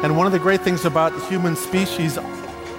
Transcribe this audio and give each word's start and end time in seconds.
And 0.00 0.16
one 0.16 0.26
of 0.26 0.32
the 0.32 0.38
great 0.38 0.60
things 0.60 0.84
about 0.84 1.12
the 1.12 1.18
human 1.26 1.56
species 1.56 2.18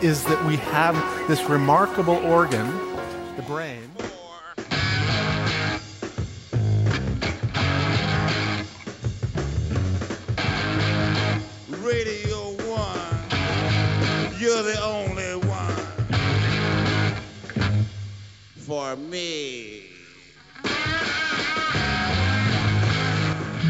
is 0.01 0.23
that 0.23 0.45
we 0.45 0.55
have 0.55 0.95
this 1.27 1.43
remarkable 1.43 2.15
organ, 2.15 2.65
the 3.35 3.42
brain. 3.42 3.92
Radio 11.83 12.51
One, 12.69 13.20
you're 14.39 14.63
the 14.63 14.79
only 14.81 15.36
one 15.45 15.75
for 18.55 18.95
me. 18.95 19.79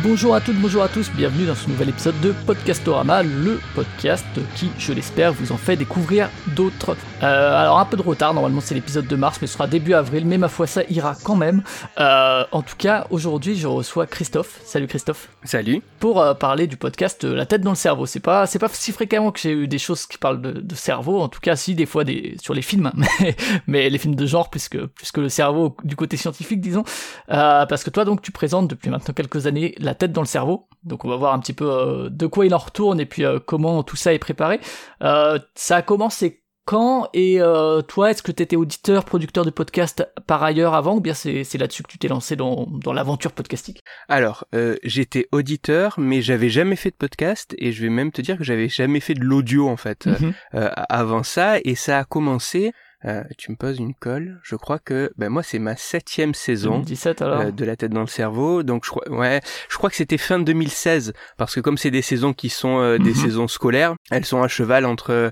Bonjour 0.04 0.34
à 0.34 0.40
toutes, 0.40 0.56
bonjour 0.58 0.82
à 0.82 0.88
tous, 0.88 1.12
bienvenue 1.12 1.46
dans 1.46 1.56
ce 1.56 1.68
nouvel 1.68 1.90
épisode 1.90 2.18
de 2.22 2.32
Podcastorama, 2.46 3.22
le 3.24 3.60
podcast 3.76 4.26
qui, 4.56 4.70
je 4.78 4.94
l'espère, 4.94 5.34
vous 5.34 5.52
en 5.52 5.58
fait 5.58 5.76
découvrir 5.76 6.30
d'autres. 6.56 6.96
Euh, 7.22 7.54
alors 7.54 7.80
un 7.80 7.86
peu 7.86 7.98
de 7.98 8.02
retard, 8.02 8.34
normalement 8.34 8.62
c'est 8.62 8.76
l'épisode 8.76 9.08
de 9.08 9.16
mars, 9.18 9.40
mais 9.42 9.48
ce 9.48 9.54
sera 9.54 9.68
début 9.68 9.94
avril, 9.94 10.26
mais 10.26 10.38
ma 10.38 10.48
foi 10.48 10.68
ça 10.68 10.84
ira 10.90 11.16
quand 11.24 11.36
même. 11.36 11.64
Euh, 12.00 12.46
en 12.52 12.62
tout 12.62 12.78
cas, 12.78 13.08
aujourd'hui 13.10 13.56
je 13.56 13.68
reçois 13.68 14.08
Christophe. 14.08 14.62
Salut 14.64 14.88
Christophe. 14.88 15.28
Salut. 15.44 15.82
Pour 16.00 16.22
euh, 16.22 16.34
parler 16.34 16.68
du 16.68 16.78
podcast 16.78 17.26
La 17.26 17.46
tête 17.46 17.62
dans 17.62 17.72
le 17.72 17.76
cerveau. 17.76 18.06
C'est 18.06 18.22
pas, 18.22 18.46
c'est 18.46 18.60
pas 18.60 18.70
si 18.72 18.94
fréquemment 18.94 19.32
que 19.32 19.40
j'ai 19.40 19.52
eu 19.52 19.68
des 19.68 19.80
choses 19.80 20.06
qui 20.06 20.18
parlent 20.18 20.42
de, 20.42 20.52
de 20.52 20.76
cerveau, 20.76 21.20
en 21.20 21.28
tout 21.28 21.42
cas 21.42 21.58
si 21.58 21.76
des 21.76 21.86
fois 21.86 22.06
des, 22.06 22.38
sur 22.42 22.54
les 22.54 22.62
films, 22.62 22.92
mais, 23.20 23.36
mais 23.68 23.90
les 23.90 23.98
films 23.98 24.16
de 24.16 24.26
genre 24.26 24.50
plus 24.50 24.70
que, 24.70 24.86
plus 24.86 25.12
que 25.12 25.20
le 25.20 25.30
cerveau 25.30 25.76
du 25.84 25.98
côté 25.98 26.16
scientifique 26.16 26.62
disons. 26.62 26.86
Parce 27.28 27.84
que 27.84 27.90
toi 27.90 28.06
donc 28.06 28.22
tu 28.22 28.32
présentes 28.32 28.70
depuis 28.70 28.90
maintenant 28.90 29.14
quelques 29.14 29.46
années 29.46 29.76
la 29.89 29.89
tête 29.96 30.12
dans 30.12 30.22
le 30.22 30.28
cerveau. 30.28 30.68
Donc 30.84 31.06
on 31.06 31.10
va 31.10 31.18
voir 31.18 31.34
un 31.34 31.40
petit 31.40 31.54
peu 31.54 31.70
euh, 31.70 32.10
de 32.10 32.28
quoi 32.28 32.46
il 32.46 32.56
en 32.56 32.58
retourne 32.58 33.00
et 33.00 33.06
puis 33.06 33.26
euh, 33.26 33.40
comment 33.40 33.84
tout 33.84 33.96
ça 33.96 34.14
est 34.14 34.20
préparé. 34.20 34.60
Euh, 35.04 35.40
ça 35.56 35.78
a 35.78 35.82
commencé 35.82 36.44
quand 36.66 37.10
et 37.16 37.40
toi 37.88 38.12
est-ce 38.12 38.22
que 38.22 38.32
tu 38.32 38.44
étais 38.44 38.56
auditeur, 38.56 39.04
producteur 39.04 39.44
de 39.44 39.50
podcast 39.50 40.08
par 40.28 40.44
ailleurs 40.44 40.76
avant 40.76 40.98
ou 40.98 41.00
bien 41.00 41.16
c'est, 41.16 41.44
là-dessus 41.58 41.82
que 41.82 41.88
tu 41.88 41.98
t'es 41.98 42.08
lancé 42.08 42.36
dans, 42.36 42.68
dans 42.68 42.94
l'aventure 42.94 43.32
podcastique? 43.32 43.82
Alors, 44.08 44.46
j'étais 44.84 45.28
auditeur, 45.32 45.96
mais 45.98 46.22
j'avais 46.22 46.50
jamais 46.50 46.76
fait 46.76 46.92
de 46.92 46.96
podcast, 46.96 47.56
et 47.58 47.72
je 47.72 47.82
vais 47.82 47.90
même 47.90 48.12
te 48.12 48.22
dire 48.22 48.38
que 48.38 48.44
j'avais 48.44 48.70
jamais 48.70 49.00
fait 49.00 49.16
de 49.16 49.22
l'audio 49.22 49.68
en 49.68 49.78
fait 49.78 50.08
euh, 50.54 50.70
avant 50.76 51.24
ça, 51.24 51.58
et 51.64 51.74
ça 51.74 51.98
a 51.98 52.04
commencé. 52.04 52.72
Euh, 53.06 53.24
tu 53.38 53.52
me 53.52 53.56
poses 53.58 53.78
une 53.80 53.94
colle. 53.94 54.40
Je 54.44 54.56
crois 54.56 54.80
que 54.80 55.12
ben 55.18 55.30
moi 55.30 55.44
c'est 55.44 55.60
ma 55.60 55.76
septième 55.76 56.34
saison. 56.34 56.72
2017 56.80 57.22
alors 57.22 57.40
euh, 57.42 57.52
de 57.52 57.66
la 57.66 57.76
tête 57.76 57.92
dans 57.92 58.02
le 58.02 58.08
cerveau 58.08 58.64
donc 58.64 58.84
je 58.86 58.90
crois 58.90 59.10
ouais 59.10 59.42
je 59.70 59.78
crois 59.78 59.90
que 59.90 59.96
c'était 59.96 60.18
fin 60.18 60.40
2016 60.40 61.14
parce 61.38 61.56
que 61.56 61.60
comme 61.62 61.78
c'est 61.78 61.92
des 61.92 62.02
saisons 62.02 62.34
qui 62.34 62.50
sont 62.50 62.80
euh, 62.80 62.98
des 62.98 63.12
Mhm. 63.12 63.16
saisons 63.16 63.48
scolaires 63.48 63.96
elles 64.12 64.26
sont 64.26 64.42
à 64.42 64.48
cheval 64.48 64.86
entre 64.86 65.32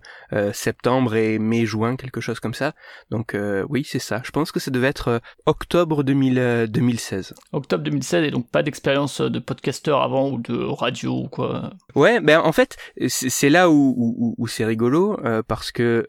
septembre 0.53 1.15
et 1.15 1.39
mai 1.39 1.65
juin 1.65 1.95
quelque 1.95 2.21
chose 2.21 2.39
comme 2.39 2.53
ça 2.53 2.73
donc 3.11 3.35
oui 3.69 3.85
c'est 3.87 3.99
ça 3.99 4.21
je 4.23 4.31
pense 4.31 4.51
que 4.51 4.59
ça 4.59 4.71
devait 4.71 4.87
être 4.87 5.21
octobre 5.45 6.03
2000, 6.03 6.39
euh, 6.39 6.67
2016 6.67 7.33
Octobre 7.53 7.83
2016 7.83 8.23
et 8.25 8.31
donc 8.31 8.49
pas 8.49 8.63
d'expérience 8.63 9.21
de 9.21 9.39
podcasteur 9.39 10.01
avant 10.01 10.29
ou 10.29 10.39
de 10.39 10.57
radio 10.57 11.23
ou 11.23 11.27
quoi. 11.29 11.71
Ouais, 11.95 12.19
ben 12.19 12.39
en 12.39 12.51
fait, 12.51 12.77
c'est 13.07 13.49
là 13.49 13.69
où, 13.69 13.93
où, 13.97 14.35
où 14.37 14.47
c'est 14.47 14.65
rigolo 14.65 15.17
parce 15.47 15.71
que 15.71 16.05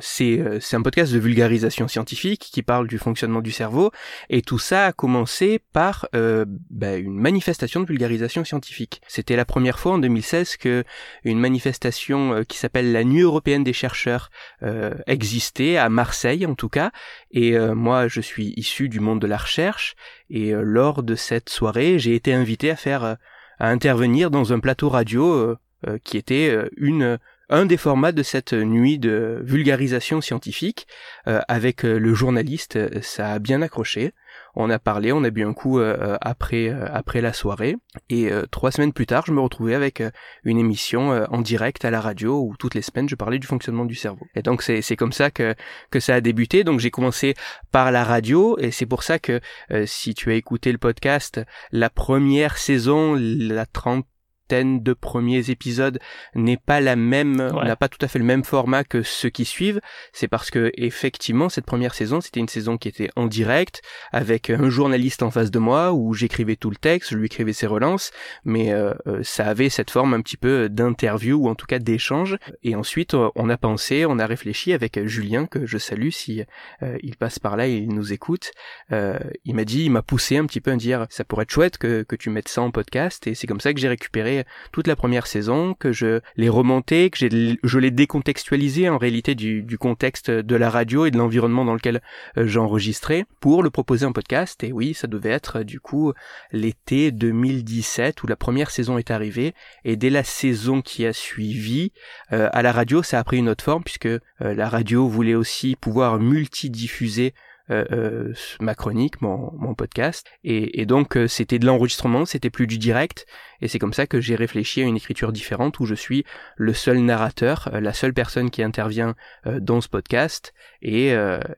c'est 0.00 0.42
c'est 0.60 0.76
un 0.76 0.82
podcast 0.86 1.12
de 1.12 1.18
vulgarisation 1.18 1.88
scientifique 1.88 2.48
qui 2.52 2.62
parle 2.62 2.86
du 2.86 2.96
fonctionnement 2.96 3.40
du 3.40 3.50
cerveau. 3.50 3.90
Et 4.30 4.40
tout 4.40 4.60
ça 4.60 4.86
a 4.86 4.92
commencé 4.92 5.60
par 5.72 6.06
euh, 6.14 6.44
ben, 6.70 7.04
une 7.04 7.18
manifestation 7.18 7.80
de 7.80 7.86
vulgarisation 7.86 8.44
scientifique. 8.44 9.02
C'était 9.08 9.34
la 9.34 9.44
première 9.44 9.80
fois 9.80 9.94
en 9.94 9.98
2016 9.98 10.56
que 10.56 10.84
une 11.24 11.40
manifestation 11.40 12.34
euh, 12.34 12.42
qui 12.44 12.56
s'appelle 12.56 12.92
la 12.92 13.02
Nuit 13.02 13.22
européenne 13.22 13.64
des 13.64 13.72
chercheurs 13.72 14.30
euh, 14.62 14.94
existait 15.08 15.76
à 15.76 15.88
Marseille 15.88 16.46
en 16.46 16.54
tout 16.54 16.68
cas. 16.68 16.92
Et 17.32 17.56
euh, 17.56 17.74
moi 17.74 18.06
je 18.06 18.20
suis 18.20 18.54
issu 18.56 18.88
du 18.88 19.00
monde 19.00 19.20
de 19.20 19.26
la 19.26 19.38
recherche. 19.38 19.96
Et 20.30 20.54
euh, 20.54 20.62
lors 20.62 21.02
de 21.02 21.16
cette 21.16 21.48
soirée 21.48 21.98
j'ai 21.98 22.14
été 22.14 22.32
invité 22.32 22.70
à 22.70 22.76
faire 22.76 23.02
euh, 23.02 23.14
à 23.58 23.70
intervenir 23.70 24.30
dans 24.30 24.52
un 24.52 24.60
plateau 24.60 24.88
radio 24.88 25.56
qui 26.04 26.18
était 26.18 26.54
une 26.76 27.18
un 27.48 27.66
des 27.66 27.76
formats 27.76 28.12
de 28.12 28.22
cette 28.22 28.52
nuit 28.52 28.98
de 28.98 29.40
vulgarisation 29.42 30.20
scientifique. 30.20 30.86
Euh, 31.28 31.40
avec 31.48 31.84
euh, 31.84 31.98
le 31.98 32.14
journaliste 32.14 32.76
euh, 32.76 33.00
ça 33.02 33.32
a 33.32 33.38
bien 33.38 33.62
accroché. 33.62 34.12
On 34.54 34.70
a 34.70 34.78
parlé 34.78 35.12
on 35.12 35.22
a 35.24 35.30
bu 35.30 35.44
un 35.44 35.52
coup 35.52 35.78
euh, 35.78 35.96
euh, 36.00 36.16
après 36.20 36.68
euh, 36.68 36.86
après 36.90 37.20
la 37.20 37.32
soirée. 37.32 37.76
Et 38.10 38.30
trois 38.50 38.70
semaines 38.70 38.92
plus 38.92 39.06
tard 39.06 39.24
je 39.26 39.32
me 39.32 39.40
retrouvais 39.40 39.74
avec 39.74 40.02
une 40.44 40.58
émission 40.58 41.26
en 41.30 41.40
direct 41.40 41.84
à 41.84 41.90
la 41.90 42.00
radio 42.00 42.40
où 42.40 42.56
toutes 42.56 42.74
les 42.74 42.82
semaines 42.82 43.08
je 43.08 43.14
parlais 43.14 43.38
du 43.38 43.46
fonctionnement 43.46 43.84
du 43.84 43.94
cerveau. 43.94 44.26
Et 44.34 44.42
donc 44.42 44.62
c'est 44.62 44.82
c'est 44.82 44.96
comme 44.96 45.12
ça 45.12 45.30
que 45.30 45.54
que 45.90 46.00
ça 46.00 46.14
a 46.14 46.20
débuté. 46.20 46.64
Donc 46.64 46.80
j'ai 46.80 46.90
commencé 46.90 47.34
par 47.72 47.90
la 47.90 48.04
radio. 48.04 48.56
Et 48.58 48.70
c'est 48.70 48.86
pour 48.86 49.02
ça 49.02 49.18
que 49.18 49.40
si 49.86 50.14
tu 50.14 50.30
as 50.30 50.34
écouté 50.34 50.72
le 50.72 50.78
podcast 50.78 51.40
la 51.72 51.90
première 51.90 52.58
saison, 52.58 53.16
la 53.18 53.66
trentaine 53.66 54.04
de 54.50 54.92
premiers 54.92 55.50
épisodes 55.50 55.98
n'est 56.34 56.56
pas 56.56 56.80
la 56.80 56.96
même, 56.96 57.40
Ouais. 57.54 57.64
n'a 57.64 57.76
pas 57.76 57.88
tout 57.88 57.98
à 58.00 58.08
fait 58.08 58.18
le 58.18 58.24
même 58.24 58.44
format 58.44 58.84
que 58.84 59.02
ceux 59.02 59.28
qui 59.28 59.44
suivent. 59.44 59.80
C'est 60.12 60.28
parce 60.28 60.50
que 60.50 60.70
effectivement 60.74 61.48
cette 61.48 61.66
première 61.66 61.94
saison 61.94 62.20
c'était 62.20 62.40
une 62.40 62.48
saison 62.48 62.76
qui 62.76 62.88
était 62.88 63.10
en 63.16 63.26
direct 63.26 63.82
avec 64.12 64.50
un 64.50 64.68
journaliste 64.70 65.22
en 65.22 65.30
face 65.30 65.50
de 65.50 65.58
moi 65.58 65.92
où 65.92 66.14
j'écrivais 66.14 66.56
tout 66.56 66.70
le 66.70 66.76
texte, 66.76 67.10
je 67.10 67.16
lui 67.16 67.26
écrivais 67.26 67.52
ses 67.52 67.66
relances, 67.66 68.10
mais 68.44 68.72
euh, 68.72 68.94
euh, 69.06 69.20
ça 69.22 69.46
avait 69.46 69.68
cette 69.68 69.90
forme 69.90 70.14
un 70.14 70.20
petit 70.20 70.36
peu 70.36 70.68
d'interview 70.68 71.36
ou 71.36 71.48
en 71.48 71.54
tout 71.54 71.66
cas 71.66 71.78
d'échange. 71.78 72.36
Et 72.62 72.74
ensuite 72.74 73.14
euh, 73.14 73.28
on 73.34 73.48
a 73.50 73.56
pensé, 73.56 74.06
on 74.06 74.18
a 74.18 74.26
réfléchi 74.26 74.72
avec 74.72 75.04
Julien 75.06 75.46
que 75.46 75.66
je 75.66 75.78
salue 75.78 76.10
si 76.10 76.42
euh, 76.82 76.96
il 77.02 77.16
passe 77.16 77.38
par 77.38 77.56
là 77.56 77.66
et 77.66 77.74
il 77.74 77.88
nous 77.94 78.12
écoute. 78.12 78.52
Euh, 78.92 79.18
il 79.44 79.54
m'a 79.54 79.64
dit, 79.64 79.84
il 79.84 79.90
m'a 79.90 80.02
poussé 80.02 80.36
un 80.36 80.46
petit 80.46 80.60
peu 80.60 80.70
à 80.70 80.74
me 80.74 80.78
dire, 80.78 81.06
ça 81.10 81.24
pourrait 81.24 81.42
être 81.42 81.50
chouette 81.50 81.78
que, 81.78 82.02
que 82.02 82.16
tu 82.16 82.30
mettes 82.30 82.48
ça 82.48 82.62
en 82.62 82.70
podcast, 82.70 83.26
et 83.26 83.34
c'est 83.34 83.46
comme 83.46 83.60
ça 83.60 83.72
que 83.72 83.80
j'ai 83.80 83.88
récupéré 83.88 84.35
toute 84.72 84.86
la 84.86 84.96
première 84.96 85.26
saison, 85.26 85.74
que 85.74 85.92
je 85.92 86.20
l'ai 86.36 86.48
remonté, 86.48 87.10
que 87.10 87.18
je 87.18 87.78
l'ai 87.78 87.90
décontextualisé 87.90 88.88
en 88.88 88.98
réalité 88.98 89.34
du, 89.34 89.62
du 89.62 89.78
contexte 89.78 90.30
de 90.30 90.56
la 90.56 90.70
radio 90.70 91.06
et 91.06 91.10
de 91.10 91.18
l'environnement 91.18 91.64
dans 91.64 91.74
lequel 91.74 92.00
euh, 92.36 92.46
j'enregistrais 92.46 93.26
pour 93.40 93.62
le 93.62 93.70
proposer 93.70 94.06
en 94.06 94.12
podcast. 94.12 94.62
Et 94.64 94.72
oui, 94.72 94.94
ça 94.94 95.06
devait 95.06 95.30
être 95.30 95.62
du 95.62 95.80
coup 95.80 96.12
l'été 96.52 97.12
2017 97.12 98.22
où 98.22 98.26
la 98.26 98.36
première 98.36 98.70
saison 98.70 98.98
est 98.98 99.10
arrivée, 99.10 99.54
et 99.84 99.96
dès 99.96 100.10
la 100.10 100.24
saison 100.24 100.82
qui 100.82 101.06
a 101.06 101.12
suivi, 101.12 101.92
euh, 102.32 102.48
à 102.52 102.62
la 102.62 102.72
radio, 102.72 103.02
ça 103.02 103.18
a 103.18 103.24
pris 103.24 103.38
une 103.38 103.48
autre 103.48 103.64
forme 103.64 103.84
puisque 103.84 104.06
euh, 104.06 104.20
la 104.40 104.68
radio 104.68 105.08
voulait 105.08 105.34
aussi 105.34 105.76
pouvoir 105.76 106.18
multidiffuser 106.18 107.34
euh, 107.70 107.84
euh, 107.90 108.32
ma 108.60 108.74
chronique, 108.74 109.20
mon, 109.22 109.52
mon 109.58 109.74
podcast. 109.74 110.26
Et, 110.44 110.80
et 110.80 110.86
donc 110.86 111.16
euh, 111.16 111.26
c'était 111.26 111.58
de 111.58 111.66
l'enregistrement, 111.66 112.24
c'était 112.24 112.50
plus 112.50 112.66
du 112.66 112.78
direct. 112.78 113.26
Et 113.60 113.68
c'est 113.68 113.78
comme 113.78 113.92
ça 113.92 114.06
que 114.06 114.20
j'ai 114.20 114.36
réfléchi 114.36 114.82
à 114.82 114.84
une 114.84 114.96
écriture 114.96 115.32
différente 115.32 115.80
où 115.80 115.86
je 115.86 115.94
suis 115.94 116.24
le 116.56 116.72
seul 116.72 116.98
narrateur, 116.98 117.68
euh, 117.72 117.80
la 117.80 117.92
seule 117.92 118.14
personne 118.14 118.50
qui 118.50 118.62
intervient 118.62 119.14
dans 119.44 119.80
ce 119.80 119.88
podcast. 119.88 120.52
Et, 120.82 121.14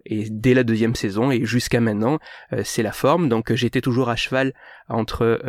et 0.06 0.28
dès 0.30 0.54
la 0.54 0.64
deuxième 0.64 0.94
saison 0.94 1.30
et 1.30 1.44
jusqu'à 1.44 1.80
maintenant, 1.80 2.18
c'est 2.62 2.82
la 2.82 2.92
forme. 2.92 3.28
Donc 3.28 3.52
j'étais 3.52 3.80
toujours 3.80 4.08
à 4.08 4.16
cheval 4.16 4.54
entre 4.88 5.40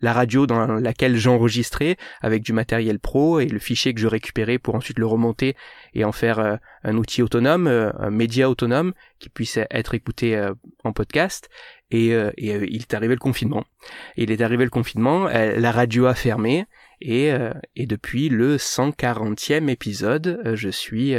la 0.00 0.12
radio 0.12 0.46
dans 0.46 0.66
laquelle 0.66 1.16
j'enregistrais 1.16 1.96
avec 2.20 2.42
du 2.42 2.52
matériel 2.52 2.98
pro 2.98 3.40
et 3.40 3.46
le 3.46 3.58
fichier 3.58 3.94
que 3.94 4.00
je 4.00 4.06
récupérais 4.06 4.58
pour 4.58 4.74
ensuite 4.74 4.98
le 4.98 5.06
remonter 5.06 5.56
et 5.94 6.04
en 6.04 6.12
faire 6.12 6.38
euh, 6.38 6.56
un 6.84 6.96
outil 6.96 7.22
autonome, 7.22 7.66
euh, 7.66 7.90
un 7.98 8.10
média 8.10 8.50
autonome 8.50 8.92
qui 9.18 9.28
puisse 9.28 9.58
être 9.70 9.94
écouté 9.94 10.36
euh, 10.36 10.52
en 10.84 10.92
podcast. 10.92 11.48
Et, 11.92 12.08
il 12.36 12.82
est 12.82 12.94
arrivé 12.94 13.14
le 13.14 13.20
confinement. 13.20 13.64
Il 14.16 14.32
est 14.32 14.40
arrivé 14.40 14.64
le 14.64 14.70
confinement, 14.70 15.28
la 15.28 15.70
radio 15.70 16.06
a 16.06 16.16
fermé 16.16 16.66
et, 17.00 17.32
depuis 17.76 18.28
le 18.28 18.56
140e 18.56 19.68
épisode, 19.68 20.40
je 20.54 20.68
suis 20.68 21.14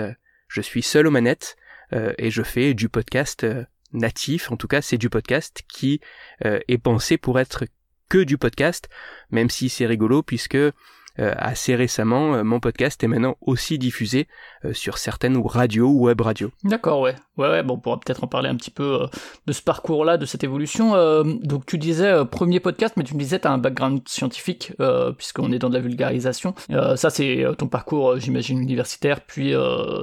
je 0.50 0.62
suis 0.62 0.82
seul 0.82 1.08
aux 1.08 1.12
manettes 1.12 1.56
et 1.94 2.30
je 2.32 2.44
fais 2.44 2.74
du 2.74 2.90
podcast 2.90 3.48
natif. 3.94 4.52
En 4.52 4.58
tout 4.58 4.68
cas, 4.68 4.82
c'est 4.82 4.98
du 4.98 5.10
podcast 5.10 5.64
qui 5.70 6.02
est 6.44 6.78
pensé 6.84 7.18
pour 7.18 7.40
être 7.40 7.64
que 8.10 8.24
du 8.24 8.38
podcast, 8.38 8.90
même 9.32 9.50
si 9.50 9.70
c'est 9.70 9.86
rigolo 9.86 10.24
puisque 10.24 10.56
euh, 10.56 11.34
assez 11.38 11.76
récemment, 11.76 12.36
euh, 12.36 12.44
mon 12.44 12.60
podcast 12.60 13.04
est 13.04 13.08
maintenant 13.08 13.38
aussi 13.42 13.80
diffusé 13.80 14.28
euh, 14.66 14.74
sur 14.74 14.98
certaines 14.98 15.38
radios 15.44 15.90
ou 15.90 16.06
web 16.06 16.22
radios. 16.22 16.52
D'accord, 16.64 17.02
ouais. 17.02 17.16
Ouais, 17.38 17.50
ouais, 17.50 17.64
bon, 17.64 17.76
on 17.76 17.80
pourra 17.80 18.00
peut-être 18.00 18.24
en 18.24 18.28
parler 18.28 18.50
un 18.50 18.56
petit 18.56 18.72
peu 18.72 19.04
euh, 19.04 19.08
de 19.46 19.54
ce 19.54 19.62
parcours-là, 19.62 20.18
de 20.18 20.26
cette 20.26 20.44
évolution. 20.44 20.96
Euh, 20.96 21.24
donc, 21.24 21.66
tu 21.68 21.78
disais 21.78 22.08
euh, 22.08 22.26
premier 22.26 22.60
podcast, 22.60 22.96
mais 22.98 23.04
tu 23.04 23.14
me 23.14 23.20
disais 23.20 23.40
tu 23.40 23.48
as 23.48 23.52
un 23.52 23.60
background 23.60 24.02
scientifique, 24.08 24.74
puisqu'on 25.18 25.52
est 25.52 25.60
dans 25.60 25.70
de 25.70 25.76
la 25.76 25.80
vulgarisation. 25.80 26.56
ça, 26.96 27.10
c'est 27.10 27.46
ton 27.58 27.68
parcours, 27.68 28.18
j'imagine, 28.20 28.60
universitaire, 28.60 29.22
puis 29.22 29.54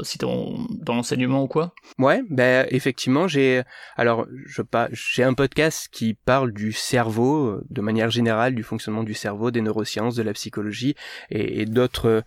si 0.02 0.18
t'es 0.18 0.26
dans 0.26 0.94
l'enseignement 0.94 1.42
ou 1.42 1.48
quoi? 1.48 1.74
Ouais, 1.98 2.22
ben 2.30 2.66
effectivement, 2.70 3.28
j'ai 3.28 3.62
alors 3.96 4.26
je 4.46 4.62
pas 4.62 4.88
j'ai 4.92 5.22
un 5.22 5.34
podcast 5.34 5.88
qui 5.90 6.14
parle 6.14 6.52
du 6.52 6.72
cerveau 6.72 7.60
de 7.70 7.80
manière 7.80 8.10
générale, 8.10 8.54
du 8.54 8.62
fonctionnement 8.62 9.02
du 9.02 9.14
cerveau, 9.14 9.50
des 9.50 9.60
neurosciences, 9.60 10.14
de 10.14 10.22
la 10.22 10.32
psychologie 10.32 10.94
et, 11.30 11.64
d'autres 11.66 12.22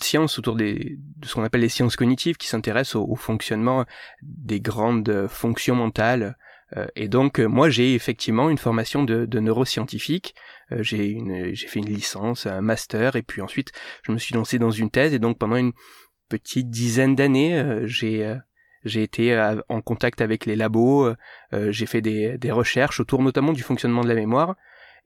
sciences 0.00 0.38
autour 0.38 0.56
de 0.56 0.78
ce 1.24 1.34
qu'on 1.34 1.44
appelle 1.44 1.62
les 1.62 1.68
sciences 1.68 1.96
cognitives 1.96 2.36
qui 2.36 2.46
s'intéressent 2.46 2.96
au, 2.96 3.06
au 3.08 3.16
fonctionnement 3.16 3.84
des 4.22 4.51
grandes 4.60 5.26
fonctions 5.28 5.74
mentales. 5.74 6.36
Euh, 6.76 6.86
et 6.96 7.08
donc 7.08 7.38
euh, 7.38 7.46
moi 7.46 7.70
j'ai 7.70 7.94
effectivement 7.94 8.50
une 8.50 8.58
formation 8.58 9.04
de, 9.04 9.26
neuroscientifique. 9.38 10.34
Euh, 10.70 10.82
j'ai 10.82 11.14
fait 11.54 11.80
une 11.80 11.88
licence, 11.88 12.46
un 12.46 12.60
master 12.60 13.16
et 13.16 13.22
puis 13.22 13.42
ensuite 13.42 13.72
je 14.02 14.12
me 14.12 14.18
suis 14.18 14.34
lancé 14.34 14.58
dans 14.58 14.70
une 14.70 14.90
thèse 14.90 15.12
et 15.12 15.18
donc 15.18 15.38
pendant 15.38 15.56
une 15.56 15.72
petite 16.28 16.70
dizaine 16.70 17.14
d'années 17.14 17.82
j'ai 17.84 19.02
été 19.02 19.54
en 19.68 19.80
contact 19.82 20.22
avec 20.22 20.46
les 20.46 20.56
labos, 20.56 21.12
j'ai 21.52 21.84
fait 21.84 22.00
des, 22.00 22.38
des 22.38 22.50
recherches 22.50 23.00
autour 23.00 23.22
notamment 23.22 23.52
du 23.52 23.62
fonctionnement 23.62 24.02
de 24.02 24.08
la 24.08 24.14
mémoire 24.14 24.56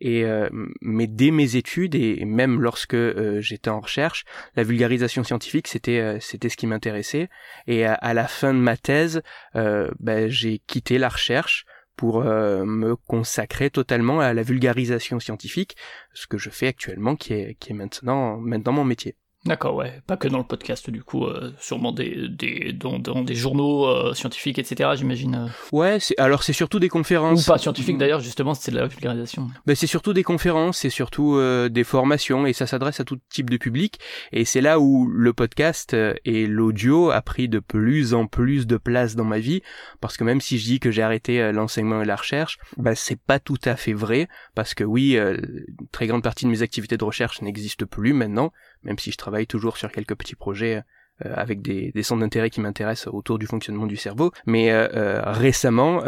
et 0.00 0.24
euh, 0.24 0.48
mais 0.80 1.06
dès 1.06 1.30
mes 1.30 1.56
études 1.56 1.94
et 1.94 2.24
même 2.24 2.60
lorsque 2.60 2.94
euh, 2.94 3.40
j'étais 3.40 3.70
en 3.70 3.80
recherche, 3.80 4.24
la 4.54 4.62
vulgarisation 4.62 5.24
scientifique 5.24 5.68
c'était 5.68 6.00
euh, 6.00 6.18
c'était 6.20 6.48
ce 6.48 6.56
qui 6.56 6.66
m'intéressait. 6.66 7.28
Et 7.66 7.84
à, 7.86 8.14
la 8.14 8.26
fin 8.26 8.52
de 8.54 8.58
ma 8.58 8.76
thèse, 8.76 9.22
ben, 9.54 10.28
j'ai 10.28 10.58
quitté 10.58 10.98
la 10.98 11.08
recherche 11.08 11.64
pour 11.96 12.22
me 12.22 12.94
consacrer 12.94 13.70
totalement 13.70 14.20
à 14.20 14.34
la 14.34 14.42
vulgarisation 14.42 15.18
scientifique, 15.18 15.76
ce 16.12 16.26
que 16.26 16.38
je 16.38 16.50
fais 16.50 16.66
actuellement, 16.68 17.16
qui 17.16 17.32
est 17.32 17.54
qui 17.58 17.72
est 17.72 17.74
maintenant 17.74 18.38
maintenant 18.38 18.72
mon 18.72 18.84
métier. 18.84 19.16
D'accord, 19.46 19.76
ouais. 19.76 20.02
Pas 20.06 20.16
que 20.16 20.26
dans 20.28 20.38
le 20.38 20.44
podcast, 20.44 20.90
du 20.90 21.02
coup, 21.02 21.24
euh, 21.24 21.52
sûrement 21.60 21.92
des, 21.92 22.28
des, 22.28 22.72
dans, 22.72 22.98
dans 22.98 23.22
des 23.22 23.34
journaux 23.34 23.86
euh, 23.86 24.12
scientifiques, 24.12 24.58
etc., 24.58 24.90
j'imagine. 24.96 25.46
Euh. 25.46 25.76
Ouais, 25.76 25.98
alors 26.18 26.42
c'est 26.42 26.52
surtout 26.52 26.80
des 26.80 26.88
conférences. 26.88 27.46
Ou 27.46 27.52
pas 27.52 27.58
scientifiques 27.58 27.98
d'ailleurs, 27.98 28.20
justement, 28.20 28.54
c'est 28.54 28.72
de 28.72 28.76
la 28.76 28.86
vulgarisation. 28.86 29.48
Ben, 29.66 29.76
c'est 29.76 29.86
surtout 29.86 30.12
des 30.12 30.24
conférences, 30.24 30.78
c'est 30.78 30.90
surtout 30.90 31.40
des 31.70 31.84
formations, 31.84 32.46
et 32.46 32.52
ça 32.52 32.66
s'adresse 32.66 33.00
à 33.00 33.04
tout 33.04 33.18
type 33.30 33.50
de 33.50 33.56
public. 33.56 33.98
Et 34.32 34.44
c'est 34.44 34.60
là 34.60 34.80
où 34.80 35.06
le 35.06 35.32
podcast 35.32 35.96
et 36.24 36.46
l'audio 36.46 37.10
a 37.10 37.22
pris 37.22 37.48
de 37.48 37.58
plus 37.60 38.14
en 38.14 38.26
plus 38.26 38.66
de 38.66 38.76
place 38.76 39.14
dans 39.14 39.24
ma 39.24 39.38
vie, 39.38 39.62
parce 40.00 40.16
que 40.16 40.24
même 40.24 40.40
si 40.40 40.58
je 40.58 40.64
dis 40.64 40.80
que 40.80 40.90
j'ai 40.90 41.02
arrêté 41.02 41.52
l'enseignement 41.52 42.02
et 42.02 42.04
la 42.04 42.16
recherche, 42.16 42.58
ben, 42.76 42.94
c'est 42.94 43.20
pas 43.20 43.38
tout 43.38 43.58
à 43.64 43.76
fait 43.76 43.92
vrai, 43.92 44.28
parce 44.54 44.74
que 44.74 44.84
oui, 44.84 45.16
une 45.16 45.64
très 45.92 46.06
grande 46.06 46.22
partie 46.22 46.44
de 46.44 46.50
mes 46.50 46.62
activités 46.62 46.96
de 46.96 47.04
recherche 47.04 47.42
n'existent 47.42 47.86
plus 47.86 48.12
maintenant, 48.12 48.52
même 48.86 48.98
si 48.98 49.12
je 49.12 49.18
travaille 49.18 49.46
toujours 49.46 49.76
sur 49.76 49.92
quelques 49.92 50.14
petits 50.14 50.36
projets 50.36 50.82
euh, 51.24 51.32
avec 51.34 51.62
des, 51.62 51.92
des 51.92 52.02
centres 52.02 52.20
d'intérêt 52.20 52.50
qui 52.50 52.60
m'intéressent 52.60 53.08
autour 53.14 53.38
du 53.38 53.46
fonctionnement 53.46 53.86
du 53.86 53.96
cerveau. 53.96 54.32
Mais 54.44 54.70
euh, 54.70 54.86
euh, 54.94 55.22
récemment, 55.24 56.02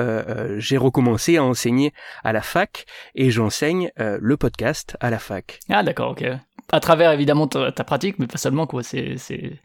j'ai 0.58 0.76
recommencé 0.76 1.38
à 1.38 1.44
enseigner 1.44 1.94
à 2.24 2.34
la 2.34 2.42
fac 2.42 2.84
et 3.14 3.30
j'enseigne 3.30 3.90
le 3.96 4.36
podcast 4.36 4.98
à 5.00 5.08
la 5.08 5.18
fac. 5.18 5.60
Ah 5.70 5.82
d'accord, 5.82 6.10
ok. 6.10 6.24
À 6.70 6.80
travers 6.80 7.12
évidemment 7.12 7.46
ta, 7.46 7.72
ta 7.72 7.84
pratique, 7.84 8.18
mais 8.18 8.26
pas 8.26 8.36
seulement 8.36 8.66
quoi. 8.66 8.82
C'est 8.82 9.16
c'est 9.16 9.58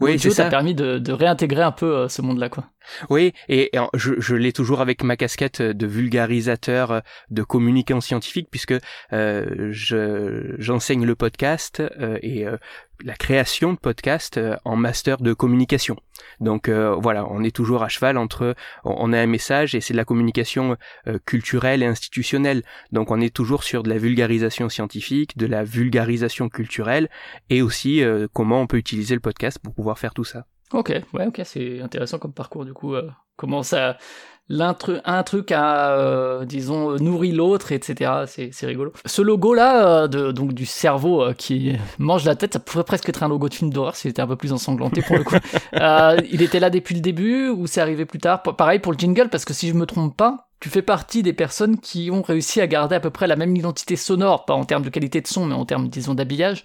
oui, 0.00 0.18
c'est 0.18 0.30
ça. 0.30 0.46
a 0.46 0.50
permis 0.50 0.74
de, 0.74 0.98
de, 0.98 1.12
réintégrer 1.12 1.62
un 1.62 1.72
peu 1.72 2.08
ce 2.08 2.22
monde-là, 2.22 2.48
quoi. 2.48 2.64
Oui, 3.10 3.32
et, 3.48 3.70
je, 3.94 4.14
je 4.18 4.34
l'ai 4.34 4.52
toujours 4.52 4.80
avec 4.80 5.02
ma 5.02 5.16
casquette 5.16 5.62
de 5.62 5.86
vulgarisateur, 5.86 7.02
de 7.30 7.42
communicant 7.42 8.00
scientifique, 8.00 8.48
puisque 8.50 8.74
euh, 9.12 9.68
je 9.70 10.54
j'enseigne 10.58 11.04
le 11.04 11.14
podcast 11.14 11.82
et 12.22 12.46
la 13.02 13.14
création 13.14 13.72
de 13.72 13.78
podcasts 13.78 14.38
euh, 14.38 14.56
en 14.64 14.76
master 14.76 15.18
de 15.18 15.32
communication. 15.32 15.96
Donc 16.40 16.68
euh, 16.68 16.94
voilà, 16.94 17.26
on 17.30 17.42
est 17.42 17.54
toujours 17.54 17.82
à 17.82 17.88
cheval 17.88 18.16
entre 18.16 18.54
on 18.84 19.12
a 19.12 19.20
un 19.20 19.26
message 19.26 19.74
et 19.74 19.80
c'est 19.80 19.94
de 19.94 19.98
la 19.98 20.04
communication 20.04 20.76
euh, 21.06 21.18
culturelle 21.24 21.82
et 21.82 21.86
institutionnelle. 21.86 22.62
Donc 22.92 23.10
on 23.10 23.20
est 23.20 23.34
toujours 23.34 23.64
sur 23.64 23.82
de 23.82 23.88
la 23.88 23.98
vulgarisation 23.98 24.68
scientifique, 24.68 25.36
de 25.36 25.46
la 25.46 25.64
vulgarisation 25.64 26.48
culturelle 26.48 27.08
et 27.50 27.62
aussi 27.62 28.02
comment 28.32 28.60
on 28.60 28.66
peut 28.66 28.76
utiliser 28.76 29.14
le 29.14 29.20
podcast 29.20 29.58
pour 29.58 29.74
pouvoir 29.74 29.98
faire 29.98 30.14
tout 30.14 30.24
ça. 30.24 30.46
Ok, 30.74 30.92
ouais, 31.12 31.26
ok, 31.26 31.40
c'est 31.44 31.80
intéressant 31.80 32.18
comme 32.18 32.32
parcours 32.32 32.64
du 32.64 32.72
coup. 32.72 32.94
comment 33.36 33.62
ça 33.62 33.96
un 34.50 35.22
truc 35.22 35.52
a, 35.52 35.92
euh, 35.92 36.44
disons, 36.44 36.96
nourri 36.96 37.32
l'autre, 37.32 37.72
etc. 37.72 38.24
C'est 38.26 38.66
rigolo. 38.66 38.92
Ce 39.06 39.22
logo-là, 39.22 40.02
euh, 40.02 40.08
de, 40.08 40.32
donc 40.32 40.52
du 40.52 40.66
cerveau 40.66 41.22
euh, 41.22 41.32
qui 41.32 41.76
mange 41.98 42.24
la 42.24 42.36
tête, 42.36 42.52
ça 42.52 42.58
pourrait 42.58 42.84
presque 42.84 43.08
être 43.08 43.22
un 43.22 43.28
logo 43.28 43.48
de 43.48 43.54
film 43.54 43.72
d'horreur 43.72 43.96
s'il 43.96 44.10
était 44.10 44.22
un 44.22 44.26
peu 44.26 44.36
plus 44.36 44.52
ensanglanté 44.52 45.02
pour 45.02 45.16
le 45.16 45.24
coup. 45.24 45.36
il 46.32 46.42
était 46.42 46.60
là 46.60 46.70
depuis 46.70 46.94
le 46.94 47.00
début 47.00 47.48
ou 47.48 47.66
c'est 47.66 47.80
arrivé 47.80 48.04
plus 48.04 48.18
tard? 48.18 48.42
Pareil 48.42 48.80
pour 48.80 48.92
le 48.92 48.98
jingle, 48.98 49.28
parce 49.30 49.44
que 49.44 49.54
si 49.54 49.68
je 49.68 49.74
me 49.74 49.86
trompe 49.86 50.16
pas, 50.16 50.48
tu 50.60 50.68
fais 50.68 50.82
partie 50.82 51.22
des 51.22 51.32
personnes 51.32 51.78
qui 51.78 52.10
ont 52.10 52.22
réussi 52.22 52.60
à 52.60 52.66
garder 52.66 52.96
à 52.96 53.00
peu 53.00 53.10
près 53.10 53.26
la 53.26 53.36
même 53.36 53.54
identité 53.54 53.96
sonore, 53.96 54.44
pas 54.46 54.54
en 54.54 54.64
termes 54.64 54.82
de 54.82 54.88
qualité 54.88 55.20
de 55.20 55.26
son, 55.26 55.46
mais 55.46 55.54
en 55.54 55.64
termes, 55.66 55.88
disons, 55.88 56.14
d'habillage, 56.14 56.64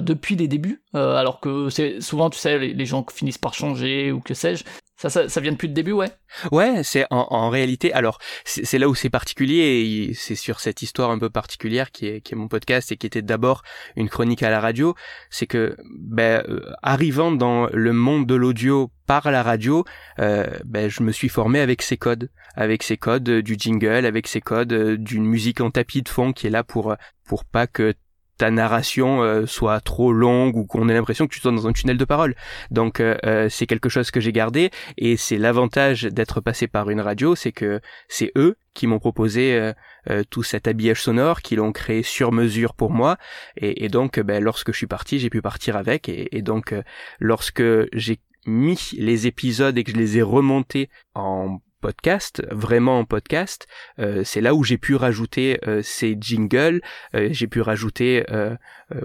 depuis 0.00 0.36
les 0.36 0.48
débuts, 0.48 0.82
alors 0.94 1.40
que 1.40 1.68
c'est 1.70 2.00
souvent, 2.00 2.30
tu 2.30 2.38
sais, 2.38 2.58
les, 2.58 2.74
les, 2.74 2.86
gens 2.86 3.04
finissent 3.12 3.38
par 3.38 3.54
changer 3.54 4.12
ou 4.12 4.20
que 4.20 4.34
sais-je. 4.34 4.64
Ça, 5.02 5.10
ça, 5.10 5.28
ça, 5.28 5.40
vient 5.40 5.50
depuis 5.50 5.66
le 5.66 5.74
début, 5.74 5.90
ouais. 5.90 6.10
Ouais, 6.52 6.84
c'est 6.84 7.06
en, 7.10 7.26
en, 7.30 7.50
réalité. 7.50 7.92
Alors, 7.92 8.18
c'est 8.44 8.78
là 8.78 8.88
où 8.88 8.94
c'est 8.94 9.10
particulier. 9.10 10.08
Et 10.08 10.14
c'est 10.14 10.36
sur 10.36 10.60
cette 10.60 10.80
histoire 10.80 11.10
un 11.10 11.18
peu 11.18 11.28
particulière 11.28 11.90
qui 11.90 12.06
est, 12.06 12.20
qui 12.20 12.34
est 12.34 12.36
mon 12.36 12.46
podcast 12.46 12.92
et 12.92 12.96
qui 12.96 13.08
était 13.08 13.20
d'abord 13.20 13.62
une 13.96 14.08
chronique 14.08 14.44
à 14.44 14.50
la 14.50 14.60
radio. 14.60 14.94
C'est 15.28 15.48
que, 15.48 15.76
ben, 15.98 16.44
euh, 16.48 16.72
arrivant 16.82 17.32
dans 17.32 17.66
le 17.72 17.92
monde 17.92 18.28
de 18.28 18.36
l'audio 18.36 18.92
par 19.08 19.28
la 19.32 19.42
radio, 19.42 19.84
euh, 20.20 20.46
ben, 20.64 20.88
je 20.88 21.02
me 21.02 21.10
suis 21.10 21.28
formé 21.28 21.58
avec 21.58 21.82
ces 21.82 21.96
codes, 21.96 22.30
avec 22.54 22.84
ces 22.84 22.96
codes 22.96 23.28
du 23.28 23.56
jingle, 23.58 24.06
avec 24.06 24.28
ces 24.28 24.40
codes 24.40 24.72
d'une 24.98 25.24
musique 25.24 25.60
en 25.60 25.72
tapis 25.72 26.02
de 26.02 26.08
fond 26.08 26.32
qui 26.32 26.46
est 26.46 26.50
là 26.50 26.62
pour 26.62 26.94
pour 27.24 27.44
pas 27.44 27.66
que 27.66 27.94
ta 28.42 28.50
narration 28.50 29.22
euh, 29.22 29.46
soit 29.46 29.80
trop 29.80 30.12
longue 30.12 30.56
ou 30.56 30.66
qu'on 30.66 30.88
ait 30.88 30.94
l'impression 30.94 31.28
que 31.28 31.32
tu 31.32 31.38
sois 31.38 31.52
dans 31.52 31.68
un 31.68 31.72
tunnel 31.72 31.96
de 31.96 32.04
parole. 32.04 32.34
Donc 32.72 32.98
euh, 32.98 33.16
euh, 33.24 33.48
c'est 33.48 33.68
quelque 33.68 33.88
chose 33.88 34.10
que 34.10 34.18
j'ai 34.18 34.32
gardé 34.32 34.72
et 34.98 35.16
c'est 35.16 35.38
l'avantage 35.38 36.02
d'être 36.02 36.40
passé 36.40 36.66
par 36.66 36.90
une 36.90 37.00
radio, 37.00 37.36
c'est 37.36 37.52
que 37.52 37.80
c'est 38.08 38.32
eux 38.34 38.56
qui 38.74 38.88
m'ont 38.88 38.98
proposé 38.98 39.72
tout 40.30 40.42
cet 40.42 40.66
habillage 40.66 41.02
sonore, 41.02 41.42
qui 41.42 41.56
l'ont 41.56 41.72
créé 41.72 42.02
sur 42.02 42.32
mesure 42.32 42.72
pour 42.72 42.90
moi 42.90 43.18
et, 43.58 43.90
donc 43.90 44.18
ben, 44.18 44.42
lorsque 44.42 44.72
je 44.72 44.78
suis 44.78 44.86
parti, 44.86 45.18
j'ai 45.18 45.28
pu 45.28 45.42
partir 45.42 45.76
avec 45.76 46.08
et, 46.08 46.34
et 46.36 46.40
donc 46.40 46.74
lorsque 47.20 47.62
j'ai 47.92 48.18
mis 48.46 48.92
les 48.96 49.26
épisodes 49.26 49.76
et 49.76 49.84
que 49.84 49.92
je 49.92 49.96
les 49.98 50.16
ai 50.16 50.22
remontés 50.22 50.88
en 51.14 51.60
podcast, 51.82 52.42
vraiment 52.50 53.00
en 53.00 53.04
podcast, 53.04 53.66
euh, 53.98 54.22
c'est 54.24 54.40
là 54.40 54.54
où 54.54 54.62
j'ai 54.64 54.78
pu 54.78 54.94
rajouter 54.94 55.58
euh, 55.66 55.82
ces 55.82 56.16
jingles, 56.18 56.80
euh, 57.14 57.28
j'ai 57.32 57.48
pu 57.48 57.60
rajouter, 57.60 58.24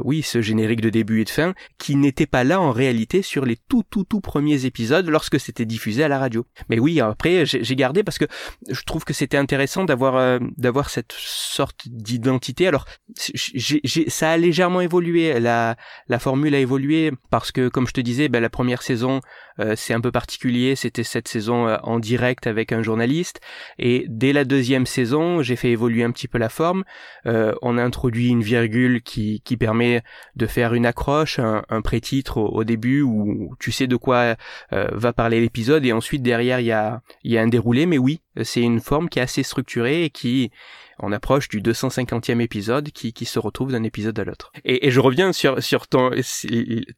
oui, 0.02 0.22
ce 0.22 0.42
générique 0.42 0.82
de 0.82 0.90
début 0.90 1.22
et 1.22 1.24
de 1.24 1.30
fin, 1.30 1.54
qui 1.78 1.96
n'était 1.96 2.26
pas 2.26 2.44
là 2.44 2.60
en 2.60 2.72
réalité 2.72 3.22
sur 3.22 3.46
les 3.46 3.57
tout 3.69 3.84
tout 3.90 4.04
tout 4.04 4.19
premiers 4.19 4.66
épisodes 4.66 5.07
lorsque 5.07 5.40
c'était 5.40 5.66
diffusé 5.66 6.04
à 6.04 6.10
la 6.10 6.19
radio. 6.19 6.46
Mais 6.69 6.78
oui, 6.78 7.00
après 7.00 7.46
j'ai 7.46 7.76
gardé 7.76 8.04
parce 8.04 8.18
que 8.18 8.26
je 8.69 8.81
trouve 8.84 9.06
que 9.06 9.14
c'était 9.14 9.38
intéressant 9.38 9.86
d'avoir 9.86 10.40
d'avoir 10.57 10.90
cette 10.90 11.14
sorte 11.18 11.88
d'identité. 11.88 12.68
Alors, 12.68 12.86
ça 13.16 14.31
a 14.31 14.38
légèrement 14.38 14.81
évolué, 14.81 15.40
la 15.40 15.78
la 16.10 16.19
formule 16.19 16.54
a 16.54 16.60
évolué 16.60 17.12
parce 17.30 17.54
que, 17.54 17.69
comme 17.69 17.88
je 17.88 17.94
te 17.94 18.02
disais, 18.02 18.28
ben, 18.28 18.42
la 18.42 18.50
première 18.50 18.81
saison 18.81 19.22
c'est 19.76 19.96
un 19.96 20.02
peu 20.02 20.12
particulier, 20.12 20.76
c'était 20.76 21.04
cette 21.04 21.28
saison 21.28 21.68
en 21.81 21.98
direct 21.98 22.46
avec 22.46 22.67
un 22.71 22.83
journaliste. 22.83 23.42
Et 23.80 24.06
dès 24.07 24.33
la 24.33 24.45
deuxième 24.45 24.86
saison, 24.86 25.42
j'ai 25.42 25.56
fait 25.56 25.71
évoluer 25.71 26.04
un 26.04 26.12
petit 26.12 26.28
peu 26.28 26.38
la 26.38 26.50
forme. 26.50 26.83
Euh, 27.26 27.54
on 27.62 27.78
a 27.78 27.83
introduit 27.83 28.30
une 28.30 28.44
virgule 28.44 29.02
qui, 29.02 29.42
qui 29.42 29.57
permet 29.57 30.04
de 30.36 30.45
faire 30.45 30.74
une 30.74 30.86
accroche, 30.86 31.40
un, 31.40 31.64
un 31.69 31.81
pré-titre 31.81 32.38
au, 32.38 32.64
début 32.64 33.02
où 33.02 33.56
tu 33.59 33.71
sais 33.71 33.88
de 33.88 33.95
quoi 33.95 34.36
euh, 34.74 34.88
va 34.92 35.14
parler 35.14 35.40
l'épisode 35.40 35.86
et 35.86 35.94
ensuite 35.94 36.21
derrière 36.21 36.59
il 36.59 36.66
y 36.66 36.71
a, 36.71 37.02
y 37.24 37.38
a 37.38 37.42
un 37.42 37.47
déroulé. 37.47 37.86
Mais 37.86 37.97
oui, 37.97 38.21
c'est 38.44 38.62
une 38.62 38.80
forme 38.80 39.09
qui 39.09 39.19
est 39.19 39.24
assez 39.24 39.44
structurée 39.44 40.06
et 40.06 40.09
qui 40.09 40.52
On 40.99 41.11
approche 41.11 41.47
du 41.47 41.61
250e 41.61 42.39
épisode 42.39 42.89
qui, 42.92 43.13
qui 43.13 43.25
se 43.25 43.39
retrouve 43.39 43.71
d'un 43.71 43.83
épisode 43.83 44.18
à 44.19 44.23
l'autre. 44.23 44.51
Et, 44.66 44.87
et, 44.87 44.92
je 44.92 44.99
reviens 44.99 45.31
sur, 45.33 45.61
sur 45.61 45.87
ton, 45.87 46.11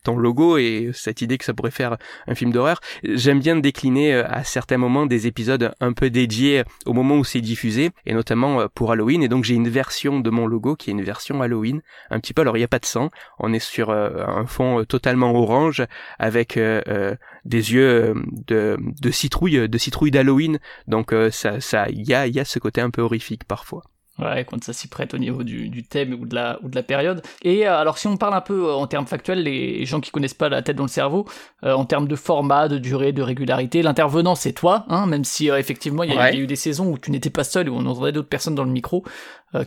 ton 0.03 0.17
logo 0.17 0.57
et 0.57 0.91
cette 0.93 1.21
idée 1.21 1.37
que 1.37 1.45
ça 1.45 1.53
pourrait 1.53 1.71
faire 1.71 1.97
un 2.27 2.35
film 2.35 2.51
d'horreur. 2.51 2.79
J'aime 3.03 3.39
bien 3.39 3.55
décliner 3.57 4.13
euh, 4.13 4.23
à 4.27 4.43
certains 4.43 4.77
moments 4.77 5.05
des 5.05 5.27
épisodes 5.27 5.73
un 5.79 5.93
peu 5.93 6.09
dédiés 6.09 6.63
au 6.85 6.93
moment 6.93 7.17
où 7.17 7.23
c'est 7.23 7.41
diffusé, 7.41 7.91
et 8.05 8.13
notamment 8.13 8.61
euh, 8.61 8.67
pour 8.73 8.91
Halloween. 8.91 9.23
Et 9.23 9.27
donc 9.27 9.43
j'ai 9.43 9.55
une 9.55 9.69
version 9.69 10.19
de 10.19 10.29
mon 10.29 10.47
logo 10.47 10.75
qui 10.75 10.89
est 10.89 10.93
une 10.93 11.03
version 11.03 11.41
Halloween, 11.41 11.81
un 12.09 12.19
petit 12.19 12.33
peu. 12.33 12.41
Alors 12.41 12.57
il 12.57 12.61
n'y 12.61 12.65
a 12.65 12.69
pas 12.69 12.79
de 12.79 12.85
sang, 12.85 13.09
on 13.39 13.53
est 13.53 13.59
sur 13.59 13.89
euh, 13.89 14.25
un 14.25 14.45
fond 14.45 14.85
totalement 14.85 15.33
orange 15.33 15.83
avec 16.17 16.57
des 16.57 17.73
yeux 17.73 18.13
de, 18.47 18.77
de 18.79 19.11
citrouille, 19.11 19.67
de 19.67 19.77
citrouille 19.77 20.11
d'Halloween. 20.11 20.59
Donc 20.87 21.13
ça, 21.31 21.59
ça, 21.59 21.89
il 21.89 22.07
y 22.07 22.13
a, 22.13 22.27
y 22.27 22.39
a 22.39 22.45
ce 22.45 22.59
côté 22.59 22.81
un 22.81 22.89
peu 22.89 23.01
horrifique 23.01 23.43
parfois. 23.43 23.83
Ouais, 24.19 24.45
quand 24.45 24.61
ça 24.63 24.73
s'y 24.73 24.88
prête 24.88 25.13
au 25.13 25.17
niveau 25.17 25.43
du, 25.43 25.69
du, 25.69 25.83
thème 25.83 26.13
ou 26.13 26.25
de, 26.25 26.35
la, 26.35 26.59
ou 26.61 26.67
de 26.67 26.75
la 26.75 26.83
période. 26.83 27.21
Et 27.41 27.67
euh, 27.67 27.77
alors, 27.77 27.97
si 27.97 28.07
on 28.07 28.17
parle 28.17 28.33
un 28.33 28.41
peu 28.41 28.67
euh, 28.67 28.73
en 28.73 28.85
termes 28.85 29.07
factuels, 29.07 29.43
les 29.43 29.85
gens 29.85 30.01
qui 30.01 30.11
connaissent 30.11 30.33
pas 30.33 30.49
la 30.49 30.61
tête 30.61 30.75
dans 30.75 30.83
le 30.83 30.89
cerveau, 30.89 31.25
euh, 31.63 31.73
en 31.73 31.85
termes 31.85 32.07
de 32.07 32.15
format, 32.17 32.67
de 32.67 32.77
durée, 32.77 33.13
de 33.13 33.21
régularité, 33.21 33.81
l'intervenant 33.81 34.35
c'est 34.35 34.51
toi, 34.51 34.85
hein, 34.89 35.05
même 35.05 35.23
si 35.23 35.47
effectivement 35.47 36.03
il 36.03 36.13
y, 36.13 36.17
a 36.17 36.33
eu 36.33 36.47
des 36.47 36.55
saisons 36.57 36.91
où 36.91 36.97
tu 36.97 37.11
n'étais 37.11 37.29
pas 37.29 37.43
seul, 37.43 37.69
où 37.69 37.75
on 37.75 37.85
entendait 37.85 38.11
d'autres 38.11 38.27
personnes 38.27 38.55
dans 38.55 38.63
le 38.63 38.71
micro 38.71 39.03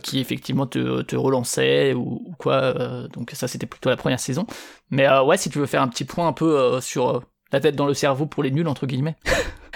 qui 0.01 0.19
effectivement 0.19 0.65
te, 0.65 1.01
te 1.01 1.15
relançaient 1.17 1.93
ou, 1.93 2.21
ou 2.25 2.35
quoi. 2.37 2.73
donc 3.11 3.31
ça 3.31 3.49
c'était 3.49 3.65
plutôt 3.65 3.89
la 3.89 3.97
première 3.97 4.19
saison. 4.19 4.45
Mais 4.91 5.09
ouais, 5.19 5.37
si 5.37 5.49
tu 5.49 5.59
veux 5.59 5.65
faire 5.65 5.81
un 5.81 5.89
petit 5.89 6.05
point 6.05 6.27
un 6.27 6.33
peu 6.33 6.79
sur 6.79 7.21
la 7.53 7.59
tête 7.59 7.75
dans 7.75 7.85
le 7.85 7.93
cerveau 7.93 8.25
pour 8.25 8.43
les 8.43 8.51
nuls 8.51 8.67
entre 8.67 8.85
guillemets. 8.85 9.15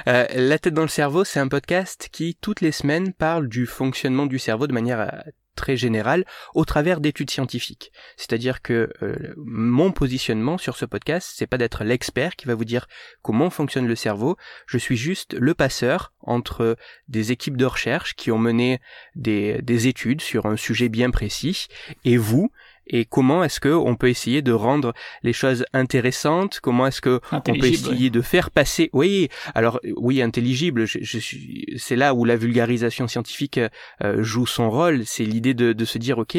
Euh, 0.07 0.25
la 0.36 0.57
tête 0.57 0.75
dans 0.75 0.84
le 0.84 0.88
cerveau, 0.88 1.25
c'est 1.25 1.39
un 1.39 1.50
podcast 1.50 2.07
qui, 2.13 2.38
toutes 2.39 2.62
les 2.62 2.72
semaines, 2.72 3.12
parle 3.12 3.50
du 3.50 3.65
fonctionnement 3.65 4.25
du 4.25 4.39
cerveau 4.39 4.65
de 4.65 4.72
manière 4.72 5.01
euh, 5.01 5.31
très 5.55 5.75
générale 5.75 6.24
au 6.53 6.63
travers 6.63 7.01
d'études 7.01 7.29
scientifiques. 7.29 7.91
C'est-à-dire 8.15 8.62
que 8.62 8.89
euh, 9.01 9.34
mon 9.36 9.91
positionnement 9.91 10.57
sur 10.57 10.77
ce 10.77 10.86
podcast, 10.86 11.34
c'est 11.36 11.48
pas 11.48 11.57
d'être 11.57 11.84
l'expert 11.84 12.38
qui 12.38 12.46
va 12.46 12.55
vous 12.55 12.63
dire 12.63 12.88
comment 13.22 13.50
fonctionne 13.50 13.88
le 13.88 13.96
cerveau. 13.96 14.38
Je 14.65 14.77
suis 14.77 14.96
juste 14.96 15.34
le 15.34 15.53
passeur 15.53 16.13
entre 16.22 16.77
des 17.10 17.34
équipes 17.34 17.57
de 17.57 17.65
recherche 17.65 18.15
qui 18.15 18.31
ont 18.31 18.39
mené 18.39 18.79
des, 19.15 19.62
des 19.62 19.88
études 19.88 20.22
sur 20.22 20.46
un 20.46 20.55
sujet 20.55 20.88
bien 20.88 21.10
précis 21.10 21.67
et 22.05 22.15
vous 22.15 22.50
et 22.89 23.06
comment 23.06 23.44
est-ce 23.44 23.60
que 23.60 23.70
on 23.70 23.96
peut 23.96 24.10
essayer 24.10 24.41
de 24.41 24.51
rendre 24.51 24.94
les 25.24 25.34
choses 25.34 25.65
intéressantes? 25.74 26.60
Comment 26.62 26.88
est-ce 26.88 27.01
que 27.01 27.20
on 27.32 27.41
peut 27.41 27.67
essayer 27.67 28.10
de 28.10 28.22
faire 28.22 28.51
passer? 28.51 28.89
Oui 28.94 29.29
alors 29.56 29.79
oui 29.96 30.22
intelligible 30.22 30.86
je, 30.86 31.00
je 31.01 31.20
suis 31.20 31.65
c'est 31.77 31.96
là 31.96 32.13
où 32.13 32.25
la 32.25 32.36
vulgarisation 32.36 33.08
scientifique 33.08 33.60
euh, 34.03 34.24
joue 34.24 34.46
son 34.46 34.70
rôle. 34.70 35.06
C'est 35.06 35.24
l'idée 35.24 35.53
de, 35.53 35.74
de 35.74 35.86
se 35.86 35.98
dire 35.98 36.17
ok 36.17 36.38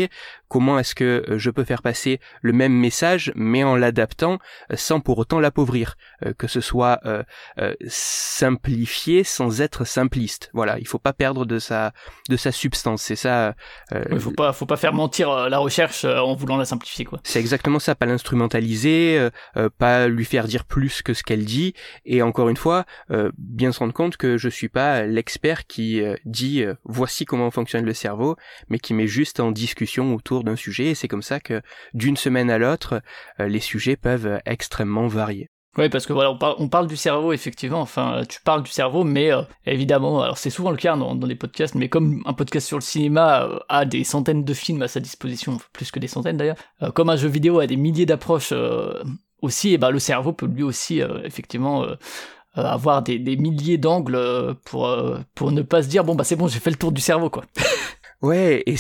comment 0.49 0.79
est-ce 0.79 0.95
que 0.95 1.25
euh, 1.29 1.39
je 1.39 1.51
peux 1.51 1.65
faire 1.65 1.83
passer 1.83 2.21
le 2.43 2.53
même 2.53 2.73
message 2.73 3.33
mais 3.35 3.65
en 3.65 3.77
l'adaptant 3.77 4.39
euh, 4.73 4.77
sans 4.77 5.01
pour 5.01 5.19
autant 5.19 5.41
l'appauvrir? 5.41 5.97
Que 6.37 6.47
ce 6.49 6.61
soit 6.61 7.01
simplifié 7.87 9.25
sans 9.25 9.61
être 9.61 9.85
simpliste. 9.85 10.51
Voilà 10.53 10.79
il 10.79 10.87
faut 10.87 10.99
pas 10.99 11.13
perdre 11.13 11.45
de 11.47 11.59
sa 11.59 11.93
de 12.29 12.37
sa 12.37 12.53
substance. 12.53 13.03
C'est 13.03 13.17
ça 13.17 13.55
il 14.11 14.19
faut 14.19 14.33
pas 14.33 14.53
faut 14.53 14.67
pas 14.67 14.77
faire 14.77 14.93
mentir 14.93 15.49
la 15.49 15.59
recherche 15.59 16.05
voulant 16.39 16.57
la 16.57 16.65
simplifier 16.65 17.05
quoi. 17.05 17.21
C'est 17.25 17.41
exactement 17.41 17.79
ça, 17.79 17.95
pas 17.95 18.07
l'instrumentaliser, 18.07 19.19
euh, 19.19 19.31
euh, 19.57 19.69
pas 19.77 20.09
lui 20.09 20.25
faire 20.25 20.47
dire 20.47 20.65
plus 20.65 21.03
que 21.03 21.15
ce 21.15 21.23
qu'elle 21.23 21.45
dit, 21.45 21.75
et 22.05 22.23
encore 22.23 22.49
une 22.49 22.57
fois, 22.57 22.85
euh, 23.11 23.31
bien 23.37 23.73
se 23.73 23.81
rendre 23.81 23.93
compte 23.93 24.17
que 24.17 24.39
je 24.39 24.49
suis 24.49 24.69
pas 24.69 25.03
l'expert 25.03 25.67
qui 25.67 26.03
dit 26.25 26.65
voici 26.85 27.25
comment 27.25 27.51
fonctionne 27.51 27.85
le 27.85 27.95
cerveau, 27.95 28.37
mais 28.69 28.79
qui 28.79 28.95
met 28.95 29.07
juste 29.07 29.41
en 29.41 29.51
discussion 29.51 30.15
autour 30.15 30.45
d'un 30.45 30.57
sujet, 30.57 30.91
et 30.91 30.95
c'est 30.95 31.09
comme 31.09 31.23
ça 31.23 31.41
que 31.41 31.61
d'une 31.95 32.17
semaine 32.17 32.51
à 32.51 32.59
l'autre, 32.59 33.03
les 33.39 33.61
sujets 33.61 33.97
peuvent 33.97 34.41
extrêmement 34.47 35.07
varier. 35.09 35.51
Oui, 35.79 35.89
parce 35.89 36.07
que 36.07 36.13
voilà, 36.13 36.33
on 36.33 36.37
parle, 36.37 36.57
on 36.59 36.69
parle, 36.69 36.89
du 36.89 36.97
cerveau, 36.97 37.33
effectivement, 37.33 37.81
enfin, 37.81 38.19
euh, 38.19 38.25
tu 38.25 38.41
parles 38.41 38.65
du 38.65 38.71
cerveau, 38.71 39.05
mais 39.05 39.31
euh, 39.33 39.43
évidemment, 39.65 40.21
alors 40.23 40.37
c'est 40.37 40.51
souvent 40.51 40.73
le 40.73 40.77
cas 40.77 40.97
dans, 40.97 41.15
dans, 41.15 41.27
des 41.29 41.37
podcasts, 41.37 41.77
mais 41.77 41.89
comme 41.89 42.21
un 42.27 42.33
podcast 42.33 42.67
sur 42.67 42.79
le 42.79 42.83
cinéma 42.83 43.45
euh, 43.45 43.61
a 43.69 43.85
des 43.85 44.03
centaines 44.03 44.43
de 44.43 44.55
films 44.55 44.83
à 44.83 44.89
sa 44.89 44.99
disposition, 44.99 45.59
plus 45.73 45.93
que 45.93 46.01
des 46.01 46.09
centaines 46.09 46.37
d'ailleurs, 46.37 46.57
comme 46.95 47.11
un 47.11 47.17
jeu 47.17 47.29
vidéo 47.29 47.61
a 47.61 47.69
des 47.69 47.77
milliers 47.77 48.07
d'approches 48.07 48.53
aussi, 49.41 49.73
et 49.73 49.79
ben 49.79 49.91
le 49.91 50.01
cerveau 50.01 50.33
peut 50.33 50.47
lui 50.47 50.65
aussi, 50.65 51.01
effectivement, 51.23 51.87
avoir 52.55 53.03
des, 53.03 53.21
des 53.21 53.37
milliers 53.37 53.79
d'angles 53.79 54.57
pour, 54.65 54.93
pour 55.37 55.53
ne 55.53 55.63
pas 55.63 55.85
se 55.85 55.89
dire, 55.89 56.03
bon, 56.03 56.17
bah 56.17 56.25
c'est 56.25 56.37
bon, 56.37 56.49
j'ai 56.49 56.59
fait 56.59 56.71
le 56.71 56.77
tour 56.77 56.91
du 56.91 57.01
cerveau, 57.01 57.31
quoi. 57.31 57.45
Ouais, 58.21 58.65
et, 58.67 58.75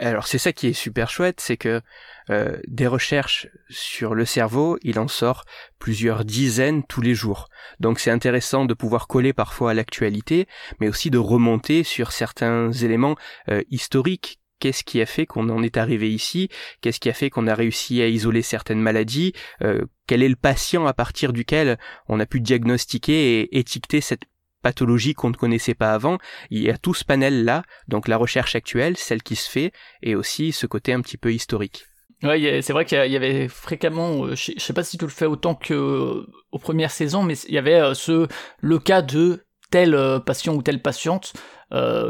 alors 0.00 0.26
c'est 0.26 0.36
ça 0.36 0.52
qui 0.52 0.66
est 0.66 0.72
super 0.74 1.08
chouette, 1.08 1.40
c'est 1.40 1.56
que 1.56 1.80
euh, 2.28 2.58
des 2.68 2.86
recherches 2.86 3.48
sur 3.70 4.14
le 4.14 4.26
cerveau, 4.26 4.78
il 4.82 4.98
en 4.98 5.08
sort 5.08 5.44
plusieurs 5.78 6.26
dizaines 6.26 6.84
tous 6.84 7.00
les 7.00 7.14
jours. 7.14 7.48
Donc 7.80 8.00
c'est 8.00 8.10
intéressant 8.10 8.66
de 8.66 8.74
pouvoir 8.74 9.06
coller 9.06 9.32
parfois 9.32 9.70
à 9.70 9.74
l'actualité, 9.74 10.46
mais 10.78 10.88
aussi 10.88 11.08
de 11.08 11.16
remonter 11.16 11.84
sur 11.84 12.12
certains 12.12 12.70
éléments 12.70 13.16
euh, 13.48 13.62
historiques. 13.70 14.40
Qu'est-ce 14.58 14.84
qui 14.84 15.00
a 15.00 15.06
fait 15.06 15.24
qu'on 15.24 15.48
en 15.48 15.62
est 15.62 15.78
arrivé 15.78 16.12
ici, 16.12 16.48
qu'est-ce 16.82 17.00
qui 17.00 17.08
a 17.08 17.14
fait 17.14 17.30
qu'on 17.30 17.46
a 17.46 17.54
réussi 17.54 18.02
à 18.02 18.06
isoler 18.08 18.42
certaines 18.42 18.80
maladies, 18.80 19.32
euh, 19.62 19.86
quel 20.06 20.22
est 20.22 20.28
le 20.28 20.36
patient 20.36 20.86
à 20.86 20.92
partir 20.92 21.32
duquel 21.32 21.78
on 22.08 22.20
a 22.20 22.26
pu 22.26 22.40
diagnostiquer 22.40 23.40
et 23.40 23.58
étiqueter 23.58 24.02
cette 24.02 24.26
pathologie 24.62 25.14
qu'on 25.14 25.30
ne 25.30 25.36
connaissait 25.36 25.74
pas 25.74 25.92
avant. 25.92 26.18
Il 26.50 26.62
y 26.62 26.70
a 26.70 26.78
tout 26.78 26.94
ce 26.94 27.04
panel-là, 27.04 27.62
donc 27.88 28.08
la 28.08 28.16
recherche 28.16 28.54
actuelle, 28.54 28.96
celle 28.96 29.22
qui 29.22 29.36
se 29.36 29.50
fait, 29.50 29.72
et 30.02 30.14
aussi 30.14 30.52
ce 30.52 30.66
côté 30.66 30.92
un 30.92 31.00
petit 31.00 31.18
peu 31.18 31.32
historique. 31.32 31.86
Ouais, 32.22 32.62
c'est 32.62 32.72
vrai 32.72 32.84
qu'il 32.84 33.10
y 33.10 33.16
avait 33.16 33.48
fréquemment, 33.48 34.26
euh, 34.26 34.36
je 34.36 34.52
sais 34.56 34.72
pas 34.72 34.84
si 34.84 34.96
tu 34.96 35.04
le 35.04 35.10
fais 35.10 35.26
autant 35.26 35.56
que 35.56 35.74
euh, 35.74 36.26
aux 36.52 36.58
premières 36.58 36.92
saisons, 36.92 37.24
mais 37.24 37.34
il 37.48 37.54
y 37.54 37.58
avait 37.58 37.80
euh, 37.80 37.94
ce 37.94 38.28
le 38.60 38.78
cas 38.78 39.02
de 39.02 39.44
tel 39.70 39.98
patient 40.26 40.54
ou 40.54 40.62
telle 40.62 40.82
patiente 40.82 41.32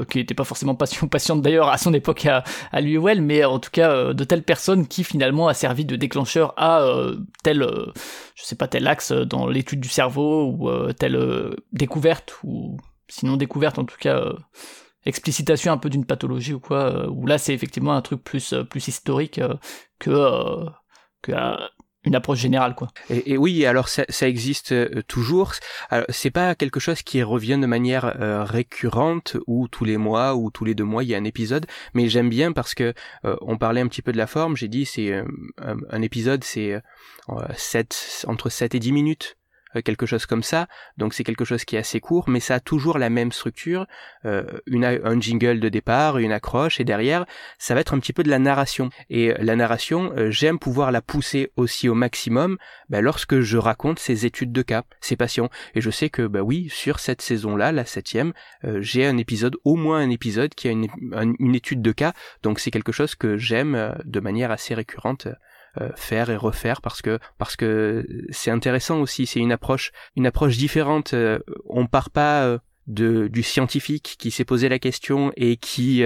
qui 0.09 0.19
n'était 0.19 0.35
pas 0.35 0.45
forcément 0.45 0.75
patient 0.75 1.07
patiente 1.09 1.43
d'ailleurs 1.43 1.69
à 1.69 1.79
son 1.79 1.95
époque 1.95 2.27
à, 2.27 2.45
à 2.73 2.81
l'UOL, 2.81 3.21
mais 3.21 3.45
en 3.45 3.59
tout 3.59 3.71
cas 3.71 4.13
de 4.13 4.25
telle 4.25 4.43
personne 4.43 4.87
qui 4.87 5.05
finalement 5.05 5.49
a 5.49 5.55
servi 5.55 5.85
de 5.85 5.97
déclencheur 5.97 6.55
à 6.57 6.85
tel, 7.43 7.67
je 8.35 8.43
sais 8.43 8.57
pas, 8.57 8.69
tel 8.69 8.87
axe 8.87 9.13
dans 9.13 9.47
l'étude 9.47 9.81
du 9.81 9.89
cerveau 9.89 10.47
ou 10.47 10.93
telle 10.95 11.57
découverte 11.73 12.35
ou 12.43 12.77
sinon 13.09 13.37
découverte 13.37 13.79
en 13.79 13.85
tout 13.85 13.99
cas 13.99 14.33
explicitation 15.05 15.73
un 15.73 15.79
peu 15.79 15.91
d'une 15.91 16.05
pathologie 16.05 16.55
ou 16.55 16.61
quoi, 16.61 16.93
euh, 16.93 17.09
où 17.09 17.27
là 17.27 17.39
c'est 17.39 17.55
effectivement 17.55 17.93
un 17.93 18.03
truc 18.03 18.23
plus, 18.23 18.53
euh, 18.53 18.65
plus 18.65 18.89
historique 18.89 19.39
euh, 19.39 19.55
que, 19.99 20.67
que 21.23 21.33
une 22.05 22.15
approche 22.15 22.41
générale 22.41 22.75
quoi. 22.75 22.89
Et, 23.11 23.37
oui, 23.37 23.65
alors 23.65 23.89
ça, 23.89 24.05
ça 24.09 24.29
existe 24.29 24.75
toujours. 25.07 25.53
C'est 26.09 26.31
pas 26.31 26.55
quelque 26.55 26.81
chose 26.81 27.03
qui 27.03 27.23
revient 27.23 27.59
de 27.61 27.67
manière 27.67 28.15
récurrente 28.49 29.37
ou 29.47 29.69
tous 29.69 29.85
les 29.85 29.97
mois 29.97 30.35
ou 30.35 30.51
tous 30.51 30.65
les 30.65 30.75
deux 30.75 30.85
mois 30.85 31.05
il 31.05 31.11
y 31.11 31.15
a 31.15 31.19
un 31.19 31.25
épisode, 31.25 31.67
mais 31.95 32.09
j'aime 32.09 32.29
bien 32.29 32.53
parce 32.53 32.75
que 32.75 32.95
on 33.23 33.57
parlait 33.57 33.81
un 33.81 33.89
petit 33.89 34.03
peu 34.03 34.13
de 34.13 34.19
la 34.19 34.27
forme. 34.27 34.57
J'ai 34.57 34.69
dit 34.69 34.85
c'est 34.85 35.13
un, 35.13 35.77
un, 35.91 36.03
épisode 36.03 36.45
c'est 36.45 36.81
7 37.57 38.25
entre 38.27 38.49
7 38.51 38.75
et 38.75 38.81
10 38.81 38.93
minutes 38.93 39.37
euh, 39.37 39.42
quelque 39.81 40.07
chose 40.07 40.27
comme 40.27 40.43
ça. 40.43 40.69
Donc 40.97 41.15
c'est 41.15 41.25
quelque 41.25 41.45
chose 41.45 41.65
qui 41.65 41.77
est 41.77 41.79
assez 41.79 42.01
court, 42.01 42.29
mais 42.29 42.41
ça 42.41 42.57
a 42.57 42.61
toujours 42.61 42.99
la 42.99 43.11
même 43.11 43.33
structure, 43.33 43.87
euh, 44.25 44.45
une, 44.67 44.85
un 44.85 45.21
jingle 45.21 45.61
de 45.61 45.69
départ, 45.69 46.19
une 46.19 46.33
accroche, 46.33 46.81
et 46.81 46.85
derrière, 46.85 47.25
ça 47.59 47.75
va 47.75 47.81
être 47.81 47.95
un 47.95 47.99
petit 47.99 48.13
peu 48.13 48.23
de 48.23 48.31
la 48.31 48.39
narration. 48.39 48.91
Et 49.09 49.31
euh, 49.31 49.37
la 49.39 49.57
narration, 49.57 50.13
j'aime 50.29 50.59
pouvoir 50.59 50.93
la 50.93 51.01
pousser 51.01 51.53
aussi 51.57 51.89
au 51.89 51.95
maximum 51.95 52.59
bah, 52.89 53.01
lorsque 53.01 53.41
je 53.41 53.57
raconte 53.57 53.99
ces 53.99 54.27
études 54.27 54.53
de 54.53 54.63
cas, 54.63 54.83
ces 55.01 55.17
patients. 55.17 55.51
Et 55.75 55.81
je 55.81 55.91
sais 55.91 56.11
que, 56.11 56.27
bah 56.27 56.43
oui, 56.43 56.69
sur 56.71 56.99
cette 56.99 57.23
saison-là, 57.23 57.73
la 57.73 57.85
septième, 57.85 58.33
j'ai 58.81 59.07
un 59.07 59.17
épisode, 59.17 59.57
au 59.65 59.77
moins 59.77 59.99
un 59.99 60.11
épisode 60.11 60.55
qui 60.55 60.69
a 60.69 60.71
une, 60.71 60.89
une 61.39 61.55
étude 61.55 61.83
de 61.83 61.93
cas, 61.93 62.13
donc 62.43 62.61
c'est 62.61 62.71
quelque 62.71 62.93
chose 62.93 63.15
que 63.15 63.37
j'aime 63.37 63.95
de 64.05 64.21
manière 64.21 64.51
assez 64.51 64.75
récurrente 64.75 65.27
euh, 65.27 65.35
faire 65.97 66.31
et 66.31 66.37
refaire 66.37 66.81
parce 66.81 67.03
que 67.03 67.19
parce 67.39 67.57
que 67.57 68.07
c'est 68.31 68.51
intéressant 68.51 69.01
aussi. 69.01 69.27
C'est 69.27 69.41
une 69.41 69.53
approche 69.53 69.93
une 70.17 70.27
approche 70.27 70.57
différente. 70.57 71.15
Euh, 71.15 71.39
on 71.69 71.87
part 71.87 72.11
pas 72.11 72.45
euh, 72.45 72.59
de, 72.87 73.29
du 73.29 73.43
scientifique 73.43 74.17
qui 74.19 74.31
s'est 74.31 74.45
posé 74.45 74.69
la 74.69 74.79
question 74.79 75.33
et 75.37 75.57
qui, 75.57 76.03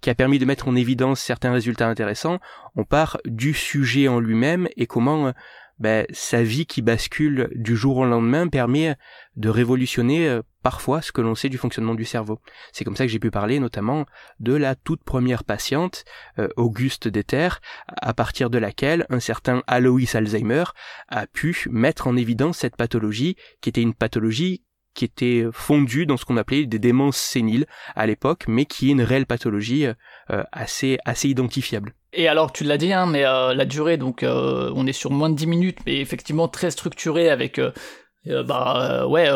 qui 0.00 0.10
a 0.10 0.14
permis 0.14 0.38
de 0.38 0.46
mettre 0.46 0.68
en 0.68 0.74
évidence 0.74 1.20
certains 1.20 1.52
résultats 1.52 1.86
intéressants, 1.86 2.38
on 2.76 2.84
part 2.84 3.18
du 3.26 3.52
sujet 3.52 4.08
en 4.08 4.20
lui-même 4.20 4.66
et 4.78 4.86
comment 4.86 5.34
ben, 5.78 6.06
sa 6.12 6.42
vie 6.42 6.66
qui 6.66 6.82
bascule 6.82 7.50
du 7.54 7.76
jour 7.76 7.98
au 7.98 8.04
lendemain 8.04 8.48
permet 8.48 8.94
de 9.36 9.48
révolutionner 9.48 10.28
euh, 10.28 10.42
parfois 10.64 11.02
ce 11.02 11.12
que 11.12 11.20
l'on 11.20 11.36
sait 11.36 11.50
du 11.50 11.58
fonctionnement 11.58 11.94
du 11.94 12.06
cerveau. 12.06 12.40
C'est 12.72 12.84
comme 12.84 12.96
ça 12.96 13.04
que 13.04 13.12
j'ai 13.12 13.20
pu 13.20 13.30
parler 13.30 13.60
notamment 13.60 14.06
de 14.40 14.54
la 14.54 14.74
toute 14.74 15.04
première 15.04 15.44
patiente, 15.44 16.04
euh, 16.38 16.48
Auguste 16.56 17.06
Deter, 17.06 17.60
à 17.86 18.14
partir 18.14 18.48
de 18.48 18.58
laquelle 18.58 19.06
un 19.10 19.20
certain 19.20 19.62
Alois 19.66 20.14
Alzheimer 20.14 20.64
a 21.08 21.26
pu 21.26 21.68
mettre 21.70 22.06
en 22.06 22.16
évidence 22.16 22.58
cette 22.58 22.76
pathologie 22.76 23.36
qui 23.60 23.68
était 23.68 23.82
une 23.82 23.94
pathologie 23.94 24.64
qui 24.94 25.04
était 25.04 25.44
fondu 25.52 26.06
dans 26.06 26.16
ce 26.16 26.24
qu'on 26.24 26.38
appelait 26.38 26.66
des 26.66 26.78
démences 26.78 27.18
séniles 27.18 27.66
à 27.94 28.06
l'époque, 28.06 28.44
mais 28.46 28.64
qui 28.64 28.88
est 28.88 28.92
une 28.92 29.02
réelle 29.02 29.26
pathologie 29.26 29.86
assez 30.52 30.98
assez 31.04 31.28
identifiable. 31.28 31.94
Et 32.12 32.28
alors, 32.28 32.52
tu 32.52 32.62
l'as 32.62 32.78
dit, 32.78 32.92
hein, 32.92 33.06
mais 33.06 33.22
la 33.22 33.64
durée, 33.64 33.96
donc, 33.96 34.24
on 34.24 34.86
est 34.86 34.92
sur 34.92 35.10
moins 35.10 35.30
de 35.30 35.34
10 35.34 35.48
minutes, 35.48 35.78
mais 35.84 35.98
effectivement 35.98 36.46
très 36.46 36.70
structuré 36.70 37.28
avec, 37.28 37.60
bah, 38.24 39.04
ouais, 39.08 39.28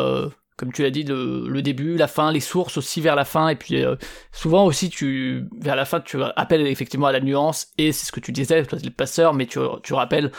comme 0.59 0.73
tu 0.73 0.83
l'as 0.83 0.91
dit, 0.91 1.05
le, 1.05 1.63
début, 1.63 1.97
la 1.97 2.09
fin, 2.09 2.33
les 2.33 2.41
sources 2.41 2.77
aussi 2.77 3.01
vers 3.01 3.15
la 3.15 3.25
fin, 3.25 3.49
et 3.49 3.55
puis 3.55 3.83
euh, 3.83 3.95
souvent 4.33 4.67
aussi, 4.67 4.91
tu 4.91 5.47
vers 5.57 5.77
la 5.77 5.85
fin, 5.85 6.01
tu 6.01 6.19
appelles 6.35 6.67
effectivement 6.67 7.07
à 7.07 7.13
la 7.13 7.21
nuance, 7.21 7.69
et 7.79 7.93
c'est 7.93 8.07
ce 8.07 8.13
que 8.13 8.19
tu 8.19 8.33
disais, 8.33 8.65
toi, 8.65 8.77
le 8.83 8.91
passeur, 8.91 9.35
mais 9.35 9.47
tu, 9.47 9.61
tu 9.85 9.95
rappelles 9.95 10.33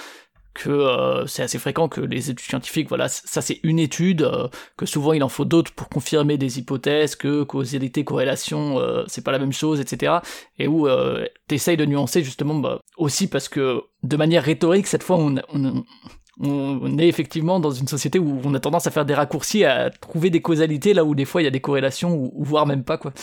que 0.53 0.69
euh, 0.69 1.25
c'est 1.25 1.41
assez 1.41 1.57
fréquent 1.57 1.87
que 1.87 2.01
les 2.01 2.29
études 2.29 2.45
scientifiques, 2.45 2.89
voilà, 2.89 3.07
ça 3.07 3.41
c'est 3.41 3.61
une 3.63 3.79
étude, 3.79 4.23
euh, 4.23 4.49
que 4.75 4.85
souvent 4.85 5.13
il 5.13 5.23
en 5.23 5.29
faut 5.29 5.45
d'autres 5.45 5.71
pour 5.71 5.87
confirmer 5.87 6.37
des 6.37 6.59
hypothèses, 6.59 7.15
que 7.15 7.43
causalité, 7.43 8.03
corrélation, 8.03 8.77
c'est 9.07 9.23
pas 9.23 9.31
la 9.31 9.39
même 9.39 9.53
chose, 9.53 9.79
etc. 9.79 10.15
Et 10.57 10.67
où 10.67 10.85
tu 11.47 11.55
essayes 11.55 11.77
de 11.77 11.85
nuancer 11.85 12.25
justement 12.25 12.55
bah, 12.55 12.81
aussi 12.97 13.29
parce 13.29 13.47
que 13.47 13.83
de 14.03 14.17
manière 14.17 14.43
rhétorique, 14.43 14.87
cette 14.87 15.03
fois 15.03 15.17
on, 15.17 15.35
on 16.39 16.97
est 16.97 17.07
effectivement 17.07 17.59
dans 17.59 17.71
une 17.71 17.87
société 17.87 18.17
où 18.17 18.39
on 18.43 18.53
a 18.53 18.59
tendance 18.59 18.87
à 18.87 18.91
faire 18.91 19.05
des 19.05 19.13
raccourcis, 19.13 19.65
à 19.65 19.89
trouver 19.89 20.29
des 20.29 20.41
causalités 20.41 20.93
là 20.93 21.03
où 21.03 21.13
des 21.13 21.25
fois 21.25 21.41
il 21.41 21.45
y 21.45 21.47
a 21.47 21.51
des 21.51 21.59
corrélations 21.59 22.15
ou, 22.15 22.43
voire 22.43 22.65
même 22.65 22.83
pas 22.83 22.97
quoi. 22.97 23.13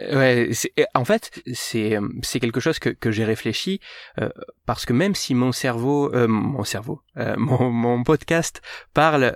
Euh, 0.00 0.18
ouais, 0.18 0.50
en 0.94 1.04
fait 1.04 1.42
c'est 1.52 1.98
c'est 2.22 2.40
quelque 2.40 2.60
chose 2.60 2.78
que, 2.78 2.88
que 2.90 3.12
j'ai 3.12 3.24
réfléchi 3.24 3.80
euh, 4.20 4.28
parce 4.66 4.86
que 4.86 4.92
même 4.92 5.14
si 5.14 5.34
mon 5.34 5.52
cerveau, 5.52 6.12
euh, 6.14 6.26
mon 6.26 6.64
cerveau, 6.64 7.00
mon, 7.36 7.70
mon 7.70 8.02
podcast 8.02 8.62
parle 8.92 9.32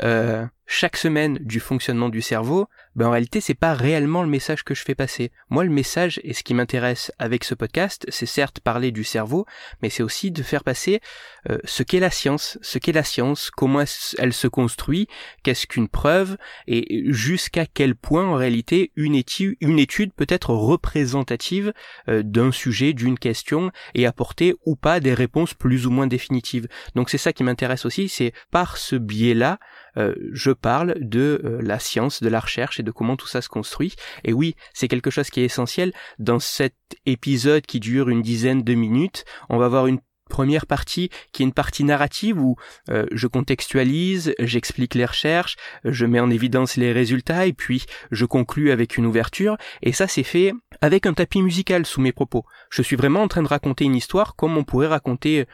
chaque 0.71 0.99
semaine 0.99 1.39
du 1.41 1.61
fonctionnement 1.61 2.11
du 2.11 2.21
cerveau, 2.21 2.69
ben 2.95 3.07
en 3.07 3.11
réalité 3.11 3.41
c'est 3.41 3.55
pas 3.55 3.75
réellement 3.75 4.23
le 4.23 4.29
message 4.29 4.65
que 4.65 4.75
je 4.75 4.83
fais 4.83 4.95
passer. 4.95 5.33
Moi 5.49 5.65
le 5.65 5.71
message 5.71 6.21
et 6.25 6.35
ce 6.35 6.43
qui 6.43 6.53
m'intéresse 6.53 7.11
avec 7.19 7.45
ce 7.45 7.55
podcast, 7.55 8.05
c'est 8.09 8.27
certes 8.27 8.61
parler 8.61 8.91
du 8.91 9.03
cerveau, 9.03 9.47
mais 9.81 9.89
c'est 9.89 10.03
aussi 10.03 10.31
de 10.31 10.43
faire 10.43 10.65
passer 10.65 11.01
euh, 11.49 11.59
ce 11.65 11.83
qu'est 11.83 12.01
la 12.01 12.11
science, 12.11 12.59
ce 12.61 12.79
qu'est 12.79 12.93
la 12.93 13.03
science, 13.03 13.51
comment 13.51 13.83
elle 14.19 14.33
se 14.33 14.47
construit, 14.47 15.07
qu'est-ce 15.43 15.67
qu'une 15.67 15.89
preuve 15.89 16.37
et 16.67 17.05
jusqu'à 17.07 17.65
quel 17.65 17.95
point 17.95 18.27
en 18.27 18.35
réalité 18.35 18.93
une 18.95 19.15
étude, 19.15 19.57
une 19.61 19.79
étude 19.79 20.13
peut 20.13 20.27
être 20.29 20.51
représentative 20.51 21.73
euh, 22.09 22.23
d'un 22.23 22.53
sujet, 22.53 22.93
d'une 22.93 23.19
question 23.19 23.71
et 23.95 24.07
apporter 24.07 24.55
ou 24.67 24.77
pas 24.77 25.01
des 25.01 25.15
réponses 25.15 25.55
plus 25.55 25.87
ou 25.87 25.91
moins 25.91 26.09
définitives. 26.09 26.69
Donc 26.95 27.09
c'est 27.09 27.17
ça 27.17 27.33
qui 27.33 27.43
m'intéresse 27.43 27.68
aussi, 27.85 28.09
c'est 28.09 28.33
par 28.51 28.77
ce 28.77 28.97
biais-là 28.97 29.59
euh, 29.99 30.15
je 30.33 30.51
parle 30.53 30.95
de 31.01 31.41
euh, 31.45 31.61
la 31.61 31.79
science, 31.79 32.23
de 32.23 32.29
la 32.29 32.41
recherche 32.41 32.79
et 32.79 32.83
de 32.83 32.91
comment 32.91 33.17
tout 33.17 33.27
ça 33.27 33.43
se 33.43 33.49
construit. 33.49 33.95
Et 34.25 34.33
oui, 34.33 34.55
c'est 34.73 34.89
quelque 34.89 35.11
chose 35.11 35.31
qui 35.31 35.41
est 35.41 35.45
essentiel. 35.45 35.93
Dans 36.19 36.39
cet 36.39 36.77
épisode 37.05 37.67
qui 37.67 37.81
dure 37.81 38.09
une 38.09 38.23
dizaine 38.23 38.63
de 38.63 38.75
minutes, 38.75 39.25
on 39.49 39.59
va 39.59 39.67
avoir 39.67 39.87
une 39.87 39.99
première 40.29 40.67
partie 40.67 41.11
qui 41.33 41.43
est 41.43 41.47
une 41.47 41.53
partie 41.53 41.85
narrative 41.85 42.39
où 42.39 42.57
euh, 42.91 43.07
je 43.13 43.27
contextualise, 43.27 44.35
j'explique 44.39 44.95
les 44.95 45.07
recherches, 45.07 45.57
je 45.85 46.07
mets 46.07 46.21
en 46.21 46.31
évidence 46.31 46.77
les 46.77 46.93
résultats 46.93 47.47
et 47.47 47.55
puis 47.55 47.85
je 48.11 48.27
conclus 48.27 48.71
avec 48.71 48.99
une 48.99 49.07
ouverture 49.07 49.57
et 49.83 49.93
ça 49.93 50.07
c'est 50.07 50.23
fait 50.23 50.53
avec 50.81 51.07
un 51.07 51.15
tapis 51.15 51.43
musical 51.43 51.87
sous 51.87 52.01
mes 52.01 52.13
propos. 52.13 52.45
Je 52.71 52.83
suis 52.83 52.97
vraiment 52.97 53.23
en 53.23 53.29
train 53.29 53.43
de 53.43 53.49
raconter 53.49 53.85
une 53.85 53.97
histoire 53.97 54.37
comme 54.37 54.57
on 54.57 54.65
pourrait 54.65 54.87
raconter 54.87 55.47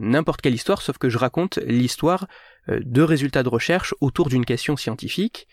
n'importe 0.00 0.40
quelle 0.40 0.54
histoire 0.54 0.82
sauf 0.82 0.98
que 0.98 1.08
je 1.08 1.18
raconte 1.18 1.58
l'histoire 1.66 2.26
euh, 2.68 2.80
de 2.84 3.02
résultats 3.02 3.42
de 3.42 3.48
recherche 3.48 3.94
autour 4.00 4.28
d'une 4.28 4.44
question 4.44 4.76
scientifique. 4.76 5.48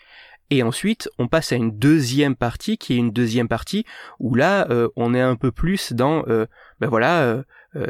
Et 0.50 0.62
ensuite, 0.62 1.08
on 1.18 1.26
passe 1.26 1.50
à 1.52 1.56
une 1.56 1.76
deuxième 1.76 2.36
partie, 2.36 2.78
qui 2.78 2.94
est 2.94 2.96
une 2.96 3.10
deuxième 3.10 3.48
partie 3.48 3.84
où 4.20 4.34
là, 4.36 4.68
euh, 4.70 4.88
on 4.94 5.12
est 5.12 5.20
un 5.20 5.34
peu 5.34 5.50
plus 5.50 5.92
dans, 5.92 6.24
euh, 6.28 6.46
ben 6.78 6.88
voilà, 6.88 7.42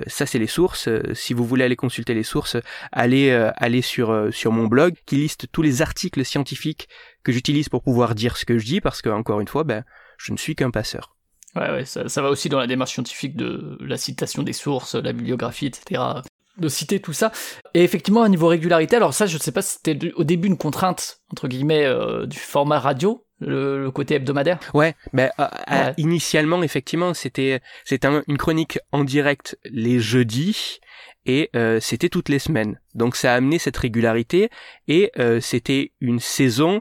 ça 0.09 0.27
c'est 0.27 0.41
les 0.41 0.49
sources. 0.49 0.89
si 1.13 1.33
vous 1.33 1.45
voulez 1.45 1.63
aller 1.63 1.77
consulter 1.77 2.13
les 2.13 2.25
sources, 2.25 2.57
allez, 2.91 3.31
allez 3.57 3.83
sur 3.83 4.29
sur 4.33 4.51
mon 4.51 4.67
blog 4.67 4.95
qui 5.07 5.15
liste 5.15 5.47
tous 5.53 5.63
les 5.63 5.81
articles 5.81 6.25
scientifiques 6.25 6.89
que 7.23 7.31
j'utilise 7.31 7.69
pour 7.69 7.85
pouvoir 7.85 8.17
dire 8.17 8.37
ce 8.37 8.45
que 8.45 8.59
je 8.59 8.65
dis, 8.65 8.81
parce 8.81 9.01
que 9.01 9.11
encore 9.11 9.41
une 9.41 9.47
fois, 9.47 9.63
ben, 9.63 9.85
je 10.19 10.33
ne 10.33 10.39
suis 10.39 10.57
qu'un 10.57 10.73
passeur. 10.73 11.16
Ouais, 11.55 11.71
ouais, 11.71 11.85
ça, 11.85 12.09
ça, 12.09 12.21
va 12.21 12.31
aussi 12.31 12.49
dans 12.49 12.59
la 12.59 12.67
démarche 12.67 12.93
scientifique 12.93 13.37
de 13.37 13.79
la 13.81 13.97
citation 13.97 14.43
des 14.43 14.53
sources, 14.53 14.95
la 14.95 15.13
bibliographie, 15.13 15.67
etc 15.67 16.21
de 16.59 16.69
citer 16.69 17.01
tout 17.01 17.13
ça. 17.13 17.33
Et 17.75 17.85
effectivement, 17.85 18.23
à 18.23 18.29
niveau 18.29 18.49
régularité, 18.49 18.97
alors 18.97 19.15
ça, 19.15 19.27
je 19.27 19.37
ne 19.37 19.41
sais 19.41 19.53
pas 19.53 19.63
si 19.63 19.79
c'était 19.83 20.13
au 20.15 20.25
début 20.25 20.49
une 20.49 20.57
contrainte, 20.57 21.21
entre 21.31 21.49
guillemets, 21.49 21.85
euh, 21.85 22.27
du 22.27 22.39
format 22.39 22.79
radio, 22.79 23.25
le, 23.41 23.91
côté 23.91 24.15
hebdomadaire. 24.15 24.59
Ouais, 24.73 24.95
ben 25.13 25.31
initialement, 25.99 26.63
effectivement, 26.63 27.13
c'était 27.13 27.61
c'était 27.85 28.09
une 28.27 28.39
chronique 28.39 28.79
en 28.93 29.05
direct 29.05 29.59
les 29.65 29.99
jeudis 29.99 30.81
et 31.27 31.51
euh, 31.55 31.79
c'était 31.81 32.09
toutes 32.09 32.31
les 32.31 32.39
semaines. 32.39 32.81
Donc 32.95 33.15
ça 33.15 33.35
a 33.35 33.37
amené 33.37 33.59
cette 33.59 33.77
régularité 33.77 34.49
et 34.89 35.13
euh, 35.19 35.41
c'était 35.41 35.93
une 36.01 36.21
saison 36.21 36.81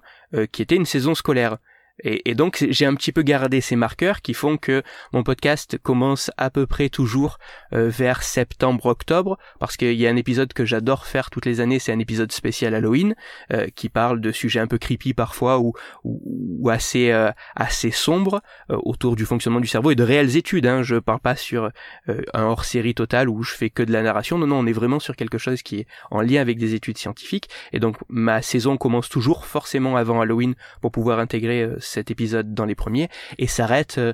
qui 0.51 0.61
était 0.61 0.75
une 0.75 0.85
saison 0.85 1.15
scolaire. 1.15 1.57
Et, 2.03 2.35
donc 2.35 2.65
j'ai 2.69 2.85
un 2.85 2.93
petit 2.93 3.11
peu 3.11 3.21
gardé 3.21 3.61
ces 3.61 3.75
marqueurs 3.75 4.21
qui 4.21 4.33
font 4.33 4.57
que 4.57 4.83
mon 5.13 5.23
podcast 5.23 5.77
commence 5.77 6.29
à 6.37 6.49
peu 6.49 6.67
près 6.67 6.89
toujours 6.89 7.37
euh, 7.73 7.89
vers 7.89 8.21
septembre-octobre, 8.21 9.37
parce 9.59 9.77
qu'il 9.77 9.93
y 9.93 10.05
a 10.05 10.09
un 10.09 10.15
épisode 10.17 10.51
que 10.51 10.65
j'adore 10.65 11.05
faire 11.05 11.29
toutes 11.29 11.45
les 11.45 11.61
années, 11.61 11.79
c'est 11.79 11.93
un 11.93 11.99
épisode 11.99 12.31
spécial 12.31 12.75
Halloween, 12.75 13.15
euh, 13.53 13.67
qui 13.75 13.87
parle 13.87 14.19
de 14.19 14.31
sujets 14.31 14.59
un 14.59 14.67
peu 14.67 14.77
creepy 14.77 15.13
parfois 15.13 15.59
ou, 15.59 15.73
ou, 16.03 16.69
assez 16.69 17.11
euh, 17.11 17.31
assez 17.55 17.91
sombres 17.91 18.41
autour 18.69 19.15
du 19.15 19.25
fonctionnement 19.25 19.59
du 19.59 19.67
cerveau 19.67 19.91
et 19.91 19.95
de 19.95 20.03
réelles 20.03 20.35
études. 20.35 20.65
Hein. 20.65 20.83
Je 20.83 20.95
parle 20.95 21.19
pas 21.19 21.35
sur 21.35 21.69
un 22.07 22.43
hors-série 22.43 22.93
total 22.93 23.29
où 23.29 23.43
je 23.43 23.53
fais 23.53 23.69
que 23.69 23.83
de 23.83 23.91
la 23.91 24.01
narration. 24.01 24.37
Non, 24.37 24.47
non, 24.47 24.59
on 24.59 24.65
est 24.65 24.73
vraiment 24.73 24.99
sur 24.99 25.15
quelque 25.15 25.37
chose 25.37 25.61
qui 25.61 25.79
est 25.79 25.87
en 26.11 26.21
lien 26.21 26.41
avec 26.41 26.57
des 26.57 26.73
études 26.73 26.97
scientifiques. 26.97 27.49
Et 27.71 27.79
donc 27.79 27.97
ma 28.09 28.41
saison 28.41 28.77
commence 28.77 29.09
toujours 29.09 29.45
forcément 29.45 29.95
avant 29.95 30.21
Halloween 30.21 30.55
pour 30.81 30.91
pouvoir 30.91 31.19
intégrer 31.19 31.69
cet 31.85 32.11
épisode 32.11 32.53
dans 32.53 32.65
les 32.65 32.75
premiers 32.75 33.09
et 33.37 33.47
s'arrête 33.47 33.97
euh, 33.97 34.13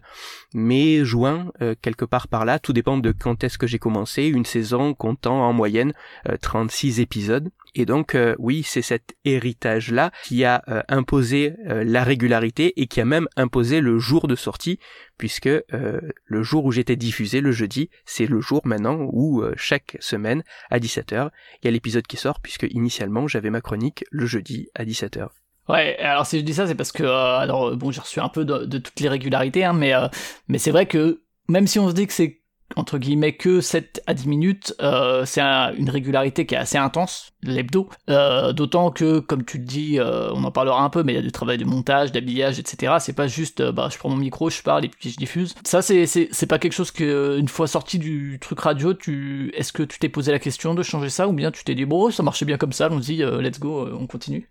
mai, 0.54 1.04
juin, 1.04 1.52
euh, 1.62 1.76
quelque 1.82 2.06
part 2.06 2.28
par 2.28 2.46
là. 2.46 2.60
Tout 2.60 2.74
dépend 2.74 2.98
de 2.98 3.12
quand 3.12 3.44
est-ce 3.44 3.58
que 3.58 3.68
j'ai 3.68 3.80
commencé. 3.80 4.26
Une 4.26 4.46
saison 4.46 4.94
comptant 4.94 5.42
en 5.42 5.54
moyenne 5.54 5.94
36 6.42 7.00
euh, 7.00 7.04
épisodes. 7.04 7.50
Et 7.74 7.86
donc 7.86 8.18
oui, 8.38 8.64
c'est 8.64 8.82
cet 8.82 9.16
héritage-là 9.24 10.12
qui 10.26 10.44
a 10.44 10.62
imposé 10.90 11.54
la 11.66 12.04
régularité 12.04 12.82
et 12.82 12.88
qui 12.88 13.00
a 13.00 13.06
même 13.06 13.30
imposé 13.38 13.80
le 13.80 13.98
jour 13.98 14.28
de 14.28 14.36
sortie, 14.36 14.78
puisque 15.18 15.48
le 15.48 16.44
jour 16.44 16.66
où 16.66 16.74
j'étais 16.74 16.98
diffusé, 16.98 17.40
le 17.40 17.54
jeudi, 17.54 17.90
c'est 18.04 18.26
le 18.26 18.42
jour 18.42 18.60
maintenant 18.66 19.08
où 19.14 19.42
chaque 19.56 19.96
semaine 20.02 20.44
à 20.70 20.80
17h, 20.80 21.30
il 21.62 21.66
y 21.66 21.68
a 21.70 21.72
l'épisode 21.72 22.08
qui 22.08 22.18
sort, 22.18 22.42
puisque 22.42 22.68
initialement 22.70 23.26
j'avais 23.26 23.50
ma 23.50 23.62
chronique 23.62 24.04
le 24.12 24.26
jeudi 24.26 24.68
à 24.76 24.84
17h. 24.84 25.30
Ouais, 25.70 25.98
alors 26.00 26.26
si 26.26 26.40
je 26.40 26.44
dis 26.44 26.54
ça, 26.54 26.68
c'est 26.68 26.76
parce 26.76 26.92
que, 26.92 27.04
euh, 27.04 27.38
alors 27.38 27.76
bon, 27.78 27.92
j'ai 27.92 28.02
reçu 28.02 28.20
un 28.20 28.30
peu 28.30 28.46
de, 28.46 28.78
toutes 28.78 29.00
les 29.00 29.10
régularités, 29.10 29.64
hein, 29.64 29.74
mais, 29.74 29.94
euh, 29.94 30.08
mais 30.48 30.58
c'est 30.58 30.72
vrai 30.72 30.86
que 30.86 31.22
même 31.48 31.68
si 31.68 31.80
on 31.80 31.90
se 31.90 31.94
dit 31.94 32.08
que 32.08 32.14
c'est 32.14 32.40
entre 32.78 32.98
guillemets 32.98 33.36
que 33.36 33.60
7 33.60 34.02
à 34.08 34.14
10 34.14 34.30
minutes, 34.30 34.74
euh, 34.82 35.26
c'est 35.26 35.42
une 35.42 35.90
régularité 35.90 36.46
qui 36.46 36.56
est 36.56 36.58
assez 36.58 36.78
intense, 36.78 37.34
l'hebdo. 37.44 37.90
D'autant 38.08 38.92
que, 38.92 39.20
comme 39.20 39.44
tu 39.44 39.58
le 39.58 39.66
dis, 39.66 40.00
on 40.00 40.42
en 40.46 40.52
parlera 40.52 40.82
un 40.82 40.90
peu, 40.90 41.04
mais 41.04 41.12
il 41.12 41.16
y 41.18 41.20
a 41.20 41.22
du 41.22 41.34
travail 41.34 41.58
de 41.58 41.66
montage, 41.66 42.14
d'habillage, 42.14 42.60
etc. 42.60 42.94
C'est 43.02 43.12
pas 43.12 43.28
juste, 43.28 43.62
bah, 43.62 43.90
je 43.92 43.98
prends 43.98 44.08
mon 44.08 44.16
micro, 44.16 44.50
je 44.50 44.62
parle 44.62 44.86
et 44.86 44.88
puis 44.88 45.10
je 45.10 45.18
diffuse. 45.18 45.54
Ça, 45.66 45.82
c'est 45.82 46.46
pas 46.48 46.60
quelque 46.60 46.72
chose 46.72 46.92
que, 46.92 47.38
une 47.38 47.50
fois 47.50 47.68
sorti 47.68 48.00
du 48.00 48.40
truc 48.40 48.62
radio, 48.62 48.94
tu 48.94 49.52
est-ce 49.54 49.74
que 49.74 49.84
tu 49.84 50.00
t'es 50.00 50.08
posé 50.08 50.32
la 50.32 50.40
question 50.40 50.74
de 50.74 50.82
changer 50.82 51.10
ça 51.10 51.28
ou 51.28 51.34
bien 51.34 51.52
tu 51.52 51.66
t'es 51.66 51.76
dit 51.76 51.84
bon, 51.84 52.10
ça 52.10 52.24
marchait 52.24 52.46
bien 52.46 52.58
comme 52.58 52.72
ça, 52.72 52.86
allons-y, 52.86 53.18
let's 53.18 53.60
go, 53.60 53.86
on 54.00 54.08
continue? 54.08 54.50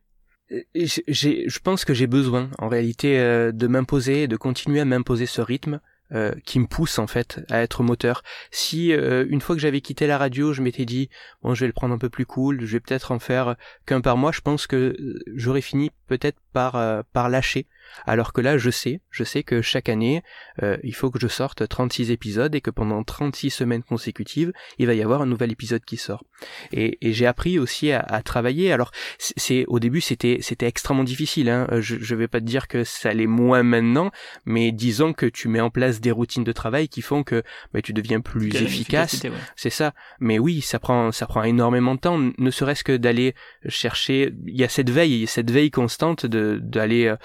Je 0.74 1.58
pense 1.60 1.84
que 1.84 1.94
j'ai 1.94 2.06
besoin, 2.06 2.50
en 2.58 2.68
réalité, 2.68 3.18
euh, 3.18 3.52
de 3.52 3.66
m'imposer, 3.66 4.26
de 4.28 4.36
continuer 4.36 4.80
à 4.80 4.84
m'imposer 4.84 5.26
ce 5.26 5.40
rythme 5.40 5.80
euh, 6.12 6.32
qui 6.44 6.58
me 6.58 6.66
pousse 6.66 6.98
en 6.98 7.06
fait 7.06 7.40
à 7.50 7.60
être 7.60 7.84
moteur. 7.84 8.22
Si 8.50 8.92
euh, 8.92 9.24
une 9.28 9.40
fois 9.40 9.54
que 9.54 9.62
j'avais 9.62 9.80
quitté 9.80 10.08
la 10.08 10.18
radio, 10.18 10.52
je 10.52 10.60
m'étais 10.60 10.84
dit 10.84 11.08
bon, 11.42 11.54
je 11.54 11.60
vais 11.60 11.68
le 11.68 11.72
prendre 11.72 11.94
un 11.94 11.98
peu 11.98 12.08
plus 12.08 12.26
cool, 12.26 12.60
je 12.62 12.72
vais 12.72 12.80
peut-être 12.80 13.12
en 13.12 13.20
faire 13.20 13.54
qu'un 13.86 14.00
par 14.00 14.16
mois, 14.16 14.32
je 14.32 14.40
pense 14.40 14.66
que 14.66 14.96
j'aurais 15.34 15.60
fini 15.60 15.92
peut-être 16.08 16.38
par 16.52 17.04
par 17.12 17.28
lâcher 17.28 17.68
alors 18.06 18.32
que 18.32 18.40
là, 18.40 18.58
je 18.58 18.70
sais, 18.70 19.00
je 19.10 19.24
sais 19.24 19.42
que 19.42 19.62
chaque 19.62 19.88
année, 19.88 20.22
euh, 20.62 20.76
il 20.82 20.94
faut 20.94 21.10
que 21.10 21.18
je 21.18 21.28
sorte 21.28 21.66
36 21.66 22.10
épisodes 22.10 22.54
et 22.54 22.60
que 22.60 22.70
pendant 22.70 23.02
36 23.02 23.50
semaines 23.50 23.82
consécutives, 23.82 24.52
il 24.78 24.86
va 24.86 24.94
y 24.94 25.02
avoir 25.02 25.22
un 25.22 25.26
nouvel 25.26 25.52
épisode 25.52 25.84
qui 25.84 25.96
sort. 25.96 26.24
Et, 26.72 26.98
j'ai 27.02 27.26
appris 27.26 27.58
aussi 27.58 27.92
à, 27.92 28.22
travailler. 28.22 28.72
Alors, 28.72 28.92
c'est 29.18 29.64
au 29.66 29.78
début, 29.78 30.00
c'était 30.00 30.38
c'était 30.40 30.66
extrêmement 30.66 31.04
difficile. 31.04 31.48
Hein. 31.48 31.66
Je, 31.80 31.96
je 31.98 32.14
vais 32.14 32.28
pas 32.28 32.40
te 32.40 32.44
dire 32.44 32.68
que 32.68 32.84
ça 32.84 33.12
l'est 33.12 33.26
moins 33.26 33.62
maintenant, 33.62 34.10
mais 34.44 34.72
disons 34.72 35.12
que 35.12 35.26
tu 35.26 35.48
mets 35.48 35.60
en 35.60 35.70
place 35.70 36.00
des 36.00 36.10
routines 36.10 36.44
de 36.44 36.52
travail 36.52 36.88
qui 36.88 37.02
font 37.02 37.24
que 37.24 37.42
bah, 37.72 37.82
tu 37.82 37.92
deviens 37.92 38.20
plus 38.20 38.54
efficace. 38.54 39.22
C'est 39.56 39.70
ça. 39.70 39.92
Mais 40.20 40.38
oui, 40.38 40.60
ça 40.60 40.78
prend 40.78 41.12
ça 41.12 41.26
prend 41.26 41.42
énormément 41.42 41.94
de 41.94 42.00
temps, 42.00 42.18
ne 42.18 42.50
serait-ce 42.50 42.84
que 42.84 42.96
d'aller 42.96 43.34
chercher. 43.66 44.32
Il 44.46 44.56
y 44.56 44.64
a 44.64 44.68
cette 44.68 44.90
veille, 44.90 45.26
cette 45.26 45.50
veille 45.50 45.70
constante 45.70 46.26
de 46.26 46.58
d'aller 46.62 47.06
euh, 47.06 47.16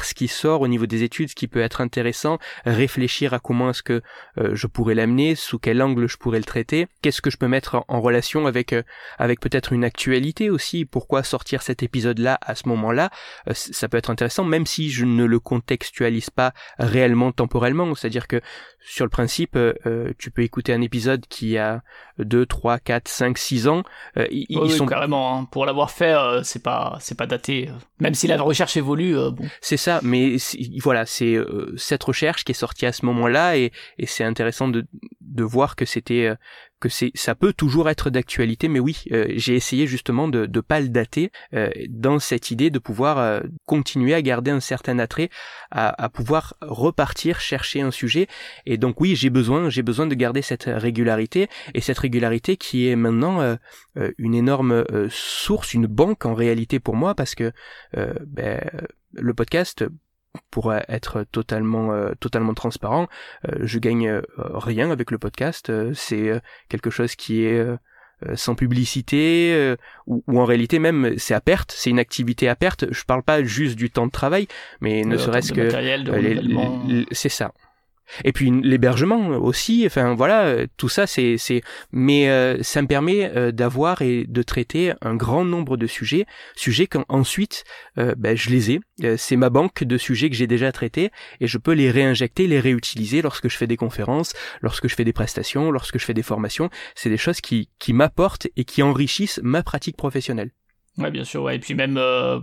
voir 0.00 0.04
ce 0.04 0.14
qui 0.14 0.28
sort 0.28 0.62
au 0.62 0.68
niveau 0.68 0.86
des 0.86 1.02
études, 1.02 1.30
ce 1.30 1.34
qui 1.34 1.46
peut 1.46 1.60
être 1.60 1.80
intéressant, 1.80 2.38
réfléchir 2.64 3.34
à 3.34 3.38
comment 3.38 3.70
est-ce 3.70 3.82
que 3.82 4.02
euh, 4.38 4.54
je 4.54 4.66
pourrais 4.66 4.94
l'amener, 4.94 5.34
sous 5.34 5.58
quel 5.58 5.82
angle 5.82 6.08
je 6.08 6.16
pourrais 6.16 6.38
le 6.38 6.44
traiter, 6.44 6.86
qu'est-ce 7.02 7.20
que 7.20 7.30
je 7.30 7.36
peux 7.36 7.48
mettre 7.48 7.84
en 7.88 8.00
relation 8.00 8.46
avec 8.46 8.72
euh, 8.72 8.82
avec 9.18 9.40
peut-être 9.40 9.72
une 9.72 9.84
actualité 9.84 10.48
aussi, 10.48 10.84
pourquoi 10.84 11.22
sortir 11.22 11.62
cet 11.62 11.82
épisode-là 11.82 12.38
à 12.40 12.54
ce 12.54 12.68
moment-là, 12.68 13.10
ça 13.52 13.88
peut 13.88 13.98
être 13.98 14.10
intéressant, 14.10 14.44
même 14.44 14.66
si 14.66 14.90
je 14.90 15.04
ne 15.04 15.24
le 15.24 15.38
contextualise 15.38 16.30
pas 16.30 16.52
réellement 16.78 17.32
temporellement, 17.32 17.94
c'est-à-dire 17.94 18.26
que 18.26 18.40
sur 18.80 19.04
le 19.04 19.10
principe, 19.10 19.58
tu 20.18 20.30
peux 20.30 20.42
écouter 20.42 20.72
un 20.72 20.80
épisode 20.80 21.26
qui 21.26 21.58
a 21.58 21.82
2, 22.18 22.46
3, 22.46 22.78
4, 22.78 23.08
5, 23.08 23.38
6 23.38 23.68
ans, 23.68 23.82
ils, 24.30 24.46
oui, 24.58 24.70
sont 24.70 24.86
carrément. 24.86 25.36
Hein. 25.36 25.44
Pour 25.50 25.66
l'avoir 25.66 25.90
fait, 25.90 26.16
c'est 26.44 26.62
pas 26.62 26.96
c'est 27.00 27.16
pas 27.16 27.26
daté. 27.26 27.70
Même 27.98 28.14
si 28.14 28.26
la 28.26 28.40
recherche 28.40 28.76
évolue, 28.76 29.14
bon. 29.14 29.44
C'est 29.60 29.76
ça, 29.80 30.00
mais 30.02 30.36
voilà, 30.82 31.06
c'est 31.06 31.34
euh, 31.34 31.74
cette 31.76 32.04
recherche 32.04 32.44
qui 32.44 32.52
est 32.52 32.54
sortie 32.54 32.86
à 32.86 32.92
ce 32.92 33.04
moment-là 33.06 33.56
et, 33.56 33.72
c'est 34.04 34.24
intéressant 34.24 34.68
de, 34.68 34.84
voir 35.42 35.74
que 35.74 35.86
c'était 35.86 36.26
euh, 36.26 36.34
que 36.80 36.90
c'est 36.90 37.12
ça 37.14 37.34
peut 37.34 37.54
toujours 37.54 37.88
être 37.88 38.10
d'actualité, 38.10 38.68
mais 38.68 38.78
oui, 38.78 39.04
euh, 39.12 39.26
j'ai 39.36 39.54
essayé 39.54 39.86
justement 39.86 40.28
de 40.28 40.46
ne 40.46 40.60
pas 40.60 40.80
le 40.80 40.88
dater 40.88 41.30
dans 41.88 42.18
cette 42.18 42.50
idée 42.50 42.70
de 42.70 42.78
pouvoir 42.78 43.42
continuer 43.64 44.14
à 44.14 44.22
garder 44.22 44.50
un 44.50 44.60
certain 44.60 44.98
attrait, 44.98 45.30
à, 45.70 46.02
à, 46.02 46.08
pouvoir 46.08 46.54
repartir 46.60 47.40
chercher 47.40 47.80
un 47.80 47.90
sujet. 47.90 48.26
Et 48.66 48.76
donc 48.76 49.00
oui, 49.00 49.16
j'ai 49.16 49.30
besoin 49.30 49.70
j'ai 49.70 49.82
besoin 49.82 50.06
de 50.06 50.14
garder 50.14 50.42
cette 50.42 50.64
régularité 50.66 51.48
et 51.74 51.80
cette 51.80 51.98
régularité 51.98 52.56
qui 52.56 52.88
est 52.88 52.96
maintenant 52.96 53.56
une 54.18 54.34
énorme 54.34 54.84
source, 55.10 55.74
une 55.74 55.86
banque 55.86 56.26
en 56.26 56.34
réalité 56.34 56.80
pour 56.80 56.96
moi 56.96 57.14
parce 57.14 57.34
que 57.34 57.52
ben, 57.94 58.60
le 59.12 59.34
podcast 59.34 59.84
pour 60.50 60.72
être 60.74 61.24
totalement 61.32 61.92
euh, 61.92 62.12
totalement 62.20 62.54
transparent, 62.54 63.08
euh, 63.48 63.56
je 63.62 63.78
gagne 63.78 64.08
euh, 64.08 64.22
rien 64.36 64.90
avec 64.90 65.10
le 65.10 65.18
podcast. 65.18 65.72
c'est 65.94 66.40
quelque 66.68 66.90
chose 66.90 67.14
qui 67.14 67.44
est 67.44 67.66
sans 68.34 68.54
publicité 68.54 69.76
ou, 70.06 70.22
en 70.28 70.44
réalité 70.44 70.78
même 70.78 71.14
c'est 71.16 71.34
à 71.34 71.40
perte, 71.40 71.72
c'est 71.72 71.90
une 71.90 71.98
activité 71.98 72.48
à 72.48 72.56
perte. 72.56 72.92
Je 72.92 73.04
parle 73.04 73.22
pas 73.22 73.42
juste 73.42 73.76
du 73.76 73.90
temps 73.90 74.06
de 74.06 74.12
travail, 74.12 74.46
mais 74.80 75.04
ne 75.04 75.16
serait-ce 75.16 75.52
que 75.52 75.70
c'est 77.12 77.28
ça. 77.28 77.52
Et 78.24 78.32
puis 78.32 78.50
l'hébergement 78.62 79.28
aussi, 79.28 79.84
enfin 79.86 80.14
voilà, 80.14 80.66
tout 80.76 80.88
ça 80.88 81.06
c'est 81.06 81.36
c'est 81.38 81.62
mais 81.92 82.28
euh, 82.28 82.62
ça 82.62 82.82
me 82.82 82.86
permet 82.86 83.30
euh, 83.36 83.52
d'avoir 83.52 84.02
et 84.02 84.24
de 84.28 84.42
traiter 84.42 84.92
un 85.00 85.14
grand 85.14 85.44
nombre 85.44 85.76
de 85.76 85.86
sujets, 85.86 86.26
sujets 86.56 86.86
qu'ensuite 86.86 87.64
euh, 87.98 88.14
ben, 88.16 88.36
je 88.36 88.50
les 88.50 88.72
ai, 88.72 88.80
c'est 89.16 89.36
ma 89.36 89.50
banque 89.50 89.84
de 89.84 89.96
sujets 89.98 90.30
que 90.30 90.36
j'ai 90.36 90.46
déjà 90.46 90.72
traités 90.72 91.10
et 91.40 91.46
je 91.46 91.58
peux 91.58 91.72
les 91.72 91.90
réinjecter, 91.90 92.46
les 92.46 92.60
réutiliser 92.60 93.22
lorsque 93.22 93.48
je 93.48 93.56
fais 93.56 93.66
des 93.66 93.76
conférences, 93.76 94.32
lorsque 94.60 94.88
je 94.88 94.94
fais 94.94 95.04
des 95.04 95.12
prestations, 95.12 95.70
lorsque 95.70 95.98
je 95.98 96.04
fais 96.04 96.14
des 96.14 96.22
formations, 96.22 96.70
c'est 96.94 97.10
des 97.10 97.16
choses 97.16 97.40
qui 97.40 97.68
qui 97.78 97.92
m'apportent 97.92 98.48
et 98.56 98.64
qui 98.64 98.82
enrichissent 98.82 99.40
ma 99.42 99.62
pratique 99.62 99.96
professionnelle. 99.96 100.50
Ouais, 100.98 101.10
bien 101.10 101.24
sûr, 101.24 101.42
ouais. 101.42 101.56
Et 101.56 101.58
puis 101.58 101.74
même, 101.74 101.96
euh, 101.96 102.40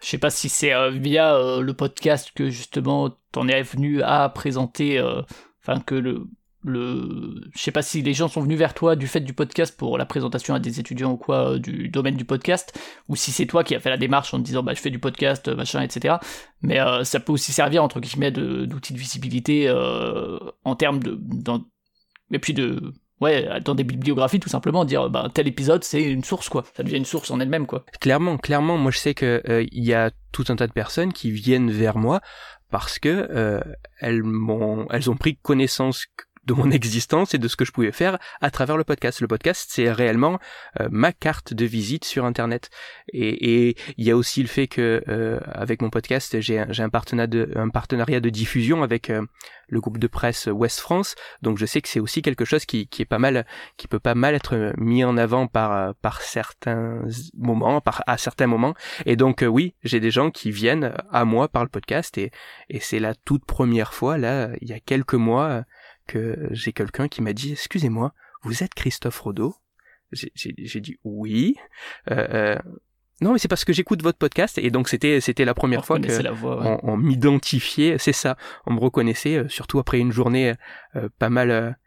je 0.00 0.08
sais 0.08 0.18
pas 0.18 0.30
si 0.30 0.48
c'est 0.48 0.72
euh, 0.72 0.90
via 0.90 1.34
euh, 1.34 1.60
le 1.60 1.74
podcast 1.74 2.32
que 2.34 2.48
justement 2.48 3.10
t'en 3.32 3.48
es 3.48 3.62
venu 3.62 4.02
à 4.02 4.28
présenter, 4.30 4.98
euh, 4.98 5.22
enfin 5.62 5.80
que 5.80 5.94
le, 5.94 6.26
le, 6.64 7.42
je 7.54 7.60
sais 7.60 7.70
pas 7.70 7.82
si 7.82 8.00
les 8.02 8.14
gens 8.14 8.28
sont 8.28 8.40
venus 8.40 8.58
vers 8.58 8.72
toi 8.72 8.96
du 8.96 9.06
fait 9.06 9.20
du 9.20 9.34
podcast 9.34 9.76
pour 9.76 9.98
la 9.98 10.06
présentation 10.06 10.54
à 10.54 10.58
des 10.58 10.80
étudiants 10.80 11.12
ou 11.12 11.16
quoi 11.16 11.58
du 11.58 11.88
domaine 11.88 12.16
du 12.16 12.24
podcast, 12.24 12.78
ou 13.08 13.16
si 13.16 13.30
c'est 13.30 13.46
toi 13.46 13.62
qui 13.62 13.74
as 13.74 13.80
fait 13.80 13.90
la 13.90 13.98
démarche 13.98 14.32
en 14.32 14.38
te 14.38 14.44
disant 14.44 14.62
bah 14.62 14.72
je 14.74 14.80
fais 14.80 14.90
du 14.90 14.98
podcast, 14.98 15.48
machin, 15.48 15.82
etc. 15.82 16.16
Mais 16.62 16.78
ça 17.04 17.20
peut 17.20 17.32
aussi 17.32 17.52
servir 17.52 17.84
entre 17.84 18.00
guillemets 18.00 18.30
d'outil 18.30 18.94
de, 18.94 18.98
visibilité 18.98 19.70
en 20.64 20.76
termes 20.76 21.00
de, 21.02 21.18
et 22.32 22.38
puis 22.38 22.54
de 22.54 22.94
ouais, 23.20 23.60
dans 23.64 23.74
des 23.74 23.84
bibliographies, 23.84 24.40
tout 24.40 24.48
simplement, 24.48 24.84
dire 24.84 25.10
bah, 25.10 25.28
tel 25.32 25.48
épisode, 25.48 25.84
c'est 25.84 26.02
une 26.02 26.24
source, 26.24 26.48
quoi. 26.48 26.64
Ça 26.74 26.82
devient 26.82 26.96
une 26.96 27.04
source 27.04 27.30
en 27.30 27.40
elle-même, 27.40 27.66
quoi. 27.66 27.84
Clairement, 28.00 28.38
clairement, 28.38 28.78
moi 28.78 28.90
je 28.90 28.98
sais 28.98 29.14
que 29.14 29.42
euh, 29.48 29.64
il 29.70 29.84
y 29.84 29.94
a 29.94 30.10
tout 30.32 30.44
un 30.48 30.56
tas 30.56 30.66
de 30.66 30.72
personnes 30.72 31.12
qui 31.12 31.30
viennent 31.30 31.70
vers 31.70 31.96
moi 31.96 32.20
parce 32.70 32.98
que 32.98 33.28
euh, 33.30 33.60
elles 33.98 34.22
m'ont, 34.22 34.86
elles 34.90 35.10
ont 35.10 35.16
pris 35.16 35.36
connaissance 35.36 36.06
de 36.44 36.54
mon 36.54 36.70
existence 36.70 37.34
et 37.34 37.38
de 37.38 37.48
ce 37.48 37.56
que 37.56 37.64
je 37.64 37.72
pouvais 37.72 37.92
faire 37.92 38.18
à 38.40 38.50
travers 38.50 38.76
le 38.76 38.84
podcast. 38.84 39.20
Le 39.20 39.28
podcast, 39.28 39.68
c'est 39.70 39.90
réellement 39.90 40.38
euh, 40.80 40.88
ma 40.90 41.12
carte 41.12 41.54
de 41.54 41.64
visite 41.64 42.04
sur 42.04 42.24
Internet. 42.24 42.70
Et 43.12 43.76
il 43.96 44.04
y 44.04 44.10
a 44.10 44.16
aussi 44.16 44.42
le 44.42 44.48
fait 44.48 44.66
que 44.66 45.02
euh, 45.08 45.40
avec 45.46 45.82
mon 45.82 45.90
podcast, 45.90 46.40
j'ai 46.40 46.58
un, 46.58 46.88
partenariat 46.88 47.26
de, 47.26 47.52
un 47.56 47.68
partenariat 47.68 48.20
de 48.20 48.30
diffusion 48.30 48.82
avec 48.82 49.10
euh, 49.10 49.22
le 49.68 49.80
groupe 49.80 49.98
de 49.98 50.06
presse 50.06 50.46
Ouest 50.46 50.80
France. 50.80 51.14
Donc 51.42 51.58
je 51.58 51.66
sais 51.66 51.80
que 51.80 51.88
c'est 51.88 52.00
aussi 52.00 52.22
quelque 52.22 52.44
chose 52.44 52.64
qui, 52.64 52.86
qui 52.88 53.02
est 53.02 53.06
pas 53.06 53.18
mal, 53.18 53.46
qui 53.76 53.88
peut 53.88 53.98
pas 53.98 54.14
mal 54.14 54.34
être 54.34 54.72
mis 54.78 55.04
en 55.04 55.16
avant 55.16 55.46
par 55.46 55.94
par 55.96 56.22
certains 56.22 57.02
moments, 57.36 57.80
par 57.80 58.02
à 58.06 58.16
certains 58.16 58.46
moments. 58.46 58.74
Et 59.06 59.16
donc 59.16 59.44
oui, 59.46 59.74
j'ai 59.82 60.00
des 60.00 60.10
gens 60.10 60.30
qui 60.30 60.50
viennent 60.50 60.94
à 61.12 61.24
moi 61.24 61.48
par 61.48 61.62
le 61.62 61.68
podcast 61.68 62.18
et 62.18 62.30
et 62.68 62.80
c'est 62.80 63.00
la 63.00 63.14
toute 63.14 63.44
première 63.44 63.94
fois 63.94 64.18
là, 64.18 64.50
il 64.60 64.68
y 64.68 64.72
a 64.72 64.80
quelques 64.80 65.14
mois 65.14 65.64
j'ai 66.50 66.72
quelqu'un 66.72 67.08
qui 67.08 67.22
m'a 67.22 67.32
dit 67.32 67.52
excusez-moi 67.52 68.12
vous 68.42 68.62
êtes 68.62 68.74
Christophe 68.74 69.20
Rodeau 69.20 69.56
j'ai 70.12 70.80
dit 70.80 70.98
oui. 71.04 71.56
Euh, 72.10 72.26
euh, 72.30 72.58
non 73.20 73.32
mais 73.32 73.38
c'est 73.38 73.48
parce 73.48 73.64
que 73.64 73.72
j'écoute 73.72 74.02
votre 74.02 74.18
podcast 74.18 74.58
et 74.58 74.70
donc 74.70 74.88
c'était 74.88 75.20
c'était 75.20 75.44
la 75.44 75.54
première 75.54 75.84
fois 75.84 76.00
que 76.00 76.08
on, 76.82 76.96
m'identifiait. 76.96 77.96
C'est 77.98 78.12
ça 78.12 78.36
on 78.66 78.74
me 78.74 78.80
reconnaissait 78.80 79.36
euh, 79.36 79.48
surtout 79.48 79.78
après 79.78 79.98
une 79.98 80.10
journée 80.10 80.54
pas 81.18 81.30
mal 81.30 81.78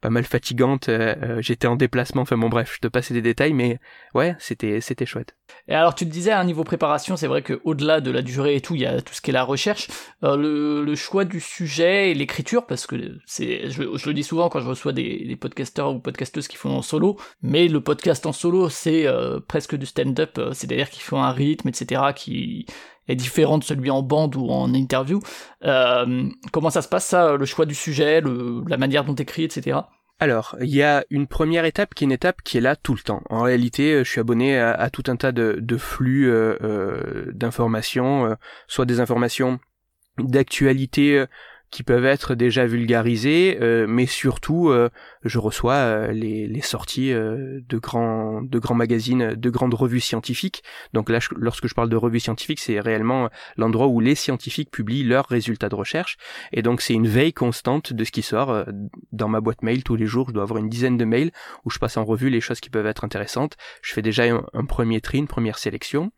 pas 0.00 0.10
mal 0.10 0.24
fatigante. 0.24 0.88
Euh, 0.88 1.14
euh, 1.22 1.42
j'étais 1.42 1.66
en 1.66 1.76
déplacement. 1.76 2.22
Enfin 2.22 2.36
bon, 2.36 2.48
bref, 2.48 2.72
je 2.74 2.80
te 2.80 2.88
passais 2.88 3.14
des 3.14 3.22
détails, 3.22 3.52
mais 3.52 3.78
ouais, 4.14 4.36
c'était 4.38 4.80
c'était 4.80 5.06
chouette. 5.06 5.36
Et 5.68 5.74
alors, 5.74 5.94
tu 5.94 6.06
te 6.06 6.10
disais 6.10 6.30
à 6.30 6.40
un 6.40 6.44
niveau 6.44 6.64
préparation, 6.64 7.16
c'est 7.16 7.26
vrai 7.26 7.42
que 7.42 7.60
au-delà 7.64 8.00
de 8.00 8.10
la 8.10 8.22
durée 8.22 8.56
et 8.56 8.60
tout, 8.60 8.74
il 8.74 8.82
y 8.82 8.86
a 8.86 9.00
tout 9.00 9.14
ce 9.14 9.20
qui 9.20 9.30
est 9.30 9.34
la 9.34 9.42
recherche, 9.42 9.88
euh, 10.22 10.84
le, 10.84 10.94
choix 10.94 11.24
du 11.24 11.40
sujet 11.40 12.10
et 12.10 12.14
l'écriture, 12.14 12.66
parce 12.66 12.86
que 12.86 13.18
c'est, 13.26 13.70
je, 13.70 13.82
le 13.82 14.14
dis 14.14 14.22
souvent 14.22 14.48
quand 14.48 14.60
je 14.60 14.68
reçois 14.68 14.92
des, 14.92 15.24
des 15.26 15.36
podcasteurs 15.36 15.92
ou 15.92 15.98
podcasteuses 15.98 16.46
qui 16.46 16.56
font 16.56 16.70
en 16.70 16.82
solo, 16.82 17.18
mais 17.42 17.68
le 17.68 17.80
podcast 17.80 18.26
en 18.26 18.32
solo, 18.32 18.68
c'est 18.68 19.06
presque 19.48 19.76
du 19.76 19.86
stand-up, 19.86 20.38
c'est-à-dire 20.52 20.90
qu'ils 20.90 21.02
font 21.02 21.22
un 21.22 21.32
rythme, 21.32 21.68
etc., 21.68 22.02
qui 22.14 22.66
est 23.10 23.16
différent 23.16 23.58
de 23.58 23.64
celui 23.64 23.90
en 23.90 24.02
bande 24.02 24.36
ou 24.36 24.48
en 24.48 24.72
interview. 24.74 25.20
Euh, 25.64 26.28
comment 26.52 26.70
ça 26.70 26.82
se 26.82 26.88
passe 26.88 27.06
ça, 27.06 27.36
le 27.36 27.44
choix 27.44 27.66
du 27.66 27.74
sujet, 27.74 28.22
la 28.68 28.76
manière 28.76 29.04
dont 29.04 29.14
écris, 29.14 29.44
etc. 29.44 29.80
Alors, 30.18 30.56
il 30.60 30.68
y 30.68 30.82
a 30.82 31.04
une 31.08 31.26
première 31.26 31.64
étape 31.64 31.94
qui 31.94 32.04
est 32.04 32.06
une 32.06 32.12
étape 32.12 32.42
qui 32.42 32.58
est 32.58 32.60
là 32.60 32.76
tout 32.76 32.94
le 32.94 33.00
temps. 33.00 33.22
En 33.30 33.42
réalité, 33.42 33.94
euh, 33.94 34.04
je 34.04 34.10
suis 34.10 34.20
abonné 34.20 34.58
à, 34.58 34.90
tout 34.90 35.04
un 35.06 35.16
tas 35.16 35.32
de, 35.32 35.76
flux 35.78 36.30
euh, 36.30 37.30
d'informations, 37.32 38.36
soit 38.66 38.84
des 38.84 39.00
informations 39.00 39.60
d'actualité 40.18 41.24
qui 41.70 41.84
peuvent 41.84 42.04
être 42.04 42.34
déjà 42.34 42.66
vulgarisés, 42.66 43.58
euh, 43.60 43.86
mais 43.88 44.06
surtout 44.06 44.70
euh, 44.70 44.88
je 45.24 45.38
reçois 45.38 45.74
euh, 45.74 46.12
les, 46.12 46.48
les, 46.48 46.60
sorties 46.60 47.10
de 47.12 47.78
grands 47.78 48.42
de 48.42 48.58
grands 48.58 48.74
magazines, 48.74 49.34
de 49.34 49.50
grandes 49.50 49.74
revues 49.74 50.00
scientifiques. 50.00 50.62
Donc 50.92 51.08
là, 51.08 51.18
lorsque 51.36 51.68
je 51.68 51.74
parle 51.74 51.88
de 51.88 51.96
revues 51.96 52.20
scientifiques, 52.20 52.60
c'est 52.60 52.80
réellement 52.80 53.30
l'endroit 53.56 53.86
où 53.86 54.00
les 54.00 54.14
scientifiques 54.14 54.70
publient 54.70 55.04
leurs 55.04 55.26
résultats 55.26 55.68
de 55.68 55.74
recherche. 55.74 56.16
Et 56.52 56.62
donc 56.62 56.80
c'est 56.80 56.94
une 56.94 57.08
veille 57.08 57.32
constante 57.32 57.92
de 57.92 58.04
ce 58.04 58.10
qui 58.10 58.22
sort 58.22 58.64
dans 59.12 59.28
ma 59.28 59.40
boîte 59.40 59.62
mail 59.62 59.82
tous 59.84 59.96
les 59.96 60.06
jours. 60.06 60.28
Je 60.28 60.34
dois 60.34 60.42
avoir 60.42 60.58
une 60.58 60.68
dizaine 60.68 60.96
de 60.96 61.04
mails 61.04 61.30
où 61.64 61.70
je 61.70 61.78
passe 61.78 61.96
en 61.96 62.04
revue 62.04 62.30
les 62.30 62.40
choses 62.40 62.60
qui 62.60 62.70
peuvent 62.70 62.86
être 62.86 63.04
intéressantes. 63.04 63.56
Je 63.82 63.92
fais 63.92 64.02
déjà 64.02 64.24
un, 64.24 64.64
premier 64.64 65.00
tri, 65.00 65.18
une 65.18 65.28
première 65.28 65.58
sélection. 65.58 66.12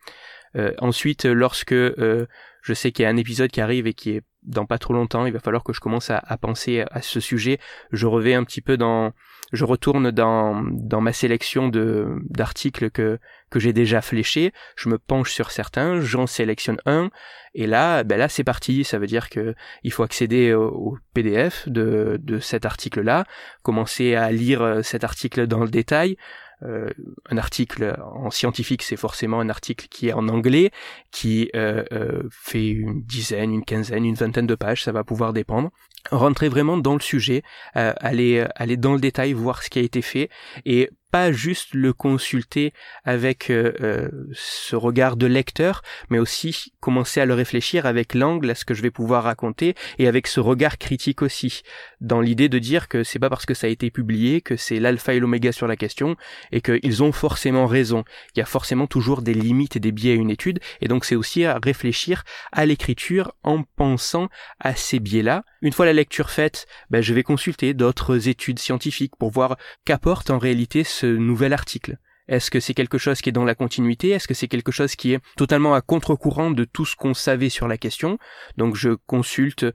ensuite, 0.78 1.24
lorsque 1.24 1.74
je 1.74 2.74
sais 2.74 2.92
qu'il 2.92 3.02
y 3.04 3.06
a 3.06 3.10
un 3.10 3.16
épisode 3.16 3.50
qui 3.50 3.60
arrive 3.60 3.86
et 3.86 3.94
qui 3.94 4.10
est 4.10 4.22
dans 4.42 4.66
pas 4.66 4.78
trop 4.78 4.92
longtemps, 4.92 5.26
il 5.26 5.32
va 5.32 5.40
falloir 5.40 5.64
que 5.64 5.72
je 5.72 5.80
commence 5.80 6.10
à, 6.10 6.20
penser 6.40 6.84
à 6.90 7.02
ce 7.02 7.20
sujet. 7.20 7.58
Je 7.92 8.06
revais 8.06 8.34
un 8.34 8.44
petit 8.44 8.60
peu 8.60 8.76
dans 8.76 9.12
je 9.52 9.64
retourne 9.64 10.10
dans, 10.10 10.62
dans 10.70 11.02
ma 11.02 11.12
sélection 11.12 11.68
de 11.68 12.08
d'articles 12.30 12.90
que 12.90 13.18
que 13.50 13.60
j'ai 13.60 13.74
déjà 13.74 14.00
fléchés, 14.00 14.52
je 14.76 14.88
me 14.88 14.98
penche 14.98 15.32
sur 15.32 15.50
certains, 15.50 16.00
j'en 16.00 16.26
sélectionne 16.26 16.78
un, 16.86 17.10
et 17.54 17.66
là, 17.66 18.02
ben 18.02 18.16
là 18.16 18.28
c'est 18.28 18.44
parti. 18.44 18.82
Ça 18.82 18.98
veut 18.98 19.06
dire 19.06 19.28
que 19.28 19.54
il 19.82 19.92
faut 19.92 20.02
accéder 20.02 20.54
au, 20.54 20.96
PDF 21.12 21.68
de 21.68 22.18
de 22.22 22.38
cet 22.38 22.64
article-là, 22.64 23.26
commencer 23.62 24.14
à 24.14 24.32
lire 24.32 24.62
euh, 24.62 24.82
cet 24.82 25.04
article 25.04 25.46
dans 25.46 25.60
le 25.60 25.68
détail. 25.70 26.16
Euh, 26.64 26.90
un 27.30 27.38
article 27.38 27.96
en 28.02 28.30
scientifique, 28.30 28.82
c'est 28.82 28.96
forcément 28.96 29.40
un 29.40 29.48
article 29.48 29.86
qui 29.88 30.08
est 30.08 30.12
en 30.12 30.28
anglais, 30.28 30.70
qui 31.10 31.50
euh, 31.56 31.84
euh, 31.92 32.22
fait 32.30 32.68
une 32.68 33.02
dizaine, 33.02 33.52
une 33.52 33.64
quinzaine, 33.64 34.04
une 34.04 34.14
vingtaine 34.14 34.46
de 34.46 34.54
pages, 34.54 34.84
ça 34.84 34.92
va 34.92 35.04
pouvoir 35.04 35.32
dépendre. 35.32 35.70
Rentrer 36.10 36.48
vraiment 36.48 36.76
dans 36.76 36.94
le 36.94 37.00
sujet, 37.00 37.42
aller 37.74 38.44
aller 38.56 38.76
dans 38.76 38.92
le 38.92 39.00
détail, 39.00 39.34
voir 39.34 39.62
ce 39.62 39.70
qui 39.70 39.78
a 39.78 39.82
été 39.82 40.02
fait 40.02 40.30
et 40.64 40.90
pas 41.12 41.30
juste 41.30 41.74
le 41.74 41.92
consulter 41.92 42.72
avec 43.04 43.50
euh, 43.50 43.74
euh, 43.82 44.08
ce 44.32 44.74
regard 44.74 45.18
de 45.18 45.26
lecteur, 45.26 45.82
mais 46.08 46.18
aussi 46.18 46.72
commencer 46.80 47.20
à 47.20 47.26
le 47.26 47.34
réfléchir 47.34 47.84
avec 47.84 48.14
l'angle 48.14 48.48
à 48.48 48.54
ce 48.54 48.64
que 48.64 48.72
je 48.72 48.80
vais 48.80 48.90
pouvoir 48.90 49.24
raconter 49.24 49.74
et 49.98 50.08
avec 50.08 50.26
ce 50.26 50.40
regard 50.40 50.78
critique 50.78 51.20
aussi, 51.20 51.62
dans 52.00 52.22
l'idée 52.22 52.48
de 52.48 52.58
dire 52.58 52.88
que 52.88 53.04
c'est 53.04 53.18
pas 53.18 53.28
parce 53.28 53.44
que 53.44 53.52
ça 53.52 53.66
a 53.66 53.70
été 53.70 53.90
publié 53.90 54.40
que 54.40 54.56
c'est 54.56 54.80
l'alpha 54.80 55.12
et 55.12 55.20
l'oméga 55.20 55.52
sur 55.52 55.66
la 55.66 55.76
question 55.76 56.16
et 56.50 56.62
qu'ils 56.62 57.02
ont 57.02 57.12
forcément 57.12 57.66
raison. 57.66 58.04
Il 58.34 58.38
y 58.38 58.42
a 58.42 58.46
forcément 58.46 58.86
toujours 58.86 59.20
des 59.20 59.34
limites 59.34 59.76
et 59.76 59.80
des 59.80 59.92
biais 59.92 60.12
à 60.12 60.16
une 60.16 60.30
étude 60.30 60.60
et 60.80 60.88
donc 60.88 61.04
c'est 61.04 61.14
aussi 61.14 61.44
à 61.44 61.58
réfléchir 61.62 62.24
à 62.52 62.64
l'écriture 62.64 63.34
en 63.42 63.64
pensant 63.76 64.28
à 64.60 64.74
ces 64.74 64.98
biais-là. 64.98 65.44
Une 65.60 65.72
fois 65.72 65.84
la 65.84 65.92
lecture 65.92 66.30
faite, 66.30 66.66
ben, 66.88 67.02
je 67.02 67.12
vais 67.12 67.22
consulter 67.22 67.74
d'autres 67.74 68.28
études 68.28 68.58
scientifiques 68.58 69.14
pour 69.16 69.30
voir 69.30 69.58
qu'apporte 69.84 70.30
en 70.30 70.38
réalité 70.38 70.84
ce 70.84 71.01
nouvel 71.06 71.52
article? 71.52 71.98
Est-ce 72.28 72.50
que 72.50 72.60
c'est 72.60 72.74
quelque 72.74 72.98
chose 72.98 73.20
qui 73.20 73.28
est 73.28 73.32
dans 73.32 73.44
la 73.44 73.54
continuité? 73.54 74.10
Est-ce 74.10 74.28
que 74.28 74.34
c'est 74.34 74.48
quelque 74.48 74.72
chose 74.72 74.94
qui 74.94 75.12
est 75.12 75.20
totalement 75.36 75.74
à 75.74 75.80
contre-courant 75.80 76.50
de 76.50 76.64
tout 76.64 76.86
ce 76.86 76.94
qu'on 76.94 77.14
savait 77.14 77.48
sur 77.48 77.66
la 77.66 77.76
question? 77.76 78.18
Donc 78.56 78.76
je 78.76 78.90
consulte 79.06 79.66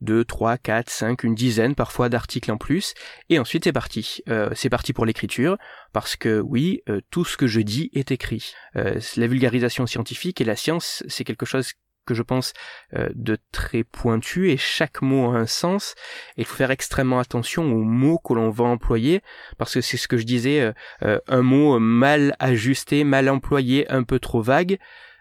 deux, 0.00 0.24
trois, 0.24 0.58
quatre, 0.58 0.90
cinq, 0.90 1.24
une 1.24 1.34
dizaine 1.34 1.74
parfois 1.74 2.08
d'articles 2.08 2.52
en 2.52 2.58
plus, 2.58 2.94
et 3.30 3.38
ensuite 3.38 3.64
c'est 3.64 3.72
parti. 3.72 4.20
Euh, 4.28 4.50
c'est 4.54 4.68
parti 4.68 4.92
pour 4.92 5.06
l'écriture, 5.06 5.56
parce 5.92 6.16
que 6.16 6.40
oui, 6.40 6.82
euh, 6.88 7.00
tout 7.10 7.24
ce 7.24 7.36
que 7.36 7.46
je 7.46 7.60
dis 7.60 7.90
est 7.94 8.10
écrit. 8.10 8.52
Euh, 8.76 9.00
la 9.16 9.26
vulgarisation 9.26 9.86
scientifique 9.86 10.40
et 10.40 10.44
la 10.44 10.56
science, 10.56 11.02
c'est 11.08 11.24
quelque 11.24 11.46
chose 11.46 11.72
que 12.04 12.14
je 12.14 12.22
pense 12.22 12.52
euh, 12.94 13.08
de 13.14 13.38
très 13.52 13.84
pointu 13.84 14.50
et 14.50 14.56
chaque 14.56 15.02
mot 15.02 15.30
a 15.30 15.36
un 15.36 15.46
sens. 15.46 15.94
Et 16.36 16.42
il 16.42 16.44
faut 16.44 16.56
faire 16.56 16.70
extrêmement 16.70 17.18
attention 17.18 17.64
aux 17.64 17.82
mots 17.82 18.18
que 18.18 18.34
l'on 18.34 18.50
va 18.50 18.64
employer 18.64 19.22
parce 19.58 19.74
que 19.74 19.80
c'est 19.80 19.96
ce 19.96 20.08
que 20.08 20.16
je 20.16 20.24
disais 20.24 20.60
euh, 20.60 20.72
euh, 21.02 21.18
un 21.28 21.42
mot 21.42 21.78
mal 21.78 22.36
ajusté 22.38 23.04
mal 23.04 23.28
employé 23.28 23.90
un 23.90 24.02
peu 24.02 24.18
trop 24.18 24.42
vague 24.42 24.78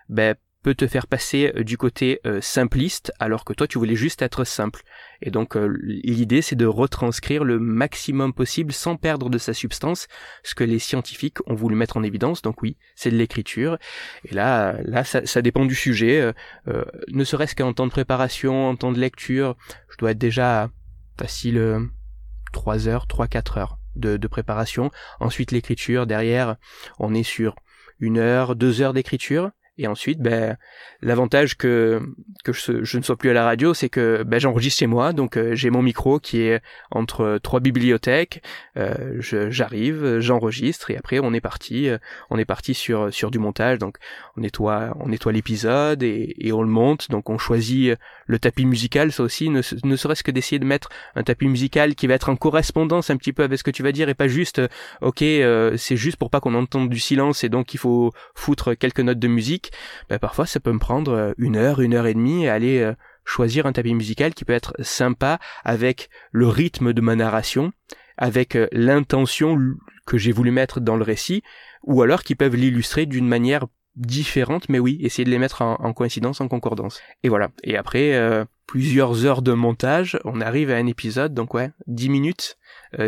ben 0.09 0.35
peut 0.63 0.73
te 0.73 0.87
faire 0.87 1.05
passer 1.07 1.51
euh, 1.55 1.63
du 1.63 1.77
côté 1.77 2.19
euh, 2.25 2.41
simpliste 2.41 3.11
alors 3.19 3.45
que 3.45 3.53
toi 3.53 3.67
tu 3.67 3.77
voulais 3.77 3.95
juste 3.95 4.21
être 4.21 4.45
simple. 4.45 4.81
Et 5.21 5.29
donc 5.29 5.55
euh, 5.55 5.77
l'idée 5.83 6.41
c'est 6.41 6.55
de 6.55 6.65
retranscrire 6.65 7.43
le 7.43 7.59
maximum 7.59 8.33
possible 8.33 8.71
sans 8.71 8.95
perdre 8.95 9.29
de 9.29 9.37
sa 9.37 9.53
substance 9.53 10.07
ce 10.43 10.55
que 10.55 10.63
les 10.63 10.79
scientifiques 10.79 11.37
ont 11.47 11.53
voulu 11.53 11.75
mettre 11.75 11.97
en 11.97 12.03
évidence. 12.03 12.41
Donc 12.41 12.61
oui, 12.63 12.77
c'est 12.95 13.11
de 13.11 13.17
l'écriture. 13.17 13.77
Et 14.25 14.33
là, 14.33 14.77
là 14.83 15.03
ça, 15.03 15.25
ça 15.25 15.41
dépend 15.41 15.65
du 15.65 15.75
sujet. 15.75 16.31
ne 17.09 17.23
serait-ce 17.23 17.55
qu'en 17.55 17.73
temps 17.73 17.85
de 17.85 17.91
préparation, 17.91 18.69
en 18.69 18.75
temps 18.75 18.91
de 18.91 18.99
lecture, 18.99 19.55
je 19.89 19.97
dois 19.97 20.11
être 20.11 20.17
déjà 20.17 20.69
facile 21.17 21.89
3 22.53 22.87
heures, 22.87 23.05
3-4 23.07 23.59
heures 23.59 23.77
de, 23.95 24.17
de 24.17 24.27
préparation. 24.27 24.91
Ensuite 25.19 25.51
l'écriture, 25.51 26.07
derrière 26.07 26.55
on 26.99 27.13
est 27.13 27.23
sur 27.23 27.55
une 27.99 28.17
heure, 28.17 28.55
deux 28.55 28.81
heures 28.81 28.93
d'écriture 28.93 29.51
et 29.77 29.87
ensuite, 29.87 30.19
ben, 30.19 30.57
l'avantage 31.01 31.57
que 31.57 31.99
que 32.43 32.53
je, 32.53 32.97
ne 32.97 33.01
sois 33.01 33.17
plus 33.17 33.31
à 33.31 33.33
la 33.33 33.43
radio, 33.43 33.73
c'est 33.73 33.89
que 33.89 34.21
ben, 34.23 34.39
j'enregistre 34.39 34.79
chez 34.79 34.87
moi, 34.87 35.13
donc 35.13 35.35
euh, 35.35 35.55
j'ai 35.55 35.71
mon 35.71 35.81
micro 35.81 36.19
qui 36.19 36.41
est 36.41 36.61
entre 36.91 37.39
trois 37.41 37.59
bibliothèques. 37.59 38.43
Euh, 38.77 39.19
J'arrive, 39.19 40.19
j'enregistre 40.19 40.91
et 40.91 40.97
après 40.97 41.19
on 41.19 41.33
est 41.33 41.41
parti. 41.41 41.89
Euh, 41.89 41.97
on 42.29 42.37
est 42.37 42.45
parti 42.45 42.75
sur 42.75 43.11
sur 43.11 43.31
du 43.31 43.39
montage. 43.39 43.79
Donc 43.79 43.97
on 44.37 44.41
nettoie 44.41 44.95
on 44.99 45.07
nettoie 45.07 45.31
l'épisode 45.31 46.03
et, 46.03 46.35
et 46.37 46.51
on 46.51 46.61
le 46.61 46.69
monte. 46.69 47.09
Donc 47.09 47.31
on 47.31 47.39
choisit 47.39 47.97
le 48.25 48.39
tapis 48.39 48.65
musical, 48.65 49.11
ça 49.11 49.23
aussi, 49.23 49.49
ne, 49.49 49.61
ne 49.83 49.95
serait-ce 49.95 50.23
que 50.23 50.31
d'essayer 50.31 50.59
de 50.59 50.65
mettre 50.65 50.89
un 51.15 51.23
tapis 51.23 51.47
musical 51.47 51.95
qui 51.95 52.07
va 52.07 52.13
être 52.13 52.29
en 52.29 52.35
correspondance 52.35 53.09
un 53.09 53.17
petit 53.17 53.33
peu 53.33 53.43
avec 53.43 53.59
ce 53.59 53.63
que 53.63 53.71
tu 53.71 53.83
vas 53.83 53.91
dire 53.91 54.09
et 54.09 54.13
pas 54.13 54.27
juste, 54.27 54.59
euh, 54.59 54.67
ok, 55.01 55.19
c'est 55.77 55.97
juste 55.97 56.17
pour 56.17 56.29
pas 56.29 56.39
qu'on 56.39 56.53
entende 56.55 56.89
du 56.89 56.99
silence 56.99 57.43
et 57.43 57.49
donc 57.49 57.73
il 57.73 57.77
faut 57.77 58.11
foutre 58.35 58.73
quelques 58.75 58.99
notes 58.99 59.19
de 59.19 59.27
musique 59.27 59.62
ben, 60.09 60.19
parfois 60.19 60.45
ça 60.45 60.59
peut 60.59 60.71
me 60.71 60.79
prendre 60.79 61.13
euh, 61.13 61.33
une 61.37 61.55
heure, 61.55 61.81
une 61.81 61.93
heure 61.93 62.07
et 62.07 62.13
demie 62.13 62.45
et 62.45 62.49
aller 62.49 62.79
euh, 62.79 62.93
choisir 63.25 63.65
un 63.65 63.73
tapis 63.73 63.93
musical 63.93 64.33
qui 64.33 64.45
peut 64.45 64.53
être 64.53 64.73
sympa 64.81 65.39
avec 65.63 66.09
le 66.31 66.47
rythme 66.47 66.93
de 66.93 67.01
ma 67.01 67.15
narration, 67.15 67.71
avec 68.17 68.55
euh, 68.55 68.67
l'intention 68.71 69.57
que 70.05 70.17
j'ai 70.17 70.31
voulu 70.31 70.51
mettre 70.51 70.79
dans 70.79 70.97
le 70.97 71.03
récit, 71.03 71.43
ou 71.83 72.01
alors 72.01 72.23
qui 72.23 72.35
peuvent 72.35 72.55
l'illustrer 72.55 73.05
d'une 73.05 73.27
manière 73.27 73.65
différente, 73.95 74.69
mais 74.69 74.79
oui, 74.79 74.97
essayer 75.01 75.23
de 75.23 75.29
les 75.29 75.37
mettre 75.37 75.61
en, 75.61 75.93
coïncidence, 75.93 76.41
en 76.41 76.47
concordance. 76.47 76.99
Et 77.21 77.29
voilà. 77.29 77.51
Et 77.63 77.77
après 77.77 78.19
plusieurs 78.65 79.23
heures 79.25 79.43
de 79.43 79.53
montage, 79.53 80.19
on 80.25 80.41
arrive 80.41 80.71
à 80.71 80.77
un 80.77 80.87
épisode, 80.87 81.35
donc 81.35 81.53
ouais, 81.53 81.69
10 81.85 82.09
minutes, 82.09 82.57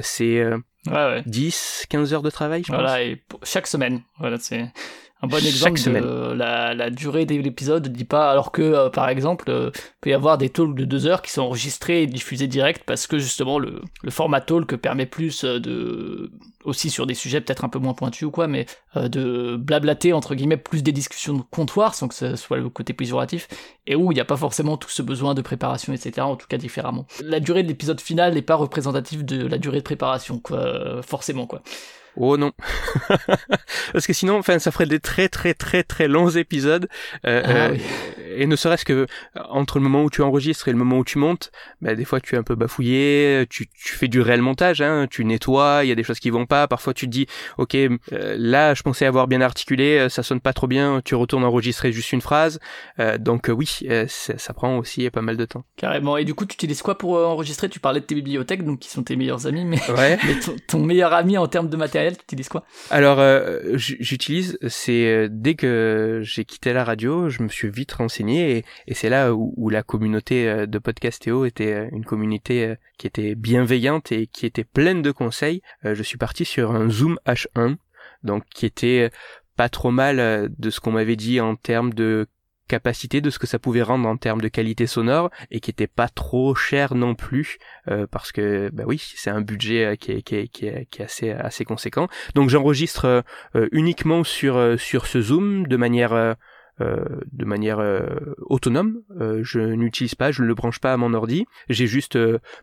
c'est 0.04 0.46
ouais, 0.46 0.94
ouais. 0.94 1.24
10, 1.26 1.86
15 1.90 2.14
heures 2.14 2.22
de 2.22 2.30
travail, 2.30 2.64
je 2.64 2.72
voilà, 2.72 3.04
et 3.04 3.24
chaque 3.44 3.68
semaine. 3.68 4.04
Voilà, 4.20 4.38
c'est 4.40 4.72
un 5.22 5.28
bon 5.28 5.38
exemple 5.38 5.80
de 5.80 6.34
la, 6.34 6.74
la, 6.74 6.90
durée 6.90 7.26
de 7.26 7.36
l'épisode 7.36 7.88
dit 7.88 8.04
pas 8.04 8.30
alors 8.30 8.52
que 8.52 8.62
euh, 8.62 8.90
par 8.90 9.08
exemple 9.08 9.46
euh, 9.50 9.72
peut 10.02 10.10
y 10.10 10.14
avoir 10.14 10.38
des 10.38 10.50
talks 10.50 10.76
de 10.76 10.84
deux 10.84 11.08
heures 11.08 11.22
qui 11.22 11.32
sont 11.32 11.44
enregistrés 11.44 12.04
et 12.04 12.08
diffusés 12.08 12.48
direct 12.48 12.84
parce 12.86 13.08
que 13.08 13.18
justement 13.18 13.58
le, 13.58 13.82
le 14.04 14.12
format 14.12 14.42
talk 14.42 14.76
permet 14.76 15.06
plus 15.06 15.46
euh, 15.46 15.60
de 15.60 16.32
aussi 16.66 16.90
sur 16.90 17.06
des 17.06 17.14
sujets 17.14 17.40
peut-être 17.40 17.64
un 17.64 17.70
peu 17.70 17.80
moins 17.80 17.94
pointus 17.94 18.24
ou 18.24 18.32
quoi 18.32 18.48
mais 18.48 18.66
de 18.96 19.56
blablater 19.56 20.14
entre 20.14 20.34
guillemets 20.36 20.58
plus 20.58 20.82
des 20.82 20.92
discussions 20.92 21.36
de 21.36 21.44
comptoir 21.44 21.94
sans 21.94 22.08
que 22.08 22.16
ce 22.16 22.36
soit 22.36 22.58
le 22.58 22.70
côté 22.70 22.92
péjoratif 22.92 23.48
et 23.86 23.96
où 23.96 24.12
il 24.12 24.16
n'y 24.16 24.22
a 24.22 24.26
pas 24.26 24.36
forcément 24.36 24.76
tout 24.76 24.90
ce 24.90 25.04
besoin 25.04 25.36
de 25.36 25.44
préparation 25.44 25.94
etc 25.94 26.22
en 26.22 26.36
tout 26.36 26.48
cas 26.48 26.58
différemment. 26.58 27.06
La 27.24 27.40
durée 27.40 27.62
de 27.62 27.68
l'épisode 27.68 28.02
final 28.02 28.34
n'est 28.34 28.42
pas 28.42 28.56
représentative 28.56 29.24
de 29.24 29.46
la 29.46 29.60
durée 29.60 29.78
de 29.78 29.84
préparation 29.84 30.40
quoi 30.40 31.04
forcément 31.04 31.46
quoi 31.46 31.62
Oh 32.18 32.38
non. 32.38 32.52
Parce 33.94 34.08
que 34.08 34.14
sinon, 34.14 34.38
enfin, 34.38 34.60
ça 34.60 34.72
ferait 34.72 34.86
des 34.86 35.00
très 35.00 35.28
très 35.28 35.54
très 35.54 35.84
très 35.84 36.08
longs 36.08 36.30
épisodes. 36.30 36.88
Euh, 37.26 37.42
ah 37.46 37.50
euh, 37.50 37.78
et 38.38 38.48
ne 38.48 38.56
serait-ce 38.56 38.84
que 38.84 39.08
entre 39.50 39.80
le 39.80 39.84
moment 39.84 40.04
où 40.04 40.10
tu 40.10 40.22
enregistres 40.22 40.68
et 40.68 40.72
le 40.72 40.78
moment 40.78 40.98
où 40.98 41.06
tu 41.06 41.18
montes, 41.18 41.52
bah, 41.82 41.96
des 41.96 42.04
fois 42.04 42.20
tu 42.20 42.36
es 42.36 42.38
un 42.38 42.44
peu 42.44 42.56
bafouillé, 42.56 43.46
tu, 43.50 43.68
tu 43.68 43.96
fais 43.96 44.08
du 44.08 44.20
réel 44.20 44.42
montage, 44.42 44.82
hein, 44.82 45.08
tu 45.10 45.24
nettoies, 45.24 45.82
il 45.84 45.88
y 45.88 45.92
a 45.92 45.96
des 45.96 46.04
choses 46.04 46.20
qui 46.20 46.30
vont 46.30 46.46
pas. 46.46 46.68
Parfois 46.68 46.94
tu 46.94 47.06
te 47.06 47.12
dis, 47.12 47.28
ok, 47.58 47.76
euh, 47.76 47.90
là 48.12 48.74
je 48.74 48.84
pensais 48.84 49.06
avoir 49.06 49.28
bien 49.28 49.42
articulé, 49.42 50.08
ça 50.10 50.24
sonne 50.24 50.42
pas 50.42 50.54
trop 50.54 50.68
bien, 50.68 51.02
tu 51.04 51.16
retournes 51.16 51.46
enregistrer 51.46 51.92
juste 51.92 52.12
une 52.12 52.22
phrase. 52.22 52.60
donc 53.20 53.50
oui, 53.50 53.80
ça 54.08 54.54
prend 54.54 54.78
aussi 54.78 55.10
pas 55.10 55.22
mal 55.22 55.38
de 55.38 55.46
temps. 55.46 55.64
Carrément. 55.78 56.18
Et 56.18 56.26
du 56.26 56.34
coup, 56.34 56.46
tu 56.46 56.56
utilises 56.56 56.82
quoi 56.82 56.98
pour 56.98 57.18
enregistrer? 57.18 57.70
Tu 57.70 57.80
parlais 57.80 58.00
de 58.00 58.06
tes 58.06 58.16
bibliothèques, 58.16 58.64
donc 58.64 58.80
qui 58.80 58.90
sont 58.90 59.04
tes 59.04 59.16
meilleurs 59.16 59.48
amis, 59.48 59.66
mais, 59.66 59.80
ouais. 59.92 60.18
mais 60.26 60.36
ton 60.68 60.80
meilleur 60.80 61.14
ami 61.14 61.38
en 61.38 61.48
termes 61.48 61.70
de 61.70 61.78
matériel 61.78 62.05
quoi? 62.50 62.64
Alors, 62.90 63.20
euh, 63.20 63.60
j'utilise, 63.76 64.58
c'est 64.68 65.06
euh, 65.06 65.28
dès 65.30 65.56
que 65.56 66.22
j'ai 66.24 66.46
quitté 66.46 66.74
la 66.74 66.84
radio, 66.84 67.30
je 67.30 67.44
me 67.44 67.48
suis 67.48 67.70
vite 67.70 67.94
renseigné 67.94 68.64
et, 68.88 68.94
c'est 68.94 69.10
là 69.10 69.34
où, 69.34 69.70
la 69.70 69.84
communauté 69.84 70.48
euh, 70.48 70.66
de 70.66 70.80
Podcastéo 70.80 71.46
était 71.46 71.90
une 71.92 72.06
communauté 72.06 72.76
qui 72.98 73.08
était 73.08 73.36
bienveillante 73.36 74.12
et 74.12 74.28
qui 74.28 74.46
était 74.46 74.64
pleine 74.64 75.02
de 75.02 75.12
conseils. 75.12 75.62
je 75.84 76.02
suis 76.04 76.18
parti 76.18 76.46
sur 76.46 76.72
un 76.72 76.90
Zoom 76.90 77.20
H1, 77.26 77.76
donc 78.24 78.44
qui 78.54 78.66
était 78.66 79.10
pas 79.56 79.70
trop 79.70 79.92
mal 79.92 80.50
de 80.58 80.70
ce 80.70 80.80
qu'on 80.80 80.92
m'avait 80.92 81.16
dit 81.16 81.40
en 81.40 81.56
termes 81.56 81.94
de 81.94 82.28
capacité 82.68 83.22
de 83.22 83.30
ce 83.30 83.40
que 83.40 83.48
ça 83.48 83.60
pouvait 83.60 83.82
rendre 83.82 84.08
en 84.08 84.18
termes 84.18 84.42
de 84.42 84.48
qualité 84.48 84.88
sonore 84.88 85.30
et 85.52 85.60
qui 85.60 85.72
était 85.72 85.88
pas 85.88 86.10
trop 86.10 86.56
cher 86.56 86.96
non 86.96 87.16
plus 87.16 87.58
euh, 87.88 88.08
parce 88.10 88.32
que 88.32 88.70
bah 88.74 88.84
oui 88.88 89.14
c'est 89.16 89.30
un 89.30 89.42
budget 89.42 89.86
euh, 89.86 89.96
qui 89.96 90.12
est, 90.12 90.22
qui 90.22 90.36
est, 90.36 90.48
qui 90.48 90.66
est, 90.66 90.88
qui 90.90 91.02
est 91.02 91.06
assez 91.06 91.32
assez 91.32 91.66
conséquent 91.66 92.08
donc 92.34 92.50
j'enregistre 92.50 93.24
euh, 93.56 93.68
uniquement 93.72 94.24
sur 94.24 94.80
sur 94.80 95.06
ce 95.06 95.22
zoom 95.22 95.68
de 95.68 95.78
manière 95.78 96.36
de 96.80 97.46
manière 97.46 97.80
autonome. 98.38 99.02
je 99.42 99.60
n'utilise 99.60 100.16
pas, 100.16 100.32
je 100.32 100.42
ne 100.42 100.48
le 100.48 100.56
branche 100.56 100.80
pas 100.80 100.92
à 100.92 100.98
mon 100.98 101.14
ordi. 101.14 101.46
J'ai 101.70 101.88
juste 101.88 102.18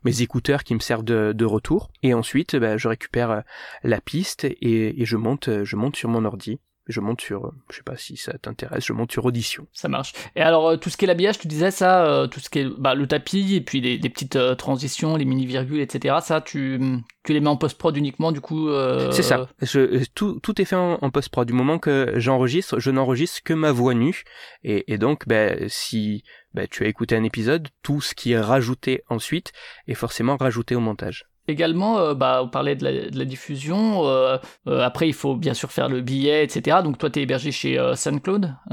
mes 0.04 0.20
écouteurs 0.20 0.64
qui 0.64 0.74
me 0.74 0.80
servent 0.80 1.04
de, 1.04 1.32
de 1.34 1.44
retour. 1.46 1.90
Et 2.02 2.12
ensuite, 2.12 2.56
bah, 2.56 2.76
je 2.76 2.88
récupère 2.88 3.42
la 3.82 4.00
piste 4.02 4.44
et, 4.44 5.00
et, 5.00 5.04
je 5.06 5.16
monte, 5.16 5.64
je 5.64 5.76
monte 5.76 5.96
sur 5.96 6.10
mon 6.10 6.26
ordi 6.26 6.60
je 6.92 7.00
monte 7.00 7.20
sur, 7.20 7.46
euh, 7.46 7.54
je 7.70 7.76
sais 7.76 7.82
pas 7.82 7.96
si 7.96 8.16
ça 8.16 8.32
t'intéresse, 8.38 8.84
je 8.84 8.92
monte 8.92 9.10
sur 9.10 9.24
Audition. 9.24 9.66
Ça 9.72 9.88
marche. 9.88 10.12
Et 10.36 10.40
alors, 10.40 10.68
euh, 10.68 10.76
tout 10.76 10.90
ce 10.90 10.96
qui 10.96 11.04
est 11.04 11.08
l'habillage, 11.08 11.38
tu 11.38 11.48
disais 11.48 11.70
ça, 11.70 12.06
euh, 12.06 12.26
tout 12.26 12.40
ce 12.40 12.48
qui 12.48 12.60
est 12.60 12.66
bah, 12.78 12.94
le 12.94 13.06
tapis, 13.06 13.54
et 13.54 13.60
puis 13.60 13.80
les, 13.80 13.98
les 13.98 14.08
petites 14.08 14.36
euh, 14.36 14.54
transitions, 14.54 15.16
les 15.16 15.24
mini-virgules, 15.24 15.80
etc. 15.80 16.16
Ça, 16.22 16.40
tu, 16.40 16.80
tu 17.24 17.32
les 17.32 17.40
mets 17.40 17.48
en 17.48 17.56
post-prod 17.56 17.96
uniquement, 17.96 18.32
du 18.32 18.40
coup 18.40 18.68
euh, 18.68 19.10
C'est 19.10 19.22
ça. 19.22 19.48
Je, 19.60 20.04
tout, 20.14 20.38
tout 20.40 20.60
est 20.60 20.64
fait 20.64 20.76
en, 20.76 20.98
en 21.00 21.10
post-prod. 21.10 21.46
Du 21.46 21.54
moment 21.54 21.78
que 21.78 22.12
j'enregistre, 22.16 22.78
je 22.78 22.90
n'enregistre 22.90 23.42
que 23.42 23.54
ma 23.54 23.72
voix 23.72 23.94
nue. 23.94 24.24
Et, 24.62 24.92
et 24.92 24.98
donc, 24.98 25.26
ben, 25.26 25.68
si 25.68 26.22
ben, 26.54 26.68
tu 26.70 26.84
as 26.84 26.88
écouté 26.88 27.16
un 27.16 27.24
épisode, 27.24 27.68
tout 27.82 28.00
ce 28.00 28.14
qui 28.14 28.32
est 28.32 28.40
rajouté 28.40 29.02
ensuite 29.08 29.52
est 29.88 29.94
forcément 29.94 30.36
rajouté 30.36 30.74
au 30.74 30.80
montage. 30.80 31.26
Également, 31.48 31.98
euh, 31.98 32.14
bah, 32.14 32.40
on 32.44 32.48
parlait 32.48 32.76
de 32.76 32.84
la, 32.84 33.24
diffusion. 33.24 34.06
euh, 34.06 34.38
euh, 34.68 34.80
après, 34.80 35.08
il 35.08 35.12
faut 35.14 35.34
bien 35.34 35.54
sûr 35.54 35.72
faire 35.72 35.88
le 35.88 36.00
billet, 36.00 36.44
etc. 36.44 36.78
Donc, 36.84 36.98
toi, 36.98 37.10
tu 37.10 37.18
es 37.18 37.22
hébergé 37.22 37.50
chez 37.50 37.78
euh, 37.78 37.94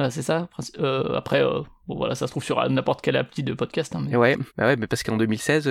c'est 0.09 0.21
ça? 0.21 0.47
Après, 1.15 1.43
voilà, 1.87 2.13
ça 2.13 2.27
se 2.27 2.31
trouve 2.31 2.43
sur 2.43 2.67
n'importe 2.69 3.01
quelle 3.01 3.15
appli 3.15 3.41
de 3.43 3.53
podcast. 3.53 3.95
hein, 3.95 4.05
ouais, 4.15 4.37
bah 4.57 4.65
ouais, 4.67 4.75
mais 4.75 4.85
parce 4.87 5.01
qu'en 5.01 5.17
2016, 5.17 5.67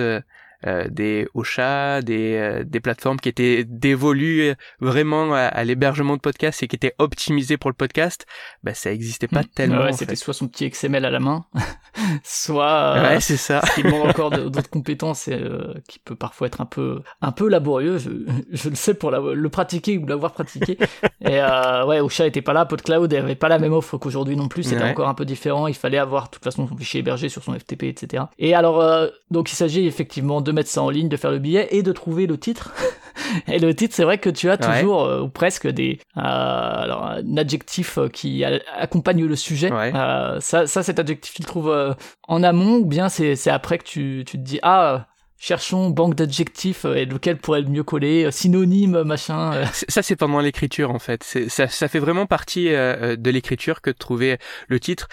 euh, 0.65 0.69
euh, 0.69 0.87
des 0.89 1.27
Ocha, 1.33 2.01
des, 2.01 2.35
euh, 2.35 2.63
des 2.63 2.79
plateformes 2.79 3.19
qui 3.19 3.29
étaient 3.29 3.63
dévolues 3.63 4.53
vraiment 4.79 5.33
à, 5.33 5.39
à 5.39 5.63
l'hébergement 5.63 6.15
de 6.15 6.21
podcasts 6.21 6.61
et 6.63 6.67
qui 6.67 6.75
étaient 6.75 6.93
optimisées 6.99 7.57
pour 7.57 7.69
le 7.69 7.75
podcast, 7.75 8.25
bah 8.63 8.73
ça 8.73 8.91
existait 8.91 9.27
pas 9.27 9.41
Mm. 9.41 9.47
tellement. 9.55 9.81
Ouais, 9.83 9.93
c'était 9.93 10.15
soit 10.15 10.33
son 10.33 10.47
petit 10.47 10.69
XML 10.69 11.05
à 11.05 11.09
la 11.11 11.19
main, 11.19 11.45
soit 12.23 12.95
euh, 12.97 13.01
Ouais, 13.09 13.19
c'est 13.19 13.37
ça. 13.37 13.61
ce 13.65 13.75
qui 13.75 13.83
demande 13.83 14.09
encore 14.09 14.31
d'autres 14.31 14.69
compétences 14.69 15.27
et 15.27 15.33
euh, 15.33 15.73
qui 15.87 15.99
peut 15.99 16.15
parfois 16.15 16.47
être 16.47 16.61
un 16.61 16.65
peu 16.65 17.01
un 17.21 17.31
peu 17.31 17.47
laborieux. 17.49 17.97
Je, 17.97 18.09
je 18.51 18.69
le 18.69 18.75
sais 18.75 18.93
pour 18.93 19.11
la- 19.11 19.19
le 19.33 19.49
pratiquer 19.49 19.97
ou 19.97 20.05
l'avoir 20.05 20.31
pratiqué. 20.33 20.77
et 21.21 21.41
euh, 21.41 21.85
ouais, 21.85 21.99
Ocha 21.99 22.25
était 22.27 22.41
pas 22.41 22.53
là, 22.53 22.65
PodCloud 22.65 23.13
avait 23.13 23.35
pas 23.35 23.49
la 23.49 23.59
même 23.59 23.73
offre 23.73 23.97
qu'aujourd'hui 23.97 24.35
non 24.35 24.47
plus. 24.47 24.63
C'était 24.63 24.83
Ouais. 24.83 24.91
encore 24.91 25.07
un 25.09 25.13
peu 25.13 25.25
différent. 25.25 25.67
Il 25.67 25.73
fallait 25.75 25.97
avoir 25.97 26.25
de 26.25 26.29
toute 26.31 26.43
façon 26.43 26.67
son 26.67 26.77
fichier 26.77 26.99
hébergé 27.01 27.29
sur 27.29 27.43
son 27.43 27.53
FTP, 27.57 27.83
etc. 27.83 28.23
Et 28.37 28.53
alors 28.53 28.81
euh, 28.81 29.07
donc 29.31 29.51
il 29.51 29.55
s'agit 29.55 29.85
effectivement 29.87 30.41
de 30.41 30.48
mettre 30.51 30.69
ça 30.69 30.81
en 30.81 30.89
ligne, 30.89 31.09
de 31.09 31.17
faire 31.17 31.31
le 31.31 31.39
billet 31.39 31.67
et 31.71 31.83
de 31.83 31.91
trouver 31.91 32.27
le 32.27 32.37
titre. 32.37 32.73
Et 33.47 33.59
le 33.59 33.75
titre, 33.75 33.93
c'est 33.95 34.03
vrai 34.05 34.17
que 34.17 34.29
tu 34.29 34.49
as 34.49 34.57
Ouais. 34.59 34.79
toujours 34.79 35.03
euh, 35.03 35.21
ou 35.21 35.29
presque 35.29 35.67
des 35.67 35.99
euh, 36.17 36.21
alors 36.21 37.03
un 37.05 37.37
adjectif 37.37 37.97
euh, 37.97 38.07
qui 38.07 38.43
accompagne 38.45 39.23
le 39.25 39.35
sujet. 39.35 39.71
Ouais. 39.71 39.91
Euh, 39.93 40.39
ça, 40.39 40.65
ça, 40.67 40.81
cet 40.83 40.99
adjectif, 40.99 41.33
tu 41.35 41.41
le 41.41 41.47
trouves 41.47 41.95
en 42.27 42.43
amont 42.43 42.77
ou 42.77 42.85
bien 42.85 43.09
c'est 43.09 43.35
c'est 43.35 43.51
après 43.51 43.77
que 43.77 43.83
tu, 43.83 44.23
tu 44.25 44.37
te 44.37 44.43
dis 44.43 44.59
ah 44.63 45.07
cherchons 45.37 45.89
banque 45.89 46.15
d'adjectifs 46.15 46.85
et 46.85 47.05
lequel 47.05 47.37
pourrait 47.37 47.61
le 47.61 47.69
mieux 47.69 47.83
coller 47.83 48.29
synonyme 48.31 49.03
machin. 49.03 49.63
Ça, 49.73 50.01
c'est 50.01 50.15
pendant 50.17 50.39
l'écriture, 50.41 50.91
en 50.91 50.99
fait. 50.99 51.23
Ça, 51.23 51.67
ça 51.67 51.87
fait 51.87 51.99
vraiment 51.99 52.25
partie 52.25 52.73
euh, 52.73 53.15
de 53.15 53.29
l'écriture 53.29 53.81
que 53.81 53.89
de 53.89 53.95
trouver 53.97 54.37
le 54.67 54.79
titre. 54.81 55.07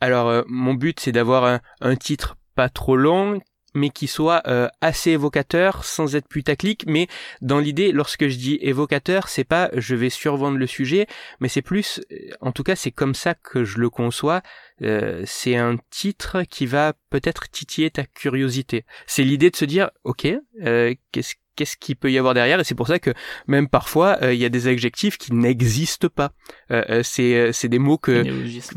Alors, 0.00 0.28
euh, 0.28 0.42
mon 0.48 0.74
but, 0.74 0.98
c'est 0.98 1.12
d'avoir 1.12 1.44
un, 1.44 1.60
un 1.80 1.94
titre 1.96 2.36
pas 2.56 2.68
trop 2.68 2.96
long, 2.96 3.40
mais 3.74 3.90
qui 3.90 4.06
soit 4.06 4.42
euh, 4.46 4.68
assez 4.80 5.12
évocateur, 5.12 5.84
sans 5.84 6.16
être 6.16 6.28
putaclic. 6.28 6.84
Mais 6.86 7.08
dans 7.40 7.58
l'idée, 7.58 7.92
lorsque 7.92 8.28
je 8.28 8.36
dis 8.36 8.58
évocateur, 8.60 9.28
c'est 9.28 9.44
pas 9.44 9.70
je 9.74 9.94
vais 9.94 10.10
survendre 10.10 10.58
le 10.58 10.66
sujet, 10.66 11.06
mais 11.40 11.48
c'est 11.48 11.62
plus, 11.62 12.00
euh, 12.12 12.30
en 12.40 12.52
tout 12.52 12.62
cas, 12.62 12.76
c'est 12.76 12.90
comme 12.90 13.14
ça 13.14 13.34
que 13.34 13.64
je 13.64 13.78
le 13.78 13.90
conçois. 13.90 14.42
Euh, 14.82 15.22
c'est 15.26 15.56
un 15.56 15.76
titre 15.90 16.42
qui 16.42 16.66
va 16.66 16.94
peut-être 17.10 17.50
titiller 17.50 17.90
ta 17.90 18.04
curiosité. 18.04 18.84
C'est 19.06 19.24
l'idée 19.24 19.50
de 19.50 19.56
se 19.56 19.64
dire, 19.64 19.90
ok, 20.04 20.26
euh, 20.62 20.94
qu'est-ce 21.12 21.34
qu'est-ce 21.58 21.76
qu'il 21.76 21.96
peut 21.96 22.12
y 22.12 22.18
avoir 22.18 22.34
derrière 22.34 22.60
Et 22.60 22.64
c'est 22.64 22.76
pour 22.76 22.86
ça 22.86 23.00
que 23.00 23.10
même 23.48 23.68
parfois, 23.68 24.18
euh, 24.22 24.32
il 24.32 24.38
y 24.38 24.44
a 24.44 24.48
des 24.48 24.68
adjectifs 24.68 25.18
qui 25.18 25.34
n'existent 25.34 26.08
pas. 26.08 26.30
Euh, 26.70 26.84
euh, 26.88 27.00
c'est 27.02 27.52
c'est 27.52 27.68
des 27.68 27.80
mots 27.80 27.98
que 27.98 28.24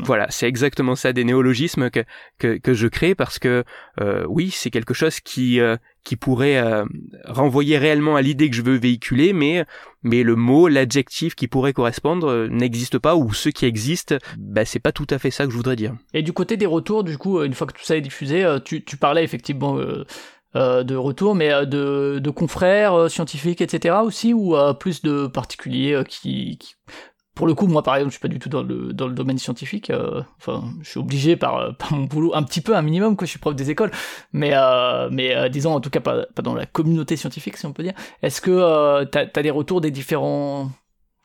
voilà, 0.00 0.26
c'est 0.30 0.48
exactement 0.48 0.96
ça, 0.96 1.12
des 1.12 1.22
néologismes 1.22 1.90
que 1.90 2.04
que, 2.38 2.58
que 2.58 2.74
je 2.74 2.88
crée 2.88 3.14
parce 3.14 3.38
que 3.38 3.62
euh, 4.00 4.24
oui, 4.28 4.50
c'est 4.50 4.70
quelque 4.70 4.94
chose 4.94 5.20
qui 5.20 5.60
qui 6.02 6.16
pourrait 6.16 6.60
renvoyer 7.26 7.78
réellement 7.78 8.16
à 8.16 8.22
l'idée 8.22 8.50
que 8.50 8.56
je 8.56 8.62
veux 8.62 8.76
véhiculer, 8.76 9.32
mais 9.32 9.64
mais 10.02 10.24
le 10.24 10.34
mot, 10.34 10.66
l'adjectif 10.66 11.36
qui 11.36 11.46
pourrait 11.46 11.72
correspondre 11.72 12.48
n'existe 12.48 12.98
pas 12.98 13.14
ou 13.14 13.32
ceux 13.32 13.52
qui 13.52 13.66
existent, 13.66 14.16
bah 14.36 14.64
c'est 14.64 14.80
pas 14.80 14.90
tout 14.90 15.06
à 15.10 15.20
fait 15.20 15.30
ça 15.30 15.44
que 15.44 15.52
je 15.52 15.56
voudrais 15.56 15.76
dire. 15.76 15.94
Et 16.12 16.22
du 16.22 16.32
côté 16.32 16.56
des 16.56 16.66
retours, 16.66 17.04
du 17.04 17.16
coup, 17.18 17.40
une 17.44 17.54
fois 17.54 17.68
que 17.68 17.74
tout 17.74 17.84
ça 17.84 17.96
est 17.96 18.00
diffusé, 18.00 18.44
tu, 18.64 18.82
tu 18.82 18.96
parlais 18.96 19.22
effectivement 19.22 19.78
euh, 20.56 20.82
de 20.84 20.94
retours, 20.96 21.34
mais 21.34 21.52
euh, 21.52 21.64
de, 21.64 22.18
de 22.18 22.30
confrères 22.30 22.94
euh, 22.94 23.08
scientifiques, 23.08 23.60
etc. 23.60 24.02
aussi, 24.04 24.34
ou 24.34 24.56
euh, 24.56 24.72
plus 24.74 25.02
de 25.02 25.26
particuliers 25.26 26.02
qui, 26.08 26.58
qui- 26.58 26.74
Pour 27.34 27.46
le 27.46 27.54
coup, 27.54 27.66
moi 27.66 27.82
par 27.82 27.96
exemple, 27.96 28.10
je 28.12 28.18
suis 28.18 28.22
pas 28.22 28.28
du 28.28 28.38
tout 28.38 28.48
dans 28.50 28.62
le, 28.62 28.92
dans 28.92 29.06
le 29.08 29.14
domaine 29.14 29.38
scientifique. 29.38 29.90
enfin, 30.38 30.64
je 30.82 30.90
suis 30.90 31.00
obligé 31.00 31.36
par, 31.36 31.76
par 31.78 31.92
mon 31.92 32.04
boulot, 32.04 32.34
un 32.34 32.42
petit 32.42 32.60
peu, 32.60 32.76
un 32.76 32.82
minimum, 32.82 33.16
que 33.16 33.24
je 33.26 33.30
suis 33.30 33.38
prof 33.38 33.54
des 33.56 33.70
écoles, 33.70 33.90
mais, 34.32 34.52
mais 35.10 35.48
disons 35.50 35.74
en 35.74 35.80
tout 35.80 35.90
cas 35.90 36.00
pas, 36.00 36.26
pas 36.34 36.42
dans 36.42 36.54
la 36.54 36.66
communauté 36.66 37.16
scientifique, 37.16 37.56
si 37.56 37.64
on 37.66 37.72
peut 37.72 37.82
dire. 37.82 37.94
Est-ce 38.22 38.40
que 38.42 39.04
t'as 39.04 39.26
as 39.34 39.42
des 39.42 39.50
retours 39.50 39.80
des 39.80 39.90
différents. 39.90 40.70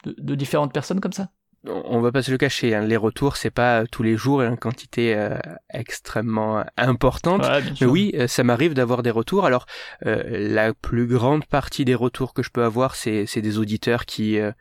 De, 0.06 0.16
de 0.18 0.36
différentes 0.36 0.74
personnes 0.74 1.00
comme 1.02 1.12
ça? 1.14 1.30
On 1.68 2.02
va 2.02 2.12
pas 2.12 2.22
se 2.22 2.32
le 2.32 2.38
cacher, 2.38 2.76
hein, 2.76 2.82
les 2.82 2.98
retours 2.98 3.38
c'est 3.38 3.52
pas 3.52 3.86
tous 3.86 4.04
les 4.04 4.16
jours 4.16 4.44
et 4.44 4.48
une 4.48 4.58
quantité 4.58 5.16
euh, 5.16 5.38
extrêmement 5.74 6.64
importante. 6.78 7.46
Ouais, 7.46 7.64
Mais 7.82 7.88
oui, 7.88 8.12
euh, 8.16 8.28
ça 8.28 8.44
m'arrive 8.44 8.74
d'avoir 8.74 9.04
des 9.04 9.12
retours. 9.12 9.46
Alors, 9.46 9.66
euh, 10.06 10.24
la 10.54 10.74
plus 10.74 11.08
grande 11.08 11.46
partie 11.46 11.86
des 11.86 11.96
retours 11.96 12.34
que 12.34 12.44
je 12.44 12.50
peux 12.50 12.64
avoir, 12.64 12.96
c'est 12.96 13.26
c'est 13.26 13.42
des 13.42 13.58
auditeurs 13.58 14.06
qui 14.06 14.40
euh, 14.40 14.52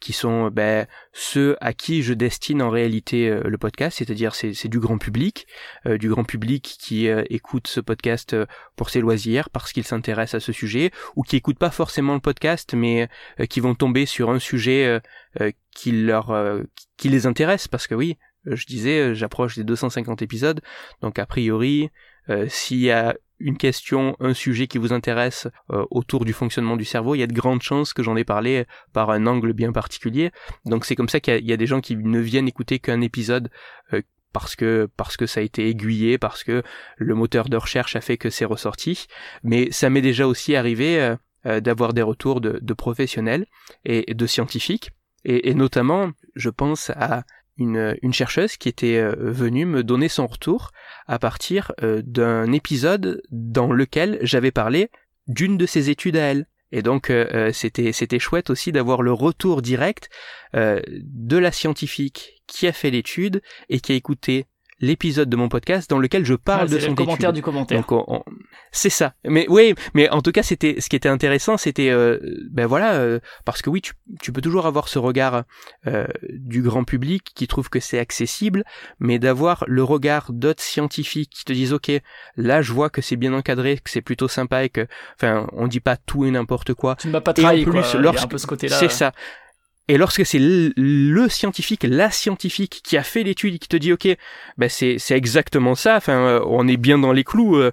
qui 0.00 0.12
sont 0.12 0.48
ben, 0.48 0.86
ceux 1.12 1.56
à 1.60 1.72
qui 1.72 2.02
je 2.02 2.14
destine 2.14 2.62
en 2.62 2.70
réalité 2.70 3.28
euh, 3.28 3.42
le 3.44 3.58
podcast, 3.58 3.98
c'est-à-dire 3.98 4.34
c'est 4.34 4.54
c'est 4.54 4.68
du 4.68 4.80
grand 4.80 4.98
public, 4.98 5.46
euh, 5.86 5.98
du 5.98 6.08
grand 6.08 6.24
public 6.24 6.76
qui 6.80 7.08
euh, 7.08 7.24
écoute 7.30 7.66
ce 7.66 7.80
podcast 7.80 8.34
euh, 8.34 8.46
pour 8.76 8.90
ses 8.90 9.00
loisirs, 9.00 9.50
parce 9.50 9.72
qu'il 9.72 9.84
s'intéresse 9.84 10.34
à 10.34 10.40
ce 10.40 10.52
sujet, 10.52 10.90
ou 11.16 11.22
qui 11.22 11.36
écoute 11.36 11.58
pas 11.58 11.70
forcément 11.70 12.14
le 12.14 12.20
podcast, 12.20 12.74
mais 12.74 13.08
euh, 13.40 13.46
qui 13.46 13.60
vont 13.60 13.74
tomber 13.74 14.06
sur 14.06 14.30
un 14.30 14.38
sujet 14.38 15.00
qui 15.74 15.92
leur 15.92 16.34
qui 16.96 17.08
les 17.08 17.26
intéresse, 17.26 17.68
parce 17.68 17.86
que 17.86 17.94
oui, 17.94 18.16
je 18.44 18.66
disais, 18.66 19.14
j'approche 19.14 19.56
des 19.56 19.64
250 19.64 20.22
épisodes, 20.22 20.60
donc 21.02 21.18
a 21.18 21.26
priori, 21.26 21.90
s'il 22.48 22.78
y 22.78 22.90
a 22.90 23.16
une 23.40 23.56
question, 23.56 24.16
un 24.20 24.34
sujet 24.34 24.66
qui 24.66 24.78
vous 24.78 24.92
intéresse 24.92 25.48
euh, 25.70 25.84
autour 25.90 26.24
du 26.24 26.32
fonctionnement 26.32 26.76
du 26.76 26.84
cerveau, 26.84 27.14
il 27.14 27.18
y 27.18 27.22
a 27.22 27.26
de 27.26 27.32
grandes 27.32 27.62
chances 27.62 27.92
que 27.92 28.02
j'en 28.02 28.16
ai 28.16 28.24
parlé 28.24 28.64
par 28.92 29.10
un 29.10 29.26
angle 29.26 29.52
bien 29.52 29.72
particulier. 29.72 30.30
Donc 30.64 30.84
c'est 30.84 30.96
comme 30.96 31.08
ça 31.08 31.20
qu'il 31.20 31.44
y 31.44 31.48
y, 31.48 31.52
a 31.52 31.56
des 31.56 31.66
gens 31.66 31.80
qui 31.80 31.96
ne 31.96 32.20
viennent 32.20 32.48
écouter 32.48 32.78
qu'un 32.78 33.00
épisode 33.00 33.50
euh, 33.92 34.02
parce 34.32 34.56
que 34.56 34.88
parce 34.96 35.16
que 35.16 35.26
ça 35.26 35.40
a 35.40 35.42
été 35.42 35.68
aiguillé, 35.68 36.18
parce 36.18 36.44
que 36.44 36.62
le 36.96 37.14
moteur 37.14 37.48
de 37.48 37.56
recherche 37.56 37.96
a 37.96 38.00
fait 38.00 38.18
que 38.18 38.30
c'est 38.30 38.44
ressorti. 38.44 39.06
Mais 39.42 39.70
ça 39.70 39.90
m'est 39.90 40.02
déjà 40.02 40.26
aussi 40.26 40.56
arrivé 40.56 41.00
euh, 41.00 41.16
euh, 41.46 41.60
d'avoir 41.60 41.94
des 41.94 42.02
retours 42.02 42.40
de, 42.40 42.58
de 42.60 42.74
professionnels 42.74 43.46
et, 43.84 44.10
et 44.10 44.14
de 44.14 44.26
scientifiques. 44.26 44.90
Et, 45.24 45.50
et 45.50 45.54
notamment, 45.54 46.12
je 46.34 46.50
pense 46.50 46.90
à 46.90 47.24
une, 47.58 47.96
une 48.02 48.12
chercheuse 48.12 48.56
qui 48.56 48.68
était 48.68 48.96
euh, 48.96 49.14
venue 49.18 49.66
me 49.66 49.82
donner 49.82 50.08
son 50.08 50.26
retour 50.26 50.70
à 51.06 51.18
partir 51.18 51.72
euh, 51.82 52.02
d'un 52.04 52.52
épisode 52.52 53.22
dans 53.30 53.72
lequel 53.72 54.18
j'avais 54.22 54.50
parlé 54.50 54.90
d'une 55.26 55.58
de 55.58 55.66
ses 55.66 55.90
études 55.90 56.16
à 56.16 56.22
elle. 56.22 56.46
Et 56.72 56.82
donc 56.82 57.10
euh, 57.10 57.26
euh, 57.32 57.52
c'était 57.52 57.92
c'était 57.92 58.18
chouette 58.18 58.50
aussi 58.50 58.72
d'avoir 58.72 59.02
le 59.02 59.12
retour 59.12 59.62
direct 59.62 60.10
euh, 60.54 60.80
de 60.86 61.36
la 61.38 61.50
scientifique 61.50 62.42
qui 62.46 62.66
a 62.66 62.72
fait 62.72 62.90
l'étude 62.90 63.42
et 63.68 63.80
qui 63.80 63.92
a 63.92 63.94
écouté 63.94 64.46
l'épisode 64.80 65.28
de 65.28 65.36
mon 65.36 65.48
podcast 65.48 65.90
dans 65.90 65.98
lequel 65.98 66.24
je 66.24 66.34
parle 66.34 66.68
de 66.68 66.78
son 66.78 66.90
le 66.90 66.94
commentaire 66.94 67.32
du 67.32 67.42
commentaire. 67.42 67.78
Donc 67.80 67.92
on- 67.92 68.04
on- 68.08 68.22
c'est 68.70 68.90
ça. 68.90 69.14
Mais 69.24 69.46
oui, 69.48 69.74
mais 69.94 70.08
en 70.10 70.22
tout 70.22 70.30
cas 70.32 70.42
c'était 70.42 70.80
ce 70.80 70.88
qui 70.88 70.96
était 70.96 71.08
intéressant, 71.08 71.56
c'était 71.56 71.90
euh, 71.90 72.18
ben 72.50 72.66
voilà 72.66 72.94
euh, 72.94 73.18
parce 73.44 73.60
que 73.62 73.70
oui 73.70 73.80
tu, 73.80 73.92
tu 74.22 74.32
peux 74.32 74.40
toujours 74.40 74.66
avoir 74.66 74.88
ce 74.88 74.98
regard 74.98 75.42
euh, 75.86 76.06
du 76.30 76.62
grand 76.62 76.84
public 76.84 77.24
qui 77.34 77.46
trouve 77.48 77.70
que 77.70 77.80
c'est 77.80 77.98
accessible, 77.98 78.64
mais 79.00 79.18
d'avoir 79.18 79.64
le 79.66 79.82
regard 79.82 80.32
d'autres 80.32 80.62
scientifiques 80.62 81.30
qui 81.30 81.44
te 81.44 81.52
disent 81.52 81.72
ok 81.72 81.90
là 82.36 82.62
je 82.62 82.72
vois 82.72 82.90
que 82.90 83.02
c'est 83.02 83.16
bien 83.16 83.32
encadré, 83.34 83.76
que 83.76 83.90
c'est 83.90 84.02
plutôt 84.02 84.28
sympa 84.28 84.64
et 84.64 84.68
que 84.68 84.86
enfin 85.20 85.46
on 85.52 85.66
dit 85.66 85.80
pas 85.80 85.96
tout 85.96 86.24
et 86.24 86.30
n'importe 86.30 86.74
quoi. 86.74 86.96
Tu 86.96 87.08
ne 87.08 87.12
m'as 87.12 87.20
pas 87.20 87.32
Et 87.36 87.40
en 87.40 87.44
trahi, 87.44 87.62
plus, 87.64 87.72
quoi. 87.72 87.80
Il 87.80 87.92
y 87.92 87.96
a 87.96 87.98
un 87.98 88.02
lorsque- 88.02 88.28
peu 88.30 88.38
ce 88.38 88.46
côté-là. 88.46 88.76
C'est 88.78 88.90
ça. 88.90 89.12
Et 89.88 89.96
lorsque 89.96 90.24
c'est 90.26 90.38
le, 90.38 90.72
le 90.76 91.28
scientifique, 91.28 91.84
la 91.88 92.10
scientifique 92.10 92.80
qui 92.84 92.96
a 92.98 93.02
fait 93.02 93.22
l'étude 93.22 93.54
et 93.54 93.58
qui 93.58 93.68
te 93.68 93.76
dit 93.76 93.92
ok, 93.92 94.08
ben 94.58 94.68
c'est 94.68 94.98
c'est 94.98 95.16
exactement 95.16 95.74
ça. 95.74 95.96
Enfin, 95.96 96.12
euh, 96.18 96.40
on 96.46 96.68
est 96.68 96.76
bien 96.76 96.98
dans 96.98 97.12
les 97.12 97.24
clous. 97.24 97.56
euh, 97.56 97.72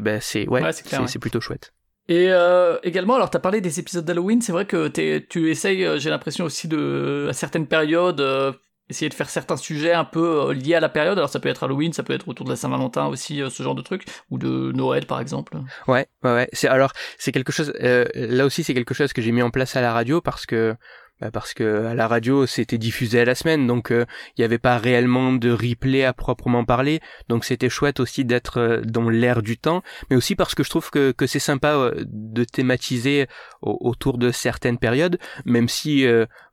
ben 0.00 0.20
c'est 0.20 0.48
ouais, 0.48 0.62
Ouais, 0.62 0.72
c'est 0.72 0.86
clair, 0.86 1.02
c'est 1.08 1.16
ouais. 1.16 1.20
plutôt 1.20 1.40
chouette. 1.40 1.72
Et 2.08 2.28
euh, 2.30 2.78
également, 2.84 3.16
alors 3.16 3.30
t'as 3.30 3.40
parlé 3.40 3.60
des 3.60 3.80
épisodes 3.80 4.04
d'Halloween, 4.04 4.40
c'est 4.40 4.52
vrai 4.52 4.64
que 4.64 4.86
t'es- 4.86 5.26
tu 5.28 5.50
essayes, 5.50 5.98
j'ai 5.98 6.08
l'impression 6.10 6.44
aussi 6.44 6.68
de, 6.68 7.26
à 7.28 7.32
certaines 7.32 7.66
périodes, 7.66 8.20
euh, 8.20 8.52
essayer 8.88 9.08
de 9.08 9.14
faire 9.14 9.28
certains 9.28 9.56
sujets 9.56 9.92
un 9.92 10.04
peu 10.04 10.52
liés 10.52 10.76
à 10.76 10.80
la 10.80 10.88
période. 10.88 11.18
Alors 11.18 11.30
ça 11.30 11.40
peut 11.40 11.48
être 11.48 11.64
Halloween, 11.64 11.92
ça 11.92 12.04
peut 12.04 12.12
être 12.12 12.28
autour 12.28 12.46
de 12.46 12.50
la 12.50 12.56
Saint-Valentin 12.56 13.06
aussi, 13.06 13.42
ce 13.50 13.60
genre 13.64 13.74
de 13.74 13.82
truc, 13.82 14.04
ou 14.30 14.38
de 14.38 14.70
Noël 14.70 15.04
par 15.06 15.20
exemple. 15.20 15.56
Ouais, 15.88 16.06
ouais, 16.22 16.32
ouais. 16.32 16.48
C'est 16.52 16.68
alors 16.68 16.92
c'est 17.18 17.32
quelque 17.32 17.50
chose. 17.50 17.72
euh, 17.82 18.04
là 18.14 18.46
aussi, 18.46 18.62
c'est 18.62 18.74
quelque 18.74 18.94
chose 18.94 19.12
que 19.12 19.20
j'ai 19.20 19.32
mis 19.32 19.42
en 19.42 19.50
place 19.50 19.74
à 19.74 19.80
la 19.80 19.92
radio 19.92 20.20
parce 20.20 20.46
que 20.46 20.76
bah, 21.20 21.30
parce 21.30 21.54
que 21.54 21.86
à 21.86 21.94
la 21.94 22.08
radio 22.08 22.46
c'était 22.46 22.78
diffusé 22.78 23.20
à 23.20 23.24
la 23.24 23.34
semaine, 23.34 23.66
donc 23.66 23.88
il 23.90 24.06
n'y 24.38 24.44
avait 24.44 24.58
pas 24.58 24.78
réellement 24.78 25.32
de 25.32 25.50
replay 25.50 26.04
à 26.04 26.12
proprement 26.12 26.64
parler, 26.64 27.00
donc 27.28 27.44
c'était 27.44 27.68
chouette 27.68 28.00
aussi 28.00 28.24
d'être 28.24 28.82
dans 28.84 29.08
l'air 29.08 29.42
du 29.42 29.58
temps, 29.58 29.82
mais 30.10 30.16
aussi 30.16 30.34
parce 30.36 30.54
que 30.54 30.62
je 30.62 30.70
trouve 30.70 30.90
que, 30.90 31.12
que 31.12 31.26
c'est 31.26 31.38
sympa 31.38 31.92
de 32.06 32.44
thématiser 32.44 33.26
autour 33.62 34.18
de 34.18 34.30
certaines 34.30 34.78
périodes, 34.78 35.18
même 35.44 35.68
si 35.68 36.06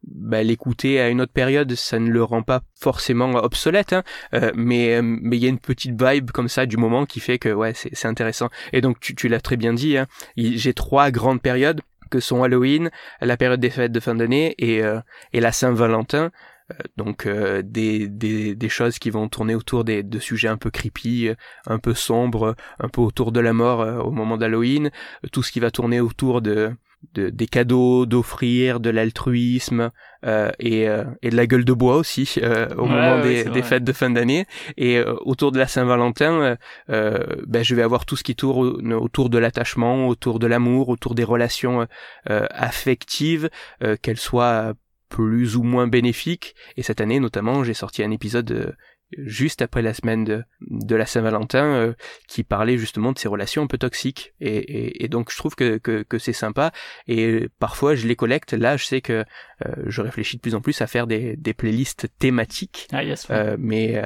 bah, 0.04 0.44
l'écouter 0.44 1.00
à 1.00 1.10
une 1.10 1.22
autre 1.22 1.34
période 1.34 1.76
ça 1.76 2.00
ne 2.00 2.10
le 2.10 2.24
rend 2.24 2.44
pas 2.44 2.62
forcément 2.80 3.32
obsolète, 3.36 3.94
hein, 3.94 4.04
mais 4.56 5.02
mais 5.02 5.38
il 5.38 5.44
y 5.44 5.46
a 5.46 5.50
une 5.50 5.60
petite 5.60 6.02
vibe 6.02 6.32
comme 6.32 6.50
ça 6.50 6.66
du 6.66 6.78
moment 6.78 7.06
qui 7.06 7.20
fait 7.20 7.40
que 7.40 7.50
ouais 7.50 7.74
c'est 7.74 8.08
intéressant. 8.08 8.50
Et 8.72 8.82
donc 8.82 9.00
tu, 9.00 9.16
tu 9.16 9.28
l'as 9.28 9.42
très 9.42 9.58
bien 9.58 9.74
dit, 9.74 9.98
hein, 9.98 10.08
j'ai 10.38 10.74
trois 10.74 11.12
grandes 11.12 11.42
périodes 11.42 11.82
que 12.14 12.20
sont 12.20 12.44
Halloween, 12.44 12.92
la 13.22 13.38
période 13.38 13.60
des 13.60 13.72
fêtes 13.72 13.92
de 13.92 14.00
fin 14.00 14.14
d'année 14.14 14.54
et, 14.60 14.84
euh, 14.84 15.00
et 15.34 15.40
la 15.40 15.52
Saint-Valentin. 15.52 16.30
Euh, 16.72 16.76
donc 16.98 17.26
euh, 17.26 17.62
des, 17.62 18.08
des, 18.08 18.56
des, 18.56 18.70
choses 18.70 19.00
qui 19.00 19.10
vont 19.10 19.28
tourner 19.28 19.56
autour 19.56 19.84
des, 19.84 20.04
de 20.04 20.20
sujets 20.20 20.48
un 20.48 20.58
peu 20.58 20.72
creepy, 20.72 21.30
un 21.68 21.80
peu 21.80 21.94
sombres, 21.94 22.56
un 22.80 22.90
peu 22.90 23.02
autour 23.02 23.32
de 23.32 23.40
la 23.40 23.54
mort 23.54 24.06
au 24.06 24.12
moment 24.12 24.38
d'Halloween, 24.38 24.92
tout 25.32 25.44
ce 25.44 25.52
qui 25.52 25.60
va 25.60 25.72
tourner 25.72 26.00
autour 26.00 26.42
de, 26.42 26.74
de, 27.14 27.30
des 27.30 27.48
cadeaux, 27.48 28.06
d'offrir, 28.06 28.80
de 28.80 28.90
l'altruisme 28.90 29.90
euh, 30.26 30.52
et, 30.60 30.88
euh, 30.88 31.04
et, 31.22 31.30
de 31.30 31.36
la 31.36 31.46
gueule 31.46 31.66
de 31.66 31.74
bois 31.74 31.98
aussi 31.98 32.36
euh, 32.42 32.74
au 32.76 32.86
moment 32.86 33.22
des, 33.22 33.44
des 33.46 33.62
fêtes 33.62 33.84
de 33.84 33.94
fin 33.94 34.10
d'année. 34.10 34.46
Et 34.78 35.02
autour 35.02 35.52
de 35.52 35.60
la 35.60 35.68
Saint-Valentin, 35.68 36.58
ben, 36.88 37.64
je 37.64 37.76
vais 37.76 37.82
avoir 37.82 38.06
tout 38.06 38.16
ce 38.16 38.24
qui 38.24 38.36
tourne 38.36 38.94
autour 38.94 39.30
de 39.30 39.38
l'attachement, 39.38 40.08
autour 40.08 40.40
de 40.40 40.48
l'amour, 40.48 40.90
autour 40.90 41.16
des 41.16 41.24
relations 41.24 41.88
affectives, 42.26 43.50
qu'elles 44.02 44.18
soient 44.18 44.74
plus 45.14 45.56
ou 45.58 45.64
moins 45.64 45.86
bénéfiques. 45.88 46.56
Et 46.76 46.82
cette 46.82 47.00
année, 47.00 47.20
notamment, 47.20 47.64
j'ai 47.64 47.76
sorti 47.76 48.02
un 48.02 48.10
épisode 48.10 48.76
juste 49.16 49.62
après 49.62 49.84
la 49.84 49.94
semaine 49.94 50.24
de, 50.24 50.44
de 50.62 50.96
la 50.96 51.06
Saint-Valentin 51.06 51.66
euh, 51.66 51.94
qui 52.28 52.44
parlait 52.44 52.80
justement 52.80 53.12
de 53.12 53.20
ces 53.20 53.28
relations 53.28 53.62
un 53.62 53.68
peu 53.68 53.78
toxiques. 53.78 54.34
Et, 54.40 55.04
et, 55.04 55.08
donc 55.08 55.32
je 55.32 55.38
trouve 55.38 55.54
que, 55.54 55.78
que, 55.78 56.02
que 56.02 56.18
c'est 56.18 56.34
sympa. 56.34 56.72
Et 57.08 57.48
parfois 57.60 57.94
je 57.94 58.08
les 58.08 58.16
collecte. 58.16 58.54
Là 58.54 58.76
je 58.76 58.86
sais 58.86 59.02
que 59.02 59.24
euh, 59.66 59.76
je 59.86 60.02
réfléchis 60.02 60.38
de 60.38 60.42
plus 60.42 60.56
en 60.56 60.62
plus 60.62 60.82
à 60.82 60.88
faire 60.88 61.06
des, 61.06 61.36
des 61.38 61.54
playlists 61.54 62.08
thématiques. 62.18 62.88
Ah, 62.92 63.04
yes, 63.04 63.28
euh, 63.30 63.56
mais 63.60 64.02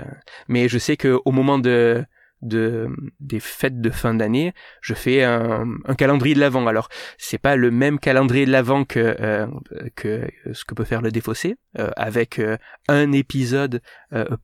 mais 0.50 0.68
je 0.68 0.78
sais 0.78 0.98
que 0.98 1.22
au 1.24 1.32
moment 1.32 1.58
de 1.58 2.04
de 2.42 2.90
des 3.20 3.40
fêtes 3.40 3.82
de 3.82 3.90
fin 3.90 4.14
d'année, 4.14 4.54
je 4.82 4.94
fais 4.94 5.24
un, 5.24 5.66
calendrier 5.98 6.36
de 6.36 6.40
l'avant. 6.40 6.68
Alors 6.68 6.90
c'est 7.18 7.38
pas 7.38 7.56
le 7.56 7.72
même 7.72 8.00
calendrier 8.00 8.46
de 8.46 8.52
l'avant 8.52 8.86
que 8.86 9.16
euh, 9.20 9.48
que 9.96 10.30
ce 10.54 10.66
que 10.66 10.74
peut 10.74 10.84
faire 10.84 11.02
le 11.02 11.12
défaussé, 11.12 11.56
euh, 11.80 11.90
avec 11.96 12.40
euh, 12.40 12.58
un 12.88 13.12
épisode 13.12 13.82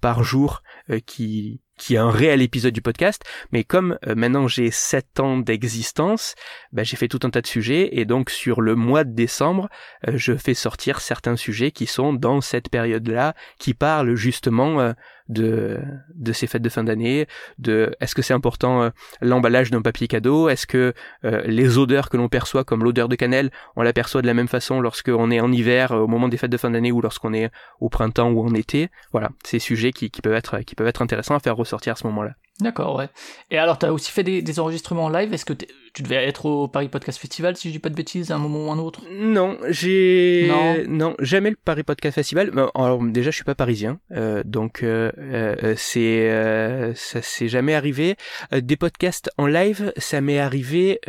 par 0.01 0.23
jour 0.23 0.63
qui 0.97 1.61
est 1.89 1.97
un 1.97 2.11
réel 2.11 2.41
épisode 2.41 2.73
du 2.73 2.81
podcast, 2.81 3.23
mais 3.51 3.63
comme 3.63 3.97
maintenant 4.15 4.47
j'ai 4.47 4.71
7 4.71 5.19
ans 5.19 5.37
d'existence, 5.37 6.35
bah, 6.71 6.83
j'ai 6.83 6.97
fait 6.97 7.07
tout 7.07 7.19
un 7.23 7.29
tas 7.29 7.41
de 7.41 7.47
sujets, 7.47 7.89
et 7.93 8.05
donc 8.05 8.29
sur 8.29 8.61
le 8.61 8.75
mois 8.75 9.03
de 9.03 9.13
décembre, 9.13 9.69
je 10.07 10.35
fais 10.35 10.53
sortir 10.53 10.99
certains 10.99 11.35
sujets 11.35 11.71
qui 11.71 11.85
sont 11.85 12.13
dans 12.13 12.41
cette 12.41 12.69
période-là, 12.69 13.35
qui 13.57 13.73
parlent 13.73 14.15
justement 14.15 14.93
de, 15.29 15.79
de 16.15 16.33
ces 16.33 16.47
fêtes 16.47 16.61
de 16.61 16.69
fin 16.69 16.83
d'année, 16.83 17.27
de 17.57 17.95
est-ce 17.99 18.15
que 18.15 18.21
c'est 18.21 18.33
important 18.33 18.83
euh, 18.83 18.89
l'emballage 19.21 19.71
d'un 19.71 19.81
papier 19.81 20.07
cadeau, 20.07 20.49
est-ce 20.49 20.67
que 20.67 20.93
euh, 21.25 21.41
les 21.45 21.77
odeurs 21.77 22.09
que 22.09 22.17
l'on 22.17 22.29
perçoit 22.29 22.63
comme 22.63 22.83
l'odeur 22.83 23.09
de 23.09 23.15
cannelle, 23.15 23.51
on 23.75 23.81
l'aperçoit 23.81 24.21
de 24.21 24.27
la 24.27 24.33
même 24.33 24.47
façon 24.47 24.81
lorsqu'on 24.81 25.31
est 25.31 25.39
en 25.39 25.51
hiver 25.51 25.91
euh, 25.91 25.99
au 25.99 26.07
moment 26.07 26.27
des 26.27 26.37
fêtes 26.37 26.51
de 26.51 26.57
fin 26.57 26.71
d'année 26.71 26.91
ou 26.91 27.01
lorsqu'on 27.01 27.33
est 27.33 27.49
au 27.79 27.89
printemps 27.89 28.31
ou 28.31 28.45
en 28.45 28.53
été? 28.53 28.89
Voilà, 29.11 29.29
ces 29.43 29.59
sujets 29.59 29.91
qui, 29.91 30.09
qui 30.11 30.21
peuvent 30.21 30.33
être 30.33 30.59
qui 30.59 30.75
peuvent 30.75 30.87
être 30.87 31.01
intéressants 31.01 31.35
à 31.35 31.39
faire 31.39 31.55
ressortir 31.55 31.93
à 31.93 31.95
ce 31.95 32.07
moment-là. 32.07 32.33
D'accord, 32.59 32.95
ouais. 32.97 33.09
Et 33.49 33.57
alors, 33.57 33.79
tu 33.79 33.85
as 33.85 33.93
aussi 33.93 34.11
fait 34.11 34.23
des, 34.23 34.59
enregistrements 34.59 35.05
en 35.05 35.09
live. 35.09 35.33
Est-ce 35.33 35.45
que 35.45 35.53
tu 35.93 36.03
devais 36.03 36.27
être 36.27 36.45
au 36.45 36.67
Paris 36.67 36.87
Podcast 36.87 37.19
Festival, 37.19 37.57
si 37.57 37.69
je 37.69 37.73
dis 37.73 37.79
pas 37.79 37.89
de 37.89 37.95
bêtises, 37.95 38.31
à 38.31 38.35
un 38.35 38.39
moment 38.39 38.67
ou 38.67 38.71
un 38.71 38.77
autre? 38.77 39.01
Non, 39.11 39.57
j'ai... 39.69 40.51
Non. 40.87 41.15
jamais 41.19 41.49
le 41.49 41.55
Paris 41.55 41.83
Podcast 41.83 42.15
Festival. 42.15 42.51
Alors, 42.75 43.03
déjà, 43.03 43.31
je 43.31 43.35
suis 43.35 43.43
pas 43.43 43.55
parisien, 43.55 43.99
euh, 44.11 44.43
donc 44.45 44.83
euh, 44.83 45.11
euh, 45.17 45.73
c'est 45.77 46.93
ça 46.95 47.21
s'est 47.21 47.47
jamais 47.47 47.73
arrivé. 47.73 48.15
des 48.51 48.77
podcasts 48.77 49.31
en 49.37 49.47
live, 49.47 49.91
ça 49.97 50.21
m'est 50.21 50.39
arrivé 50.39 50.99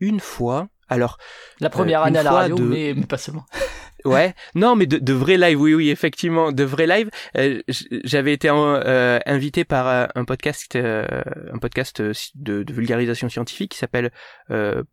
une 0.00 0.20
fois. 0.20 0.68
Alors, 0.88 1.18
la 1.60 1.70
première 1.70 2.02
année 2.02 2.18
à 2.18 2.24
la 2.24 2.32
radio, 2.32 2.58
mais, 2.58 2.94
mais 2.96 3.06
pas 3.06 3.16
seulement. 3.16 3.46
Ouais, 4.04 4.34
non, 4.54 4.76
mais 4.76 4.86
de, 4.86 4.98
de 4.98 5.12
vrais 5.12 5.36
live, 5.36 5.60
oui, 5.60 5.74
oui, 5.74 5.90
effectivement, 5.90 6.52
de 6.52 6.64
vrais 6.64 6.86
live. 6.86 7.10
Euh, 7.36 7.60
j'avais 8.04 8.32
été 8.32 8.48
euh, 8.50 9.18
invité 9.26 9.64
par 9.64 9.88
euh, 9.88 10.06
un 10.14 10.24
podcast, 10.24 10.76
un 10.76 11.58
podcast 11.60 12.00
de, 12.00 12.62
de, 12.62 12.72
vulgarisation 12.72 13.28
scientifique 13.28 13.72
qui 13.72 13.78
s'appelle 13.78 14.10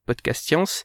Podcast 0.06 0.46
Science, 0.46 0.84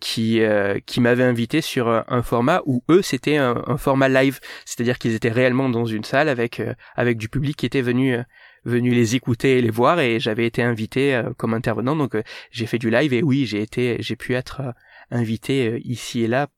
qui 0.00 0.40
qui 0.86 1.00
m'avait 1.00 1.24
invité 1.24 1.60
sur 1.60 1.88
un 1.88 2.22
format 2.22 2.62
où 2.66 2.82
eux 2.90 3.02
c'était 3.02 3.36
un, 3.36 3.62
un, 3.66 3.76
format 3.76 4.08
live, 4.08 4.40
c'est-à-dire 4.64 4.98
qu'ils 4.98 5.14
étaient 5.14 5.30
réellement 5.30 5.68
dans 5.68 5.86
une 5.86 6.04
salle 6.04 6.28
avec 6.28 6.62
avec 6.96 7.18
du 7.18 7.28
public 7.28 7.56
qui 7.56 7.66
était 7.66 7.82
venu 7.82 8.18
venu 8.64 8.90
les 8.90 9.14
écouter 9.16 9.58
et 9.58 9.62
les 9.62 9.70
voir, 9.70 10.00
et 10.00 10.20
j'avais 10.20 10.46
été 10.46 10.62
invité 10.62 11.22
comme 11.36 11.54
intervenant, 11.54 11.96
donc 11.96 12.16
j'ai 12.50 12.66
fait 12.66 12.78
du 12.78 12.90
live 12.90 13.12
et 13.12 13.22
oui, 13.22 13.46
j'ai 13.46 13.62
été, 13.62 13.96
j'ai 14.00 14.16
pu 14.16 14.34
être 14.34 14.62
invité 15.10 15.80
ici 15.84 16.22
et 16.22 16.28
là 16.28 16.48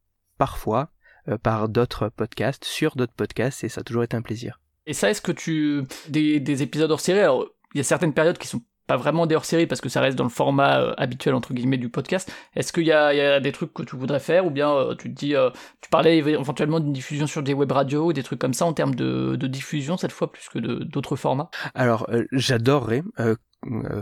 parfois 0.41 0.88
euh, 1.28 1.36
par 1.36 1.68
d'autres 1.68 2.09
podcasts, 2.09 2.64
sur 2.64 2.97
d'autres 2.97 3.12
podcasts, 3.12 3.62
et 3.62 3.68
ça 3.68 3.82
a 3.82 3.84
toujours 3.84 4.05
été 4.05 4.16
un 4.16 4.22
plaisir. 4.22 4.59
Et 4.86 4.95
ça, 4.95 5.11
est-ce 5.11 5.20
que 5.20 5.32
tu... 5.32 5.84
Des, 6.09 6.41
des 6.41 6.62
épisodes 6.62 6.91
hors 6.91 7.01
série, 7.01 7.20
alors 7.20 7.47
il 7.74 7.78
y 7.78 7.80
a 7.82 7.84
certaines 7.84 8.14
périodes 8.14 8.38
qui 8.38 8.49
sont 8.49 8.62
pas 8.86 8.97
vraiment 8.97 9.26
des 9.26 9.34
hors-série 9.36 9.66
parce 9.66 9.82
que 9.82 9.91
ça 9.91 10.01
reste 10.01 10.16
dans 10.16 10.24
le 10.24 10.30
format 10.30 10.80
euh, 10.80 10.95
habituel 10.97 11.34
entre 11.34 11.53
guillemets 11.53 11.76
du 11.76 11.91
podcast. 11.91 12.32
Est-ce 12.57 12.72
qu'il 12.72 12.84
y, 12.84 12.86
y 12.86 12.93
a, 12.93 13.38
des 13.38 13.53
trucs 13.53 13.74
que 13.74 13.82
tu 13.82 13.97
voudrais 13.97 14.18
faire? 14.18 14.47
Ou 14.47 14.51
bien 14.51 14.72
euh, 14.72 14.97
tu 14.97 15.14
te 15.14 15.16
dis, 15.16 15.34
tu 15.82 15.91
parlais 15.91 16.16
éventuellement 16.16 16.80
d'une 16.80 16.95
diffusion 16.95 17.26
sur 17.26 17.43
des 17.43 17.53
web 17.53 17.70
radios 17.70 18.07
ou 18.07 18.12
des 18.14 18.22
trucs 18.22 18.41
comme 18.41 18.55
ça 18.55 18.64
en 18.64 18.72
termes 18.72 18.95
de, 18.95 19.36
de 19.36 19.47
diffusion 19.47 19.99
cette 19.99 20.11
fois 20.11 20.32
plus 20.32 20.49
que 20.49 20.59
d'autres 20.59 21.16
formats? 21.16 21.51
Alors 21.74 22.09
j'adorerais 22.32 23.03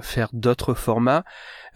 faire 0.02 0.28
d'autres 0.32 0.74
formats. 0.74 1.24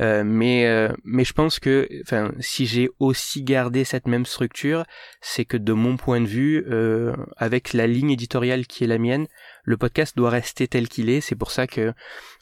Euh, 0.00 0.24
mais 0.24 0.66
euh, 0.66 0.88
mais 1.04 1.24
je 1.24 1.32
pense 1.32 1.58
que 1.58 1.88
enfin 2.02 2.32
si 2.40 2.66
j'ai 2.66 2.90
aussi 2.98 3.42
gardé 3.42 3.84
cette 3.84 4.06
même 4.06 4.26
structure, 4.26 4.84
c'est 5.20 5.44
que 5.44 5.56
de 5.56 5.72
mon 5.72 5.96
point 5.96 6.20
de 6.20 6.26
vue, 6.26 6.64
euh, 6.68 7.14
avec 7.36 7.72
la 7.72 7.86
ligne 7.86 8.10
éditoriale 8.10 8.66
qui 8.66 8.84
est 8.84 8.86
la 8.86 8.98
mienne, 8.98 9.26
le 9.62 9.76
podcast 9.76 10.16
doit 10.16 10.30
rester 10.30 10.68
tel 10.68 10.88
qu'il 10.88 11.08
est. 11.08 11.20
C'est 11.20 11.34
pour 11.34 11.50
ça 11.50 11.66
que, 11.66 11.92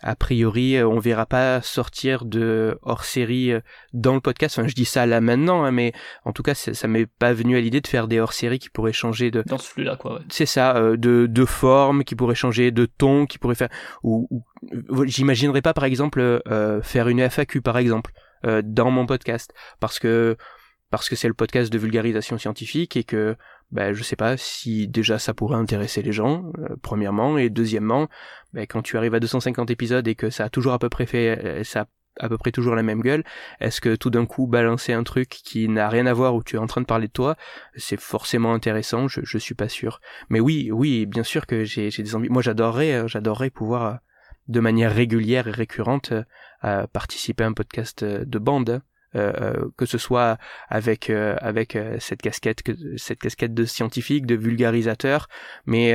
a 0.03 0.16
priori, 0.16 0.83
on 0.83 0.99
verra 0.99 1.27
pas 1.27 1.61
sortir 1.62 2.25
de 2.25 2.79
hors 2.83 3.05
série 3.05 3.53
dans 3.93 4.14
le 4.14 4.21
podcast. 4.21 4.59
Enfin, 4.59 4.68
je 4.68 4.75
dis 4.75 4.85
ça 4.85 5.07
là 5.07 5.21
maintenant, 5.21 5.64
hein, 5.64 5.71
mais 5.71 5.93
en 6.25 6.33
tout 6.33 6.43
cas, 6.43 6.55
ça, 6.55 6.89
m'est 6.89 7.07
pas 7.07 7.33
venu 7.33 7.57
à 7.57 7.61
l'idée 7.61 7.81
de 7.81 7.87
faire 7.87 8.09
des 8.09 8.21
hors 8.21 8.33
séries 8.33 8.59
qui 8.59 8.71
pourraient 8.71 8.93
changer 8.93 9.31
de. 9.31 9.43
Dans 9.47 9.59
ce 9.59 9.68
flux-là, 9.68 9.97
quoi. 9.97 10.14
Ouais. 10.14 10.21
C'est 10.31 10.47
ça, 10.47 10.75
de 10.97 11.27
de 11.27 11.45
forme, 11.45 12.05
qui 12.05 12.14
pourraient 12.14 12.35
changer 12.35 12.71
de 12.71 12.87
ton, 12.87 13.27
qui 13.27 13.39
pourraient 13.39 13.55
faire 13.55 13.71
ou, 14.03 14.29
j'imaginerais 15.05 15.62
pas, 15.62 15.75
par 15.75 15.85
exemple, 15.85 16.43
faire 16.83 17.09
une 17.09 17.21
FAQ 17.21 17.61
par 17.61 17.79
exemple 17.79 18.12
euh, 18.47 18.62
dans 18.64 18.91
mon 18.91 19.05
podcast 19.05 19.53
parce 19.81 19.99
que 19.99 20.39
parce 20.91 21.11
que 21.11 21.14
c'est 21.14 21.29
le 21.29 21.35
podcast 21.35 21.71
de 21.71 21.77
vulgarisation 21.77 22.39
scientifique 22.39 22.97
et 22.97 23.05
que 23.05 23.37
ben, 23.73 23.93
je 23.93 24.03
sais 24.03 24.16
pas 24.16 24.37
si 24.37 24.89
déjà 24.89 25.18
ça 25.18 25.35
pourrait 25.35 25.57
intéresser 25.57 26.03
les 26.03 26.12
gens 26.12 26.53
euh, 26.59 26.77
premièrement 26.83 27.39
et 27.39 27.51
deuxièmement 27.51 28.09
ben, 28.53 28.66
quand 28.66 28.83
tu 28.83 28.97
arrives 28.97 29.14
à 29.14 29.21
250 29.21 29.71
épisodes 29.71 30.07
et 30.09 30.14
que 30.14 30.31
ça 30.31 30.45
a 30.45 30.49
toujours 30.49 30.73
à 30.73 30.79
peu 30.79 30.89
près 30.89 31.07
fait 31.07 31.39
euh, 31.45 31.64
ça 31.64 31.87
à 32.18 32.29
peu 32.29 32.37
près 32.37 32.51
toujours 32.51 32.75
la 32.75 32.83
même 32.83 33.01
gueule 33.01 33.23
est-ce 33.61 33.81
que 33.81 33.95
tout 33.95 34.11
d'un 34.11 34.27
coup 34.27 34.47
balancer 34.47 34.93
un 34.93 35.05
truc 35.05 35.29
qui 35.29 35.68
n'a 35.68 35.89
rien 35.89 36.07
à 36.07 36.12
voir 36.12 36.35
où 36.35 36.43
tu 36.43 36.57
es 36.57 36.59
en 36.59 36.66
train 36.66 36.81
de 36.81 36.87
parler 36.87 37.07
de 37.07 37.12
toi 37.12 37.37
c'est 37.77 38.01
forcément 38.01 38.53
intéressant 38.53 39.07
je, 39.07 39.21
je 39.23 39.39
suis 39.39 39.55
pas 39.55 39.68
sûr 39.68 40.01
mais 40.29 40.41
oui 40.41 40.71
oui 40.73 41.07
bien 41.07 41.23
sûr 41.23 41.47
que 41.47 41.64
j'ai 41.64 41.91
des 41.91 42.14
envies 42.16 42.29
moi 42.29 42.43
j'adorerais 42.43 43.07
j'adorerais 43.07 43.51
pouvoir 43.51 44.01
de 44.49 44.59
manière 44.59 44.93
régulière 44.93 45.47
et 45.47 45.53
récurrente 45.53 46.12
participer 46.93 47.45
à 47.45 47.47
un 47.47 47.53
podcast 47.53 48.05
de 48.05 48.39
bande. 48.39 48.83
Euh, 49.17 49.33
euh, 49.41 49.69
que 49.77 49.87
ce 49.87 49.99
soit 49.99 50.39
avec 50.69 51.11
euh, 51.11 51.35
avec 51.41 51.77
cette 51.99 52.23
casquette 52.23 52.63
cette 52.97 53.19
casquette 53.19 53.55
de 53.55 53.65
scientifique 53.65 54.25
de 54.25 54.37
vulgarisateur 54.37 55.27
mais 55.67 55.93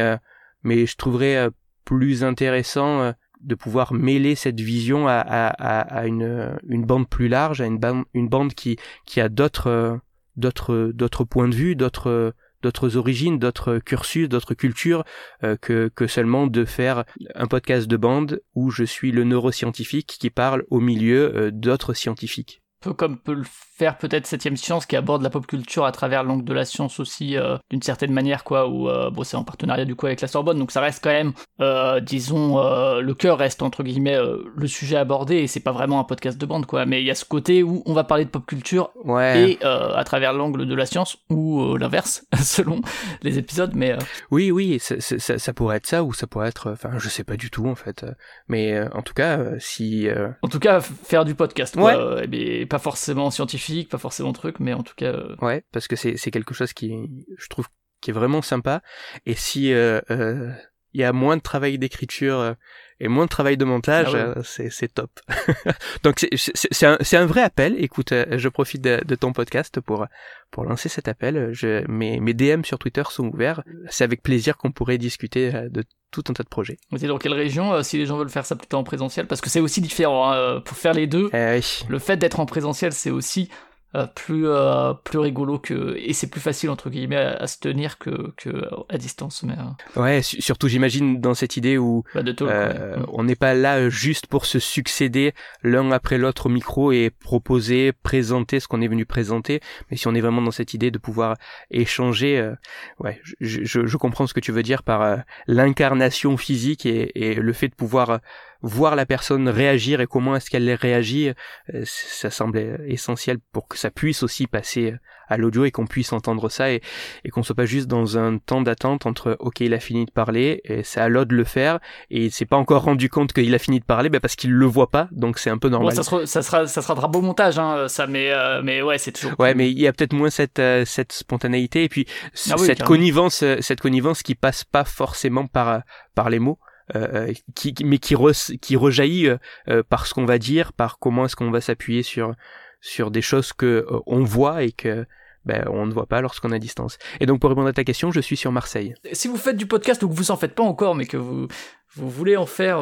mais 0.63 0.85
je 0.85 0.97
trouverais 0.97 1.47
plus 1.85 2.25
intéressant 2.25 3.13
de 3.39 3.55
pouvoir 3.55 3.93
mêler 3.93 4.35
cette 4.35 4.59
vision 4.59 5.07
à, 5.07 5.13
à, 5.19 5.79
à 5.79 6.07
une, 6.07 6.57
une 6.67 6.85
bande 6.85 7.07
plus 7.07 7.29
large 7.29 7.61
à 7.61 7.67
une 7.67 7.77
bande 7.77 8.03
une 8.13 8.27
bande 8.27 8.53
qui 8.53 8.75
qui 9.05 9.21
a 9.21 9.29
d'autres 9.29 9.97
d'autres 10.35 10.91
d'autres 10.93 11.23
points 11.23 11.47
de 11.47 11.55
vue 11.55 11.77
d'autres 11.77 12.33
d'autres 12.63 12.97
origines, 12.97 13.37
d'autres 13.37 13.77
cursus, 13.77 14.27
d'autres 14.27 14.55
cultures 14.55 15.03
euh, 15.43 15.55
que, 15.55 15.89
que 15.93 16.07
seulement 16.07 16.47
de 16.47 16.65
faire 16.65 17.05
un 17.35 17.45
podcast 17.45 17.87
de 17.87 17.95
bande 17.95 18.41
où 18.55 18.71
je 18.71 18.83
suis 18.83 19.11
le 19.11 19.23
neuroscientifique 19.23 20.17
qui 20.19 20.31
parle 20.31 20.65
au 20.71 20.79
milieu 20.79 21.51
d'autres 21.51 21.93
scientifiques. 21.93 22.63
Peu 22.85 22.93
comme 22.93 23.17
peut 23.17 23.33
le 23.33 23.43
faire 23.43 23.97
peut-être 23.97 24.27
Septième 24.27 24.55
Science 24.57 24.85
qui 24.85 24.95
aborde 24.95 25.23
la 25.23 25.31
pop 25.31 25.45
culture 25.47 25.85
à 25.85 25.91
travers 25.91 26.23
l'angle 26.23 26.45
de 26.45 26.53
la 26.53 26.65
science 26.65 26.99
aussi 26.99 27.35
euh, 27.35 27.57
d'une 27.71 27.81
certaine 27.81 28.11
manière 28.11 28.43
quoi 28.43 28.67
où 28.67 28.89
euh, 28.89 29.09
bon 29.09 29.23
c'est 29.23 29.35
en 29.35 29.43
partenariat 29.43 29.85
du 29.85 29.95
coup 29.95 30.05
avec 30.05 30.21
la 30.21 30.27
Sorbonne 30.27 30.59
donc 30.59 30.71
ça 30.71 30.81
reste 30.81 31.03
quand 31.03 31.09
même 31.09 31.33
euh, 31.61 31.99
disons 31.99 32.55
le 32.99 33.13
cœur 33.13 33.39
reste 33.39 33.63
entre 33.63 33.83
guillemets 33.83 34.17
le 34.55 34.67
sujet 34.67 34.97
abordé 34.97 35.37
et 35.37 35.47
c'est 35.47 35.59
pas 35.59 35.71
vraiment 35.71 35.99
un 35.99 36.03
podcast 36.03 36.37
de 36.37 36.45
bande 36.45 36.67
quoi 36.67 36.85
mais 36.85 37.01
il 37.01 37.07
y 37.07 37.11
a 37.11 37.15
ce 37.15 37.25
côté 37.25 37.63
où 37.63 37.81
on 37.87 37.93
va 37.93 38.03
parler 38.03 38.23
de 38.23 38.29
pop 38.29 38.45
culture 38.45 38.91
ouais. 39.03 39.51
et 39.51 39.65
à 39.65 40.03
travers 40.03 40.31
l'angle 40.33 40.67
de 40.67 40.75
la 40.75 40.85
science 40.85 41.17
ou 41.31 41.75
l'inverse 41.77 42.23
selon 42.41 42.81
les 43.23 43.39
épisodes 43.39 43.71
mais 43.73 43.97
oui 44.29 44.51
oui 44.51 44.77
ça, 44.79 44.99
ça, 44.99 45.39
ça, 45.39 45.53
pourrait 45.53 45.77
être 45.77 45.87
ça 45.87 46.03
ou 46.03 46.13
ça 46.13 46.27
pourrait 46.27 46.49
être 46.49 46.71
enfin 46.71 46.91
je 46.97 47.09
sais 47.09 47.23
pas 47.23 47.35
du 47.35 47.49
tout 47.49 47.67
en 47.67 47.75
fait 47.75 48.05
mais 48.47 48.79
en 48.93 49.01
tout 49.01 49.15
cas 49.15 49.39
si 49.59 50.07
en 50.43 50.47
tout 50.47 50.59
cas 50.59 50.81
faire 50.81 51.25
du 51.25 51.33
podcast 51.33 51.75
quoi, 51.75 52.15
ouais. 52.15 52.27
et 52.31 52.65
pas 52.75 52.79
forcément 52.79 53.31
scientifique, 53.31 53.87
pas 53.87 53.97
forcément 53.97 54.33
truc, 54.33 54.59
mais 54.59 54.73
en 54.73 54.83
tout 54.83 54.95
cas. 54.97 55.13
Euh, 55.13 55.37
ouais, 55.41 55.63
parce 55.71 55.87
que 55.87 55.95
c'est 55.95 56.29
quelque 56.29 56.53
chose 56.53 56.73
qui, 56.73 56.93
je 57.37 57.47
trouve, 57.47 57.69
qui 58.01 58.09
est 58.09 58.13
vraiment 58.13 58.41
sympa. 58.41 58.81
Et 59.25 59.33
si 59.33 59.71
euh, 59.71 60.01
euh, 60.11 60.51
il 60.91 60.99
y 60.99 61.05
a 61.05 61.13
moins 61.13 61.37
de 61.37 61.41
travail 61.41 61.79
d'écriture 61.79 62.55
et 62.99 63.07
moins 63.07 63.25
de 63.25 63.29
travail 63.29 63.57
de 63.57 63.65
montage, 63.65 64.15
ah 64.15 64.35
c'est 64.43 64.93
top. 64.93 65.09
Donc 66.03 66.25
c'est 66.35 66.85
un, 66.85 66.97
un 67.11 67.25
vrai 67.25 67.41
appel. 67.41 67.75
Écoute, 67.77 68.13
je 68.13 68.49
profite 68.49 68.81
de, 68.81 69.15
ton 69.15 69.33
podcast 69.33 69.79
pour 69.81 70.05
pour 70.51 70.63
lancer 70.63 70.89
cet 70.89 71.07
appel. 71.07 71.49
Je, 71.51 71.85
mes, 71.89 72.19
mes 72.19 72.33
DM 72.33 72.63
sur 72.63 72.79
Twitter 72.79 73.03
sont 73.09 73.27
ouverts. 73.27 73.63
C'est 73.89 74.03
avec 74.03 74.23
plaisir 74.23 74.57
qu'on 74.57 74.71
pourrait 74.71 74.97
discuter 74.97 75.51
de 75.51 75.83
tout 76.11 76.23
un 76.29 76.33
tas 76.33 76.43
de 76.43 76.49
projets. 76.49 76.77
Vous 76.91 77.03
êtes 77.03 77.09
dans 77.09 77.17
quelle 77.17 77.33
région 77.33 77.83
si 77.83 77.97
les 77.97 78.05
gens 78.05 78.17
veulent 78.17 78.29
faire 78.29 78.45
ça 78.45 78.55
plutôt 78.55 78.77
en 78.77 78.83
présentiel? 78.83 79.27
Parce 79.27 79.41
que 79.41 79.49
c'est 79.49 79.59
aussi 79.59 79.81
différent. 79.81 80.31
Hein, 80.31 80.61
pour 80.63 80.77
faire 80.77 80.93
les 80.93 81.07
deux, 81.07 81.29
eh 81.33 81.59
le 81.89 81.99
fait 81.99 82.17
d'être 82.17 82.39
en 82.39 82.45
présentiel, 82.45 82.93
c'est 82.93 83.11
aussi 83.11 83.49
euh, 83.51 83.74
plus 84.15 84.47
euh, 84.47 84.93
plus 84.93 85.19
rigolo 85.19 85.59
que 85.59 85.95
et 85.97 86.13
c'est 86.13 86.27
plus 86.27 86.41
facile 86.41 86.69
entre 86.69 86.89
guillemets 86.89 87.17
à, 87.17 87.47
se 87.47 87.59
tenir 87.59 87.97
que, 87.97 88.33
que 88.37 88.65
à 88.89 88.97
distance 88.97 89.43
mais 89.43 89.53
euh. 89.53 90.01
ouais 90.01 90.21
surtout 90.21 90.67
j'imagine 90.67 91.19
dans 91.19 91.33
cette 91.33 91.57
idée 91.57 91.77
où 91.77 92.03
bah, 92.13 92.23
mm. 92.23 93.05
on 93.11 93.23
n'est 93.23 93.35
pas 93.35 93.53
là 93.53 93.89
juste 93.89 94.27
pour 94.27 94.45
se 94.45 94.59
succéder 94.59 95.33
l'un 95.63 95.91
après 95.91 96.17
l'autre 96.17 96.47
au 96.47 96.49
micro 96.49 96.91
et 96.91 97.09
proposer 97.09 97.91
présenter 97.91 98.59
ce 98.59 98.67
qu'on 98.67 98.81
est 98.81 98.87
venu 98.87 99.05
présenter 99.05 99.61
mais 99.89 99.97
si 99.97 100.07
on 100.07 100.15
est 100.15 100.21
vraiment 100.21 100.41
dans 100.41 100.51
cette 100.51 100.73
idée 100.73 100.91
de 100.91 100.97
pouvoir 100.97 101.35
échanger 101.71 102.53
ouais 102.99 103.21
je, 103.23 103.63
je, 103.63 103.85
je, 103.85 103.97
comprends 103.97 104.27
ce 104.27 104.33
que 104.33 104.39
tu 104.39 104.51
veux 104.51 104.63
dire 104.63 104.83
par 104.83 105.23
l'incarnation 105.47 106.37
physique 106.37 106.85
et, 106.85 107.11
et 107.15 107.35
le 107.35 107.53
fait 107.53 107.69
de 107.69 107.75
pouvoir 107.75 108.19
voir 108.65 108.95
la 108.95 109.05
personne 109.05 109.47
réagir 109.47 110.01
et 110.01 110.07
comment 110.07 110.35
est-ce 110.35 110.49
qu'elle 110.49 110.73
réagit, 110.73 111.29
euh, 111.73 111.83
ça 111.85 112.31
semblait 112.31 112.77
essentiel 112.87 113.37
pour 113.51 113.67
que 113.67 113.77
ça 113.77 113.91
puisse 113.91 114.23
aussi 114.23 114.47
passer 114.47 114.91
euh, 114.91 114.97
à 115.27 115.37
l'audio 115.37 115.65
et 115.65 115.71
qu'on 115.71 115.85
puisse 115.85 116.13
entendre 116.13 116.49
ça 116.49 116.71
et, 116.71 116.81
et 117.23 117.29
qu'on 117.29 117.43
soit 117.43 117.55
pas 117.55 117.65
juste 117.65 117.87
dans 117.87 118.17
un 118.17 118.37
temps 118.37 118.61
d'attente 118.61 119.05
entre 119.05 119.37
ok 119.39 119.59
il 119.61 119.73
a 119.73 119.79
fini 119.79 120.05
de 120.05 120.11
parler 120.11 120.61
et 120.65 120.83
c'est 120.83 120.99
à 120.99 121.09
l'autre 121.09 121.29
de 121.29 121.35
le 121.35 121.43
faire 121.43 121.79
et 122.11 122.25
il 122.25 122.31
s'est 122.31 122.45
pas 122.45 122.57
encore 122.57 122.83
rendu 122.83 123.09
compte 123.09 123.33
qu'il 123.33 123.53
a 123.53 123.59
fini 123.59 123.79
de 123.79 123.85
parler 123.85 124.09
bah 124.09 124.19
parce 124.19 124.35
qu'il 124.35 124.51
le 124.51 124.65
voit 124.65 124.91
pas 124.91 125.07
donc 125.11 125.39
c'est 125.39 125.49
un 125.49 125.57
peu 125.57 125.69
normal. 125.69 125.95
ça, 125.95 126.03
sera, 126.03 126.25
ça 126.25 126.41
sera 126.43 126.67
ça 126.67 126.81
sera 126.81 127.07
beau 127.07 127.21
montage 127.21 127.57
hein, 127.57 127.87
ça 127.87 128.05
mais 128.05 128.31
euh, 128.31 128.61
mais 128.63 128.81
ouais 128.81 128.99
c'est 128.99 129.11
toujours. 129.11 129.39
Ouais 129.39 129.55
mais 129.55 129.71
il 129.71 129.79
y 129.79 129.87
a 129.87 129.93
peut-être 129.93 130.13
moins 130.13 130.29
cette 130.29 130.61
cette 130.85 131.11
spontanéité 131.11 131.83
et 131.83 131.89
puis 131.89 132.05
ah 132.51 132.57
cette 132.57 132.83
connivence 132.83 133.43
cette 133.61 133.81
connivence 133.81 134.21
qui 134.21 134.35
passe 134.35 134.63
pas 134.63 134.83
forcément 134.83 135.47
par 135.47 135.81
par 136.13 136.29
les 136.29 136.39
mots. 136.39 136.59
Euh, 136.93 137.33
qui, 137.55 137.73
mais 137.83 137.97
qui, 137.97 138.15
qui 138.61 138.75
rejaillit 138.75 139.29
euh, 139.69 139.83
par 139.89 140.05
ce 140.05 140.13
qu'on 140.13 140.25
va 140.25 140.37
dire, 140.37 140.71
par 140.71 140.99
comment 140.99 141.25
est-ce 141.25 141.35
qu'on 141.35 141.49
va 141.49 141.61
s'appuyer 141.61 142.03
sur 142.03 142.35
sur 142.79 143.09
des 143.09 143.23
choses 143.23 143.53
que 143.53 143.87
euh, 143.89 143.99
on 144.05 144.23
voit 144.23 144.61
et 144.61 144.71
que 144.71 145.07
ben, 145.45 145.67
on 145.71 145.87
ne 145.87 145.93
voit 145.93 146.05
pas 146.05 146.21
lorsqu'on 146.21 146.51
est 146.51 146.55
à 146.55 146.59
distance. 146.59 146.99
Et 147.19 147.25
donc 147.25 147.39
pour 147.39 147.49
répondre 147.49 147.67
à 147.67 147.73
ta 147.73 147.83
question, 147.83 148.11
je 148.11 148.19
suis 148.19 148.37
sur 148.37 148.51
Marseille. 148.51 148.93
Si 149.13 149.27
vous 149.27 149.37
faites 149.37 149.57
du 149.57 149.65
podcast 149.65 150.03
ou 150.03 150.09
que 150.09 150.13
vous 150.13 150.29
en 150.29 150.37
faites 150.37 150.53
pas 150.53 150.63
encore, 150.63 150.93
mais 150.93 151.07
que 151.07 151.17
vous 151.17 151.47
vous 151.95 152.09
voulez 152.09 152.37
en 152.37 152.45
faire, 152.45 152.79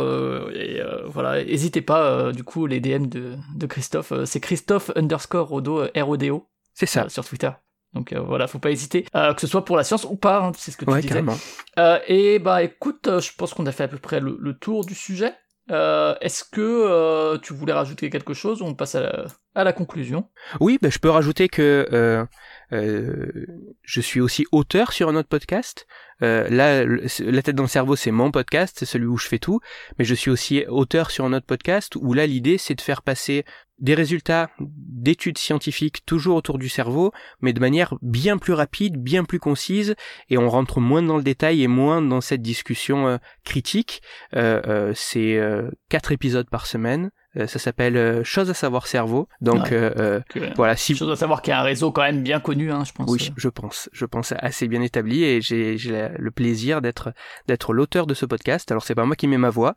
et, 0.54 0.82
voilà, 1.06 1.44
n'hésitez 1.44 1.82
pas. 1.82 2.32
du 2.34 2.44
coup, 2.44 2.66
les 2.66 2.80
DM 2.80 3.06
de, 3.06 3.36
de 3.56 3.66
Christophe, 3.68 4.12
c'est 4.26 4.40
Christophe 4.40 4.92
underscore 4.96 5.48
Rodo 5.48 5.86
R 5.96 6.10
O 6.10 6.18
D 6.18 6.30
O. 6.30 6.50
C'est 6.74 6.88
ça 6.88 7.08
sur 7.10 7.24
Twitter. 7.24 7.52
Donc 7.94 8.12
euh, 8.12 8.20
voilà, 8.20 8.48
faut 8.48 8.60
pas 8.60 8.72
hésiter, 8.72 9.06
euh, 9.16 9.34
que 9.34 9.42
ce 9.42 9.48
soit 9.48 9.66
pour 9.66 9.78
la 9.78 9.84
science 9.84 10.06
ou 10.10 10.16
pas, 10.16 10.40
hein, 10.40 10.52
c'est 10.58 10.72
ce 10.72 10.78
que 10.78 10.86
tu 10.86 10.92
ouais, 10.92 11.02
disais. 11.02 11.24
Euh, 11.78 12.00
et 12.08 12.40
bah 12.40 12.64
écoute, 12.64 13.08
euh, 13.08 13.20
je 13.20 13.32
pense 13.38 13.54
qu'on 13.54 13.66
a 13.68 13.72
fait 13.72 13.84
à 13.84 13.88
peu 13.88 14.00
près 14.00 14.20
le, 14.20 14.36
le 14.40 14.58
tour 14.58 14.84
du 14.86 14.96
sujet. 14.96 15.34
Euh, 15.72 16.16
Est-ce 16.20 16.44
que 16.44 17.38
tu 17.38 17.54
voulais 17.54 17.72
rajouter 17.72 18.10
quelque 18.10 18.34
chose 18.34 18.62
ou 18.62 18.66
on 18.66 18.74
passe 18.74 18.96
à 18.96 19.02
la, 19.02 19.26
à 19.56 19.64
la 19.64 19.72
conclusion? 19.72 20.28
Oui, 20.60 20.78
bah, 20.82 20.90
je 20.90 21.00
peux 21.00 21.10
rajouter 21.10 21.48
que 21.48 22.26
je 22.72 24.02
suis 24.02 24.20
aussi 24.20 24.46
auteur 24.52 24.92
sur 24.92 25.08
un 25.08 25.16
autre 25.16 25.30
podcast. 25.30 25.88
là, 26.20 26.84
La 26.84 27.42
tête 27.42 27.56
dans 27.56 27.64
le 27.64 27.70
cerveau, 27.70 27.96
c'est 27.96 28.12
mon 28.12 28.30
podcast, 28.32 28.76
c'est 28.78 28.86
celui 28.86 29.06
où 29.06 29.18
je 29.18 29.28
fais 29.28 29.40
tout, 29.40 29.62
mais 29.98 30.04
je 30.04 30.16
suis 30.16 30.32
aussi 30.32 30.66
auteur 30.68 31.12
sur 31.12 31.24
un 31.24 31.32
autre 31.32 31.46
podcast 31.46 31.96
où 31.96 32.14
là, 32.14 32.26
l'idée, 32.28 32.58
c'est 32.58 32.76
de 32.76 32.82
faire 32.82 33.02
passer 33.02 33.46
des 33.80 33.96
résultats 33.96 34.50
d'études 34.60 35.38
scientifiques 35.38 36.06
toujours 36.06 36.36
autour 36.36 36.58
du 36.58 36.70
cerveau, 36.70 37.12
mais 37.42 37.54
de 37.54 37.60
manière 37.60 37.96
bien 38.02 38.38
plus 38.38 38.54
rapide, 38.54 38.98
bien 38.98 39.24
plus 39.24 39.40
concise, 39.40 39.96
et 40.30 40.38
on 40.38 40.50
rentre 40.50 40.80
moins 40.80 41.02
dans 41.02 41.18
le 41.18 41.24
détail 41.24 41.64
et 41.64 41.68
moins 41.68 42.02
dans 42.02 42.22
cette 42.22 42.42
discussion 42.42 43.08
euh, 43.08 43.18
critique. 43.44 44.02
Euh, 44.36 44.62
euh, 44.68 44.94
c'est 44.96 45.40
quatre 45.90 46.12
épisodes 46.12 46.50
par 46.50 46.66
semaine. 46.66 47.12
Euh, 47.38 47.48
ça 47.48 47.58
s'appelle 47.60 47.98
euh, 47.98 48.24
Chose 48.24 48.50
à 48.50 48.54
savoir 48.54 48.88
cerveau. 48.88 49.28
Donc 49.42 49.72
euh, 49.72 50.20
voilà, 50.56 50.76
si 50.76 50.96
chose 50.96 51.12
à 51.12 51.16
savoir 51.16 51.42
qu'il 51.42 51.52
y 51.52 51.54
a 51.54 51.60
un 51.60 51.64
réseau 51.64 51.92
quand 51.92 52.04
même 52.04 52.22
bien 52.22 52.40
connu, 52.40 52.72
hein, 52.72 52.84
je 52.86 52.92
pense. 52.92 53.10
Oui, 53.10 53.32
je 53.36 53.50
pense, 53.50 53.90
je 53.92 54.06
pense 54.06 54.34
assez 54.38 54.68
bien 54.68 54.82
établi 54.82 55.24
et 55.24 55.42
j'ai 55.42 55.78
le 56.18 56.32
plaisir 56.32 56.82
d'être 56.82 57.14
d'être 57.48 57.74
l'auteur 57.74 58.06
de 58.08 58.14
ce 58.14 58.26
podcast. 58.26 58.72
Alors 58.72 58.84
c'est 58.84 58.96
pas 58.96 59.06
moi 59.06 59.16
qui 59.16 59.28
mets 59.28 59.38
ma 59.38 59.50
voix, 59.50 59.76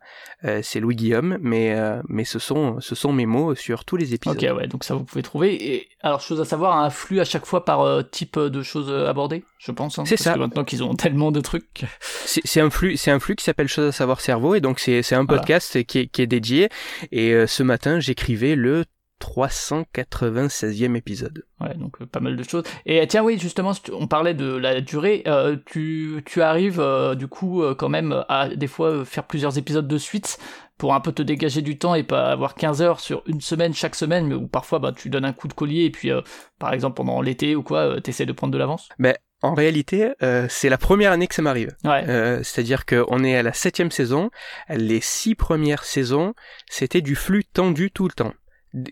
c'est 0.61 0.79
Louis 0.79 0.95
Guillaume, 0.95 1.37
mais 1.41 1.75
mais 2.07 2.23
ce 2.23 2.39
sont 2.39 2.79
ce 2.79 2.95
sont 2.95 3.11
mes 3.11 3.25
mots 3.25 3.55
sur 3.55 3.85
tous 3.85 3.97
les 3.97 4.13
épisodes. 4.13 4.37
Ok, 4.37 4.57
ouais, 4.57 4.67
donc 4.67 4.83
ça 4.83 4.95
vous 4.95 5.03
pouvez 5.03 5.23
trouver. 5.23 5.73
Et 5.73 5.89
alors 6.01 6.21
chose 6.21 6.39
à 6.39 6.45
savoir, 6.45 6.77
un 6.77 6.89
flux 6.89 7.19
à 7.19 7.25
chaque 7.25 7.45
fois 7.45 7.65
par 7.65 8.09
type 8.09 8.37
de 8.37 8.61
choses 8.61 8.91
abordées, 9.07 9.43
je 9.57 9.71
pense. 9.71 9.97
Hein, 9.97 10.03
c'est 10.05 10.17
ça. 10.17 10.33
Que 10.33 10.39
maintenant 10.39 10.63
qu'ils 10.63 10.83
ont 10.83 10.93
tellement 10.95 11.31
de 11.31 11.41
trucs. 11.41 11.85
C'est 12.25 12.61
un 12.61 12.69
flux, 12.69 12.97
c'est 12.97 13.11
un 13.11 13.19
flux 13.19 13.35
qui 13.35 13.43
s'appelle 13.43 13.67
Chose 13.67 13.89
à 13.89 13.91
savoir 13.91 14.21
cerveau 14.21 14.55
et 14.55 14.61
donc 14.61 14.79
c'est 14.79 15.01
c'est 15.01 15.15
un 15.15 15.25
podcast 15.25 15.83
qui 15.85 15.99
est 15.99 16.07
qui 16.07 16.21
est 16.21 16.27
dédié 16.27 16.69
et 17.11 17.47
ce 17.47 17.63
matin, 17.63 17.99
j'écrivais 17.99 18.55
le 18.55 18.85
396e 19.19 20.95
épisode. 20.95 21.43
Ouais, 21.59 21.73
donc 21.75 22.01
euh, 22.01 22.05
pas 22.05 22.19
mal 22.19 22.35
de 22.35 22.43
choses. 22.43 22.63
Et 22.85 23.05
tiens, 23.07 23.23
oui, 23.23 23.37
justement, 23.39 23.73
on 23.91 24.07
parlait 24.07 24.33
de 24.33 24.55
la 24.55 24.81
durée. 24.81 25.23
Euh, 25.27 25.57
tu, 25.65 26.23
tu 26.25 26.41
arrives 26.41 26.79
euh, 26.79 27.15
du 27.15 27.27
coup 27.27 27.63
quand 27.77 27.89
même 27.89 28.23
à 28.29 28.49
des 28.49 28.67
fois 28.67 29.05
faire 29.05 29.25
plusieurs 29.25 29.57
épisodes 29.57 29.87
de 29.87 29.97
suite 29.97 30.37
pour 30.77 30.93
un 30.93 30.99
peu 30.99 31.11
te 31.11 31.21
dégager 31.21 31.61
du 31.61 31.77
temps 31.77 31.95
et 31.95 32.03
pas 32.03 32.31
avoir 32.31 32.55
15 32.55 32.81
heures 32.81 32.99
sur 32.99 33.23
une 33.25 33.41
semaine 33.41 33.73
chaque 33.73 33.95
semaine, 33.95 34.27
mais 34.27 34.35
où 34.35 34.47
parfois 34.47 34.79
bah, 34.79 34.93
tu 34.95 35.09
donnes 35.09 35.25
un 35.25 35.33
coup 35.33 35.47
de 35.47 35.53
collier 35.53 35.85
et 35.85 35.91
puis 35.91 36.11
par 36.59 36.73
exemple 36.73 36.95
pendant 36.95 37.21
l'été 37.21 37.55
ou 37.55 37.63
quoi, 37.63 37.99
t'essaies 38.01 38.25
de 38.25 38.33
prendre 38.33 38.53
de 38.53 38.57
l'avance. 38.57 38.89
Mais 38.97 39.15
en 39.41 39.53
réalité, 39.53 40.13
c'est 40.49 40.69
la 40.69 40.77
première 40.77 41.11
année 41.11 41.27
que 41.27 41.35
ça 41.35 41.41
m'arrive. 41.41 41.75
Ouais. 41.83 42.03
C'est-à-dire 42.43 42.85
qu'on 42.85 43.23
est 43.23 43.35
à 43.35 43.43
la 43.43 43.53
septième 43.53 43.91
saison. 43.91 44.29
Les 44.69 45.01
six 45.01 45.35
premières 45.35 45.83
saisons, 45.83 46.33
c'était 46.69 47.01
du 47.01 47.15
flux 47.15 47.43
tendu 47.43 47.91
tout 47.91 48.07
le 48.07 48.13
temps 48.13 48.33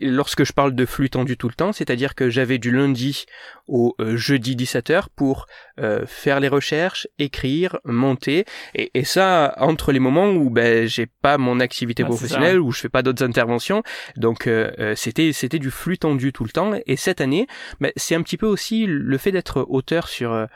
lorsque 0.01 0.43
je 0.43 0.53
parle 0.53 0.73
de 0.73 0.85
flux 0.85 1.09
tendu 1.09 1.37
tout 1.37 1.47
le 1.47 1.53
temps, 1.53 1.73
c'est-à-dire 1.73 2.15
que 2.15 2.29
j'avais 2.29 2.57
du 2.57 2.71
lundi 2.71 3.25
au 3.67 3.95
euh, 3.99 4.15
jeudi 4.15 4.55
17h 4.55 5.05
pour 5.15 5.47
euh, 5.79 6.05
faire 6.05 6.39
les 6.39 6.47
recherches, 6.47 7.07
écrire, 7.19 7.77
monter, 7.83 8.45
et, 8.73 8.91
et, 8.93 9.03
ça 9.03 9.53
entre 9.57 9.91
les 9.91 9.99
moments 9.99 10.29
où 10.29 10.49
ben 10.49 10.87
j'ai 10.87 11.05
pas 11.05 11.37
mon 11.37 11.59
activité 11.59 12.03
professionnelle, 12.03 12.59
où 12.59 12.71
je 12.71 12.79
fais 12.79 12.89
pas 12.89 13.01
d'autres 13.01 13.23
interventions, 13.23 13.83
donc 14.15 14.47
euh, 14.47 14.93
c'était 14.95 15.33
c'était 15.33 15.59
du 15.59 15.71
flux 15.71 15.97
tendu 15.97 16.31
tout 16.31 16.43
le 16.43 16.49
temps. 16.49 16.71
Et 16.85 16.95
cette 16.95 17.21
année, 17.21 17.47
ben, 17.79 17.91
c'est 17.95 18.15
un 18.15 18.21
petit 18.21 18.37
peu 18.37 18.45
aussi 18.45 18.85
le 18.87 19.17
fait 19.17 19.31
d'être 19.31 19.65
auteur 19.69 20.07
sur 20.07 20.47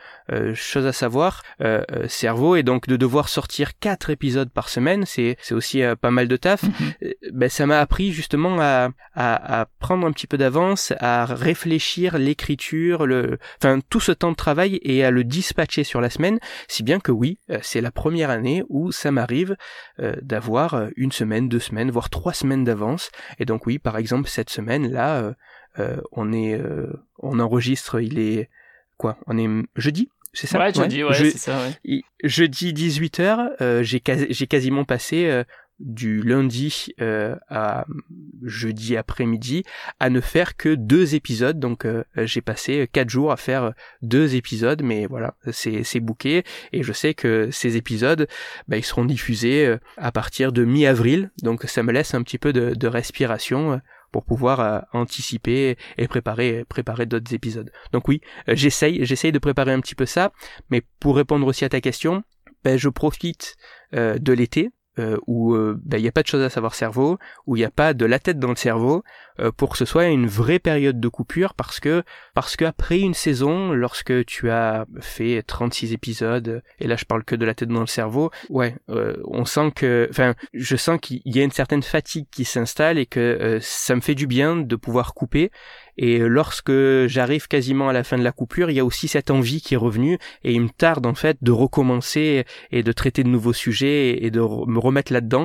chose 0.53 0.85
à 0.85 0.93
savoir, 0.93 1.43
cerveau, 2.07 2.55
et 2.55 2.63
donc 2.63 2.87
de 2.87 2.95
devoir 2.95 3.29
sortir 3.29 3.77
quatre 3.79 4.09
épisodes 4.09 4.49
par 4.49 4.69
semaine, 4.69 5.05
c'est 5.05 5.37
c'est 5.41 5.53
aussi 5.53 5.81
pas 6.01 6.11
mal 6.11 6.27
de 6.27 6.37
taf. 6.37 6.63
Mm-hmm. 6.63 7.13
ben 7.33 7.49
ça 7.49 7.65
m'a 7.65 7.79
appris 7.79 8.11
justement 8.11 8.57
à, 8.59 8.89
à, 9.13 9.61
à 9.61 9.65
prendre 9.79 10.05
un 10.07 10.11
petit 10.11 10.27
peu 10.27 10.37
d'avance, 10.37 10.93
à 10.99 11.25
réfléchir 11.25 12.17
l'écriture, 12.17 13.05
le, 13.05 13.37
enfin 13.61 13.79
tout 13.89 13.99
ce 13.99 14.11
temps 14.11 14.31
de 14.31 14.35
travail 14.35 14.79
et 14.83 15.03
à 15.03 15.08
le 15.11 15.23
dispatcher 15.23 15.83
sur 15.83 16.01
la 16.01 16.09
semaine, 16.09 16.39
si 16.67 16.83
bien 16.83 16.99
que 16.99 17.11
oui, 17.11 17.39
euh, 17.49 17.59
c'est 17.61 17.81
la 17.81 17.91
première 17.91 18.29
année 18.29 18.63
où 18.69 18.91
ça 18.91 19.11
m'arrive 19.11 19.55
euh, 19.99 20.15
d'avoir 20.21 20.73
euh, 20.73 20.89
une 20.95 21.11
semaine, 21.11 21.49
deux 21.49 21.59
semaines, 21.59 21.91
voire 21.91 22.09
trois 22.09 22.33
semaines 22.33 22.63
d'avance. 22.63 23.11
Et 23.39 23.45
donc 23.45 23.65
oui, 23.65 23.79
par 23.79 23.97
exemple 23.97 24.29
cette 24.29 24.49
semaine 24.49 24.91
là, 24.91 25.33
on 26.11 26.33
est, 26.33 26.61
on 27.19 27.39
enregistre, 27.39 28.01
il 28.01 28.19
est 28.19 28.49
quoi 28.97 29.17
On 29.27 29.37
est 29.37 29.47
jeudi 29.75 30.09
c'est 30.31 30.45
ça? 30.45 30.59
Ouais, 30.59 30.71
jeudi, 30.71 31.03
ouais, 31.03 31.13
c'est 31.13 31.37
ça, 31.37 31.59
ouais. 31.59 32.03
Jeudi 32.23 32.73
18h, 32.73 33.81
j'ai 33.81 34.47
quasiment 34.47 34.83
passé 34.83 35.43
du 35.79 36.21
lundi 36.21 36.93
euh, 37.01 37.35
à 37.47 37.85
jeudi 38.43 38.97
après-midi 38.97 39.63
à 39.99 40.09
ne 40.09 40.21
faire 40.21 40.57
que 40.57 40.75
deux 40.75 41.15
épisodes. 41.15 41.59
Donc 41.59 41.85
euh, 41.85 42.03
j'ai 42.15 42.41
passé 42.41 42.87
quatre 42.91 43.09
jours 43.09 43.31
à 43.31 43.37
faire 43.37 43.73
deux 44.01 44.35
épisodes, 44.35 44.81
mais 44.83 45.05
voilà, 45.05 45.35
c'est 45.51 45.83
c'est 45.83 45.99
bouqué 45.99 46.43
et 46.73 46.83
je 46.83 46.91
sais 46.91 47.13
que 47.13 47.49
ces 47.51 47.77
épisodes, 47.77 48.27
bah, 48.67 48.77
ils 48.77 48.83
seront 48.83 49.05
diffusés 49.05 49.65
euh, 49.65 49.77
à 49.97 50.11
partir 50.11 50.51
de 50.51 50.65
mi-avril. 50.65 51.31
Donc 51.43 51.63
ça 51.63 51.83
me 51.83 51.91
laisse 51.91 52.13
un 52.13 52.23
petit 52.23 52.37
peu 52.37 52.53
de, 52.53 52.73
de 52.75 52.87
respiration 52.87 53.81
pour 54.11 54.25
pouvoir 54.25 54.87
anticiper 54.91 55.77
et 55.97 56.07
préparer 56.07 56.65
préparer 56.67 57.05
d'autres 57.05 57.33
épisodes. 57.33 57.71
Donc 57.93 58.07
oui, 58.07 58.21
j'essaye 58.47 59.05
j'essaye 59.05 59.31
de 59.31 59.39
préparer 59.39 59.71
un 59.71 59.79
petit 59.81 59.95
peu 59.95 60.07
ça, 60.07 60.31
mais 60.71 60.81
pour 60.99 61.15
répondre 61.15 61.45
aussi 61.45 61.63
à 61.63 61.69
ta 61.69 61.79
question, 61.79 62.23
ben, 62.63 62.75
je 62.75 62.89
profite 62.89 63.55
de 63.93 64.33
l'été 64.33 64.71
euh, 64.99 65.17
où 65.27 65.53
euh, 65.53 65.79
ben, 65.83 65.97
il 65.97 66.01
n'y 66.01 66.07
a 66.07 66.11
pas 66.11 66.23
de 66.23 66.27
choses 66.27 66.43
à 66.43 66.49
savoir 66.49 66.75
cerveau, 66.75 67.17
où 67.47 67.55
il 67.55 67.59
n'y 67.59 67.65
a 67.65 67.71
pas 67.71 67.93
de 67.93 68.05
la 68.05 68.19
tête 68.19 68.37
dans 68.37 68.49
le 68.49 68.55
cerveau, 68.55 69.03
euh, 69.39 69.51
pour 69.51 69.69
que 69.69 69.77
ce 69.77 69.85
soit 69.85 70.07
une 70.07 70.27
vraie 70.27 70.59
période 70.59 70.99
de 70.99 71.07
coupure, 71.07 71.53
parce 71.53 71.79
que 71.79 72.03
parce 72.33 72.55
qu'après 72.55 72.99
une 72.99 73.13
saison, 73.13 73.71
lorsque 73.71 74.25
tu 74.25 74.49
as 74.49 74.85
fait 74.99 75.41
36 75.41 75.93
épisodes, 75.93 76.61
et 76.79 76.87
là 76.87 76.95
je 76.95 77.05
parle 77.05 77.23
que 77.23 77.35
de 77.35 77.45
la 77.45 77.53
tête 77.53 77.69
dans 77.69 77.79
le 77.79 77.87
cerveau, 77.87 78.29
ouais, 78.49 78.75
on 78.87 79.45
sent 79.45 79.71
que, 79.75 80.07
enfin, 80.09 80.35
je 80.53 80.75
sens 80.75 80.99
qu'il 81.01 81.21
y 81.25 81.39
a 81.39 81.43
une 81.43 81.51
certaine 81.51 81.83
fatigue 81.83 82.27
qui 82.31 82.45
s'installe 82.45 82.97
et 82.97 83.05
que 83.05 83.59
ça 83.61 83.95
me 83.95 84.01
fait 84.01 84.15
du 84.15 84.27
bien 84.27 84.57
de 84.57 84.75
pouvoir 84.75 85.13
couper 85.13 85.51
et 86.01 86.19
lorsque 86.19 86.71
j'arrive 87.07 87.49
quasiment 87.49 87.89
à 87.89 87.93
la 87.93 88.05
fin 88.05 88.17
de 88.17 88.23
la 88.23 88.31
coupure, 88.31 88.69
il 88.71 88.77
y 88.77 88.79
a 88.79 88.85
aussi 88.85 89.09
cette 89.09 89.31
envie 89.31 89.59
qui 89.59 89.73
est 89.73 89.77
revenue 89.77 90.17
et 90.45 90.53
il 90.53 90.61
me 90.61 90.69
tarde 90.69 91.05
en 91.05 91.13
fait 91.13 91.35
de 91.41 91.51
recommencer 91.51 92.45
et 92.71 92.83
de 92.83 92.91
traiter 92.93 93.21
de 93.25 93.27
nouveaux 93.27 93.51
sujets 93.51 94.23
et 94.23 94.31
de 94.31 94.39
me 94.39 94.79
remettre 94.79 95.11
là-dedans. 95.11 95.43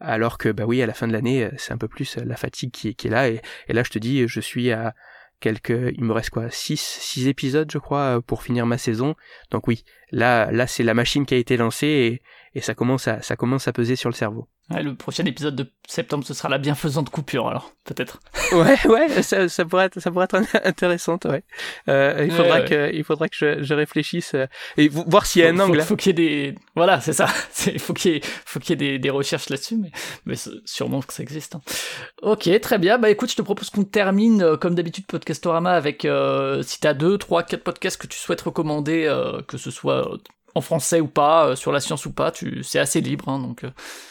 Alors 0.00 0.36
que 0.36 0.50
bah 0.50 0.64
oui, 0.66 0.82
à 0.82 0.86
la 0.86 0.92
fin 0.92 1.08
de 1.08 1.14
l'année, 1.14 1.48
c'est 1.56 1.72
un 1.72 1.78
peu 1.78 1.88
plus 1.88 2.18
la 2.18 2.36
fatigue 2.36 2.70
qui, 2.70 2.88
est 2.88 3.08
là. 3.08 3.30
Et, 3.30 3.40
et 3.66 3.72
là, 3.72 3.82
je 3.82 3.88
te 3.88 3.98
dis, 3.98 4.28
je 4.28 4.40
suis 4.40 4.70
à 4.72 4.94
quelques, 5.40 5.94
il 5.96 6.04
me 6.04 6.12
reste 6.12 6.28
quoi, 6.28 6.50
six, 6.50 6.78
six 6.78 7.26
épisodes, 7.26 7.70
je 7.72 7.78
crois, 7.78 8.20
pour 8.20 8.42
finir 8.42 8.66
ma 8.66 8.76
saison. 8.76 9.14
Donc 9.50 9.66
oui, 9.68 9.84
là, 10.10 10.52
là, 10.52 10.66
c'est 10.66 10.82
la 10.82 10.92
machine 10.92 11.24
qui 11.24 11.32
a 11.32 11.38
été 11.38 11.56
lancée 11.56 11.86
et, 11.86 12.22
et 12.58 12.60
ça 12.60 12.74
commence 12.74 13.08
à, 13.08 13.22
ça 13.22 13.36
commence 13.36 13.68
à 13.68 13.72
peser 13.72 13.96
sur 13.96 14.10
le 14.10 14.14
cerveau. 14.14 14.48
Ouais, 14.70 14.82
le 14.82 14.94
prochain 14.94 15.24
épisode 15.26 15.56
de 15.56 15.70
septembre, 15.86 16.24
ce 16.24 16.32
sera 16.32 16.48
la 16.48 16.56
bienfaisante 16.56 17.10
coupure, 17.10 17.48
alors, 17.48 17.72
peut-être. 17.84 18.20
ouais, 18.52 18.78
ouais, 18.86 19.22
ça, 19.22 19.48
ça, 19.48 19.64
pourrait 19.66 19.86
être, 19.86 20.00
ça 20.00 20.10
pourrait 20.10 20.24
être 20.24 20.40
intéressant, 20.64 21.18
ouais. 21.26 21.44
Euh, 21.88 22.24
il 22.24 22.32
faudra 22.32 22.62
que, 22.62 22.90
il 22.94 23.04
faudra 23.04 23.28
que 23.28 23.36
je, 23.36 23.62
je 23.62 23.74
réfléchisse 23.74 24.34
euh, 24.34 24.46
et 24.78 24.88
voir 24.88 25.26
s'il 25.26 25.42
y 25.42 25.46
a 25.46 25.50
un 25.50 25.60
angle. 25.60 25.80
Faut, 25.80 25.88
faut 25.88 25.96
qu'il 25.96 26.18
y 26.18 26.22
ait 26.22 26.52
des, 26.52 26.54
voilà, 26.76 27.00
c'est 27.00 27.12
ça. 27.12 27.28
Il 27.66 27.78
faut 27.78 27.92
qu'il 27.92 28.12
y 28.12 28.16
ait, 28.16 28.20
faut 28.44 28.58
qu'il 28.58 28.70
y 28.70 28.72
ait 28.72 28.92
des, 28.92 28.98
des 28.98 29.10
recherches 29.10 29.48
là-dessus, 29.48 29.76
mais, 29.76 29.90
mais 30.26 30.34
sûrement 30.64 31.00
que 31.02 31.12
ça 31.12 31.22
existe. 31.22 31.54
Hein. 31.54 31.60
Ok, 32.22 32.48
très 32.60 32.78
bien. 32.78 32.98
Bah 32.98 33.10
écoute, 33.10 33.30
je 33.30 33.36
te 33.36 33.42
propose 33.42 33.70
qu'on 33.70 33.84
termine, 33.84 34.42
euh, 34.42 34.56
comme 34.56 34.74
d'habitude, 34.74 35.06
Podcastorama 35.06 35.72
avec, 35.72 36.04
euh, 36.04 36.62
si 36.62 36.80
t'as 36.80 36.94
deux, 36.94 37.18
trois, 37.18 37.42
quatre 37.42 37.62
podcasts 37.62 38.00
que 38.00 38.06
tu 38.06 38.18
souhaites 38.18 38.40
recommander, 38.40 39.04
euh, 39.06 39.40
que 39.42 39.56
ce 39.56 39.70
soit 39.70 40.18
en 40.54 40.60
français 40.60 41.00
ou 41.00 41.06
pas, 41.06 41.48
euh, 41.48 41.56
sur 41.56 41.72
la 41.72 41.80
science 41.80 42.06
ou 42.06 42.12
pas, 42.12 42.30
tu, 42.30 42.62
c'est 42.62 42.78
assez 42.78 43.00
libre, 43.00 43.28
hein, 43.28 43.38
donc. 43.38 43.64
Euh, 43.64 43.70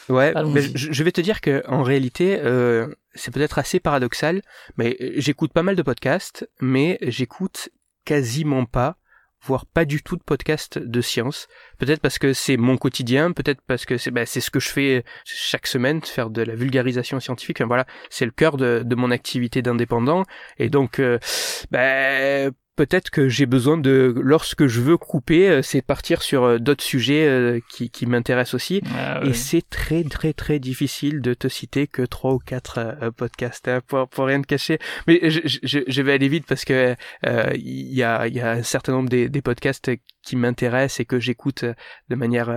ouais, 0.10 0.34
mais 0.46 0.62
je, 0.62 1.04
vais 1.04 1.12
te 1.12 1.22
dire 1.22 1.42
que 1.42 1.64
en 1.68 1.84
réalité, 1.84 2.40
euh, 2.42 2.88
c'est 3.14 3.34
peut-être 3.34 3.60
assez 3.60 3.80
paradoxal, 3.80 4.42
mais 4.78 4.98
j'écoute 5.16 5.54
pas 5.54 5.64
mal 5.64 5.76
de 5.76 5.82
podcasts, 5.82 6.50
mais 6.60 6.98
j'écoute 7.02 7.70
quasiment 8.06 8.66
pas, 8.66 8.98
voire 9.42 9.66
pas 9.66 9.86
du 9.86 10.04
tout 10.04 10.18
de 10.18 10.24
podcasts 10.24 10.78
de 10.78 11.02
science. 11.02 11.48
Peut-être 11.78 12.02
parce 12.02 12.20
que 12.20 12.34
c'est 12.34 12.58
mon 12.58 12.78
quotidien, 12.78 13.32
peut-être 13.32 13.62
parce 13.66 13.86
que 13.86 13.98
c'est 13.98 14.12
bah, 14.12 14.26
c'est 14.26 14.42
ce 14.42 14.52
que 14.52 14.60
je 14.60 14.70
fais 14.70 15.06
chaque 15.24 15.68
semaine, 15.68 16.02
faire 16.02 16.30
de 16.30 16.42
la 16.42 16.56
vulgarisation 16.56 17.20
scientifique. 17.22 17.62
voilà, 17.62 17.86
c'est 18.10 18.26
le 18.26 18.32
cœur 18.32 18.58
de, 18.58 18.84
de 18.86 18.96
mon 18.96 19.12
activité 19.12 19.62
d'indépendant, 19.62 20.24
et 20.58 20.70
donc, 20.70 21.00
euh, 21.00 21.20
bah, 21.72 22.52
peut-être 22.76 23.10
que 23.10 23.30
j'ai 23.30 23.46
besoin 23.46 23.78
de 23.78 24.14
lorsque 24.22 24.68
je 24.68 24.82
veux 24.82 24.98
couper 24.98 25.50
euh, 25.50 25.62
c'est 25.62 25.82
partir 25.82 26.22
sur 26.22 26.44
euh, 26.44 26.58
d'autres 26.58 26.84
sujets 26.84 27.28
euh, 27.28 27.60
qui, 27.70 27.90
qui 27.90 28.06
m'intéressent 28.06 28.56
aussi. 28.56 28.82
Ah 28.96 29.22
et 29.24 29.34
c'est 29.34 29.68
très 29.70 30.04
très 30.04 30.34
très 30.34 30.60
difficile 30.60 31.22
de 31.22 31.34
te 31.34 31.48
citer 31.48 31.88
que 31.88 32.02
trois 32.02 32.34
ou 32.34 32.40
quatre 32.40 32.96
podcasts 33.16 33.68
hein, 33.68 33.82
pour, 33.88 34.08
pour 34.08 34.26
rien 34.26 34.42
te 34.42 34.48
cacher. 34.48 34.80
Mais 35.08 35.30
je, 35.30 35.42
je, 35.44 35.80
je 35.88 36.02
vais 36.02 36.14
aller 36.14 36.28
vite 36.28 36.46
parce 36.48 36.66
que 36.66 36.96
il 37.56 37.94
y 37.94 38.04
a 38.04 38.28
y 38.28 38.40
a 38.40 38.52
un 38.52 38.64
certain 38.64 38.94
nombre 38.94 39.10
des, 39.10 39.30
des 39.30 39.42
podcasts 39.42 39.92
qui 40.24 40.36
m'intéressent 40.36 41.00
et 41.02 41.06
que 41.06 41.20
j'écoute 41.20 41.66
de 42.10 42.16
manière 42.16 42.48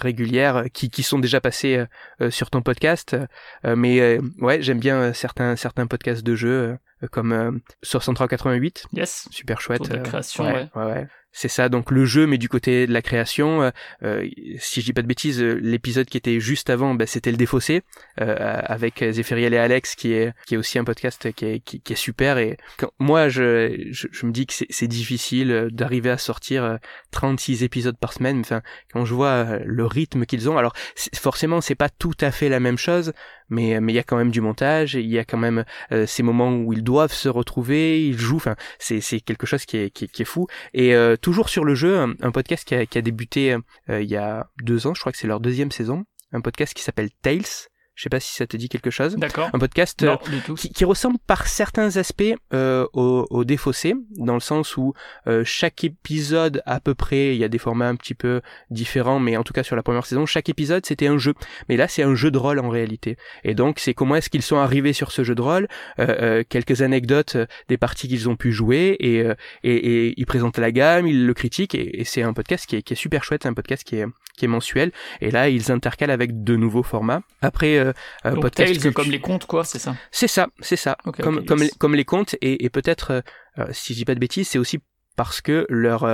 régulière 0.00 0.64
qui 0.72 0.90
qui 0.90 1.02
sont 1.02 1.18
déjà 1.18 1.40
passés 1.40 1.84
sur 2.30 2.50
ton 2.50 2.62
podcast. 2.62 3.16
Mais 3.64 4.18
ouais 4.38 4.62
j'aime 4.62 4.80
bien 4.80 5.12
certains 5.12 5.56
certains 5.56 5.86
podcasts 5.86 6.24
de 6.24 6.34
jeux 6.34 6.76
comme 7.10 7.60
6388. 7.82 8.86
Yes. 8.92 9.28
Super 9.30 9.60
chouette. 9.60 9.88
de 9.90 9.98
création, 9.98 10.44
ouais. 10.44 10.68
ouais. 10.74 10.84
ouais 10.84 11.08
c'est 11.34 11.48
ça 11.48 11.68
donc 11.68 11.90
le 11.90 12.06
jeu 12.06 12.26
mais 12.26 12.38
du 12.38 12.48
côté 12.48 12.86
de 12.86 12.92
la 12.92 13.02
création 13.02 13.62
euh, 13.62 13.70
euh, 14.02 14.26
si 14.58 14.80
je 14.80 14.86
dis 14.86 14.92
pas 14.92 15.02
de 15.02 15.06
bêtises 15.06 15.42
euh, 15.42 15.58
l'épisode 15.60 16.06
qui 16.06 16.16
était 16.16 16.38
juste 16.40 16.70
avant 16.70 16.94
bah, 16.94 17.06
c'était 17.06 17.32
le 17.32 17.36
défaussé 17.36 17.82
euh, 18.20 18.60
avec 18.64 19.04
Zéphiriel 19.10 19.52
et 19.52 19.58
Alex 19.58 19.96
qui 19.96 20.12
est 20.12 20.32
qui 20.46 20.54
est 20.54 20.56
aussi 20.56 20.78
un 20.78 20.84
podcast 20.84 21.32
qui 21.32 21.44
est 21.44 21.60
qui, 21.60 21.82
est 21.92 21.96
super. 21.96 22.38
Et 22.38 22.56
quand, 22.78 22.90
moi 22.98 23.28
je, 23.28 23.88
je, 23.90 24.26
me 24.26 24.30
dis 24.30 24.46
que 24.46 24.54
c'est 24.68 24.86
difficile 24.86 25.68
d'arriver 25.72 26.10
à 26.10 26.18
sortir 26.18 26.78
36 27.10 27.64
épisodes 27.64 27.96
par 27.98 28.12
semaine. 28.12 28.40
Enfin 28.40 28.62
quand 28.92 29.04
je 29.04 29.14
vois 29.14 29.58
le 29.64 29.84
rythme 29.84 30.26
qu'ils 30.26 30.48
ont 30.48 30.56
alors 30.56 30.74
forcément 31.14 31.60
c'est 31.60 31.74
pas 31.74 31.88
tout 31.88 32.14
à 32.20 32.30
fait 32.30 32.48
la 32.48 32.60
même 32.60 32.78
chose 32.78 33.12
mais 33.48 33.80
mais 33.80 33.92
il 33.92 33.96
y 33.96 33.98
a 33.98 34.04
quand 34.04 34.16
même 34.16 34.30
du 34.30 34.40
montage 34.40 34.94
il 34.94 35.10
y 35.10 35.18
a 35.18 35.24
quand 35.24 35.38
même 35.38 35.64
ces 36.06 36.22
moments 36.22 36.52
où 36.52 36.72
ils 36.72 36.84
doivent 36.84 37.12
se 37.12 37.28
retrouver 37.28 38.06
ils 38.06 38.18
jouent 38.18 38.36
enfin 38.36 38.56
c'est 38.78 39.00
c'est 39.00 39.20
quelque 39.20 39.46
chose 39.46 39.64
qui 39.64 39.78
est 39.78 39.90
qui, 39.90 40.08
qui 40.08 40.22
est 40.22 40.26
fou. 40.26 40.46
Et 40.72 40.94
toujours 41.24 41.48
sur 41.48 41.64
le 41.64 41.74
jeu, 41.74 41.98
un, 41.98 42.30
podcast 42.32 42.68
qui 42.68 42.74
a, 42.74 42.84
qui 42.84 42.98
a 42.98 43.00
débuté 43.00 43.56
euh, 43.88 44.02
il 44.02 44.10
y 44.10 44.16
a 44.16 44.46
deux 44.62 44.86
ans, 44.86 44.92
je 44.92 45.00
crois 45.00 45.10
que 45.10 45.16
c'est 45.16 45.26
leur 45.26 45.40
deuxième 45.40 45.70
saison, 45.70 46.04
un 46.32 46.42
podcast 46.42 46.74
qui 46.74 46.82
s'appelle 46.82 47.08
Tales, 47.22 47.70
je 47.94 48.02
sais 48.02 48.08
pas 48.08 48.20
si 48.20 48.34
ça 48.34 48.46
te 48.46 48.56
dit 48.56 48.68
quelque 48.68 48.90
chose. 48.90 49.16
D'accord. 49.16 49.50
Un 49.52 49.58
podcast 49.58 50.02
euh, 50.02 50.16
qui, 50.56 50.70
qui, 50.70 50.84
ressemble 50.84 51.18
par 51.26 51.46
certains 51.46 51.96
aspects 51.96 52.34
euh, 52.52 52.86
au, 52.92 53.26
au 53.30 53.44
Défaussé, 53.44 53.94
dans 54.16 54.34
le 54.34 54.40
sens 54.40 54.76
où 54.76 54.94
euh, 55.28 55.44
chaque 55.44 55.84
épisode 55.84 56.60
à 56.66 56.80
peu 56.80 56.94
près, 56.94 57.34
il 57.34 57.38
y 57.38 57.44
a 57.44 57.48
des 57.48 57.58
formats 57.58 57.88
un 57.88 57.94
petit 57.94 58.14
peu 58.14 58.40
différents, 58.70 59.20
mais 59.20 59.36
en 59.36 59.44
tout 59.44 59.52
cas 59.52 59.62
sur 59.62 59.76
la 59.76 59.82
première 59.82 60.06
saison, 60.06 60.26
chaque 60.26 60.48
épisode 60.48 60.84
c'était 60.84 61.06
un 61.06 61.18
jeu. 61.18 61.34
Mais 61.68 61.76
là 61.76 61.86
c'est 61.86 62.02
un 62.02 62.16
jeu 62.16 62.32
de 62.32 62.38
rôle 62.38 62.58
en 62.58 62.68
réalité. 62.68 63.16
Et 63.44 63.54
donc 63.54 63.78
c'est 63.78 63.94
comment 63.94 64.16
est-ce 64.16 64.28
qu'ils 64.28 64.42
sont 64.42 64.56
arrivés 64.56 64.92
sur 64.92 65.12
ce 65.12 65.22
jeu 65.22 65.36
de 65.36 65.42
rôle, 65.42 65.68
euh, 66.00 66.06
euh 66.20 66.44
quelques 66.48 66.82
anecdotes 66.82 67.36
des 67.68 67.76
parties 67.76 68.08
qu'ils 68.08 68.28
ont 68.28 68.36
pu 68.36 68.52
jouer, 68.52 68.96
et, 68.98 69.20
et, 69.62 69.74
et, 69.74 70.14
ils 70.16 70.26
présentent 70.26 70.58
la 70.58 70.72
gamme, 70.72 71.06
ils 71.06 71.26
le 71.26 71.34
critiquent, 71.34 71.74
et, 71.74 72.00
et 72.00 72.04
c'est 72.04 72.22
un 72.22 72.32
podcast 72.32 72.66
qui 72.66 72.76
est, 72.76 72.82
qui 72.82 72.94
est 72.94 72.96
super 72.96 73.22
chouette, 73.22 73.44
c'est 73.44 73.48
un 73.48 73.54
podcast 73.54 73.84
qui 73.84 73.96
est, 73.96 74.06
qui 74.36 74.46
est 74.46 74.48
mensuel. 74.48 74.90
Et 75.20 75.30
là 75.30 75.48
ils 75.48 75.70
intercalent 75.70 76.10
avec 76.10 76.42
de 76.42 76.56
nouveaux 76.56 76.82
formats. 76.82 77.22
Après 77.40 77.83
euh, 78.26 78.40
podcast 78.40 78.90
comme 78.92 79.10
les 79.10 79.20
contes 79.20 79.46
quoi, 79.46 79.64
c'est 79.64 79.78
ça 79.78 79.96
C'est 80.10 80.28
ça, 80.28 80.48
c'est 80.60 80.76
ça. 80.76 80.96
comme 81.22 81.44
comme 81.44 81.60
les, 81.60 81.70
comme 81.78 81.94
les 81.94 82.04
contes 82.04 82.34
et, 82.40 82.64
et 82.64 82.70
peut-être 82.70 83.10
euh, 83.12 83.20
euh, 83.58 83.66
si 83.72 83.92
je 83.92 83.98
dis 83.98 84.04
pas 84.04 84.14
de 84.14 84.20
bêtises, 84.20 84.48
c'est 84.48 84.58
aussi 84.58 84.78
parce 85.16 85.40
que 85.40 85.66
leur 85.68 86.06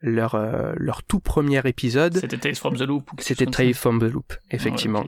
leur 0.00 0.36
leur 0.76 1.02
tout 1.02 1.20
premier 1.20 1.60
épisode 1.64 2.16
c'était 2.18 2.38
Tales 2.38 2.54
from 2.54 2.76
the 2.76 2.82
Loop 2.82 3.10
c'était 3.18 3.46
Tales 3.46 3.74
from 3.74 3.98
the 4.00 4.10
Loop 4.10 4.32
effectivement. 4.50 5.04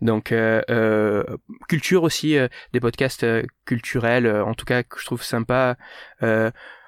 donc 0.00 0.32
euh, 0.32 1.24
culture 1.68 2.02
aussi 2.02 2.36
des 2.72 2.80
podcasts 2.80 3.26
culturels 3.66 4.26
en 4.30 4.54
tout 4.54 4.64
cas 4.64 4.82
que 4.82 4.98
je 4.98 5.04
trouve 5.06 5.22
sympa 5.22 5.76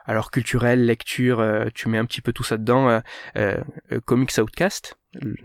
alors 0.09 0.33
culturel 0.33 0.85
lecture 0.85 1.45
tu 1.75 1.89
mets 1.89 1.99
un 1.99 2.05
petit 2.05 2.21
peu 2.21 2.33
tout 2.33 2.43
ça 2.43 2.57
dedans 2.57 3.01
Comics 4.05 4.37
Outcast 4.39 4.99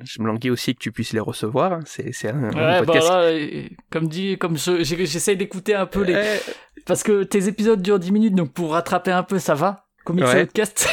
je 0.03 0.21
me 0.21 0.27
languis 0.27 0.49
aussi 0.49 0.75
que 0.75 0.79
tu 0.79 0.91
puisses 0.91 1.13
les 1.13 1.19
recevoir. 1.19 1.73
Hein. 1.73 1.79
C'est, 1.85 2.27
un, 2.27 2.51
ouais, 2.51 2.79
podcast. 2.85 3.07
Bah 3.07 3.29
comme 3.89 4.07
dit, 4.07 4.37
comme 4.37 4.57
j'essaye 4.57 5.37
d'écouter 5.37 5.73
un 5.73 5.85
peu 5.85 6.03
les, 6.03 6.39
parce 6.85 7.03
que 7.03 7.23
tes 7.23 7.47
épisodes 7.47 7.81
durent 7.81 7.99
10 7.99 8.11
minutes, 8.11 8.35
donc 8.35 8.51
pour 8.51 8.73
rattraper 8.73 9.11
un 9.11 9.23
peu, 9.23 9.39
ça 9.39 9.55
va. 9.55 9.82
Comics 10.03 10.25
Outcast, 10.25 10.89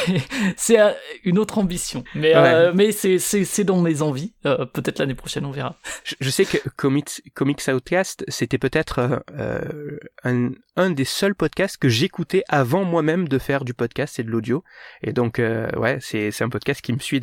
c'est 0.57 0.77
une 1.23 1.37
autre 1.37 1.57
ambition. 1.57 2.03
Mais, 2.15 2.33
euh, 2.35 2.71
mais 2.73 2.91
c'est 2.91 3.63
dans 3.63 3.81
mes 3.81 4.01
envies. 4.01 4.33
Euh, 4.45 4.65
peut-être 4.65 4.99
l'année 4.99 5.15
prochaine, 5.15 5.45
on 5.45 5.51
verra. 5.51 5.77
Je, 6.19 6.29
sais 6.29 6.45
que 6.45 6.57
Comics, 6.75 7.21
Comics 7.33 7.61
Outcast, 7.67 8.23
c'était 8.27 8.57
peut-être 8.57 9.23
euh, 9.37 9.97
un, 10.23 10.51
un 10.75 10.89
des 10.91 11.05
seuls 11.05 11.35
podcasts 11.35 11.77
que 11.77 11.89
j'écoutais 11.89 12.43
avant 12.47 12.83
moi-même 12.83 13.27
de 13.27 13.37
faire 13.37 13.65
du 13.65 13.73
podcast 13.73 14.19
et 14.19 14.23
de 14.23 14.29
l'audio. 14.29 14.63
Et 15.03 15.13
donc, 15.13 15.39
ouais, 15.39 15.97
c'est 16.01 16.41
un 16.41 16.49
podcast 16.49 16.81
qui 16.81 16.93
me 16.93 16.99
suit 16.99 17.19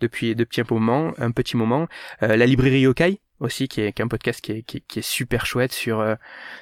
depuis, 0.00 0.34
depuis 0.34 0.60
un 0.60 0.64
moment, 0.70 1.12
un 1.18 1.30
petit 1.30 1.56
moment. 1.56 1.88
la 2.20 2.46
librairie 2.46 2.80
Yokai, 2.80 3.20
aussi 3.40 3.68
qui 3.68 3.80
est, 3.80 3.92
qui 3.92 4.02
est 4.02 4.04
un 4.04 4.08
podcast 4.08 4.40
qui 4.40 4.52
est, 4.52 4.62
qui, 4.62 4.82
qui 4.82 5.00
est, 5.00 5.02
super 5.02 5.46
chouette 5.46 5.72
sur 5.72 6.00
euh, 6.00 6.14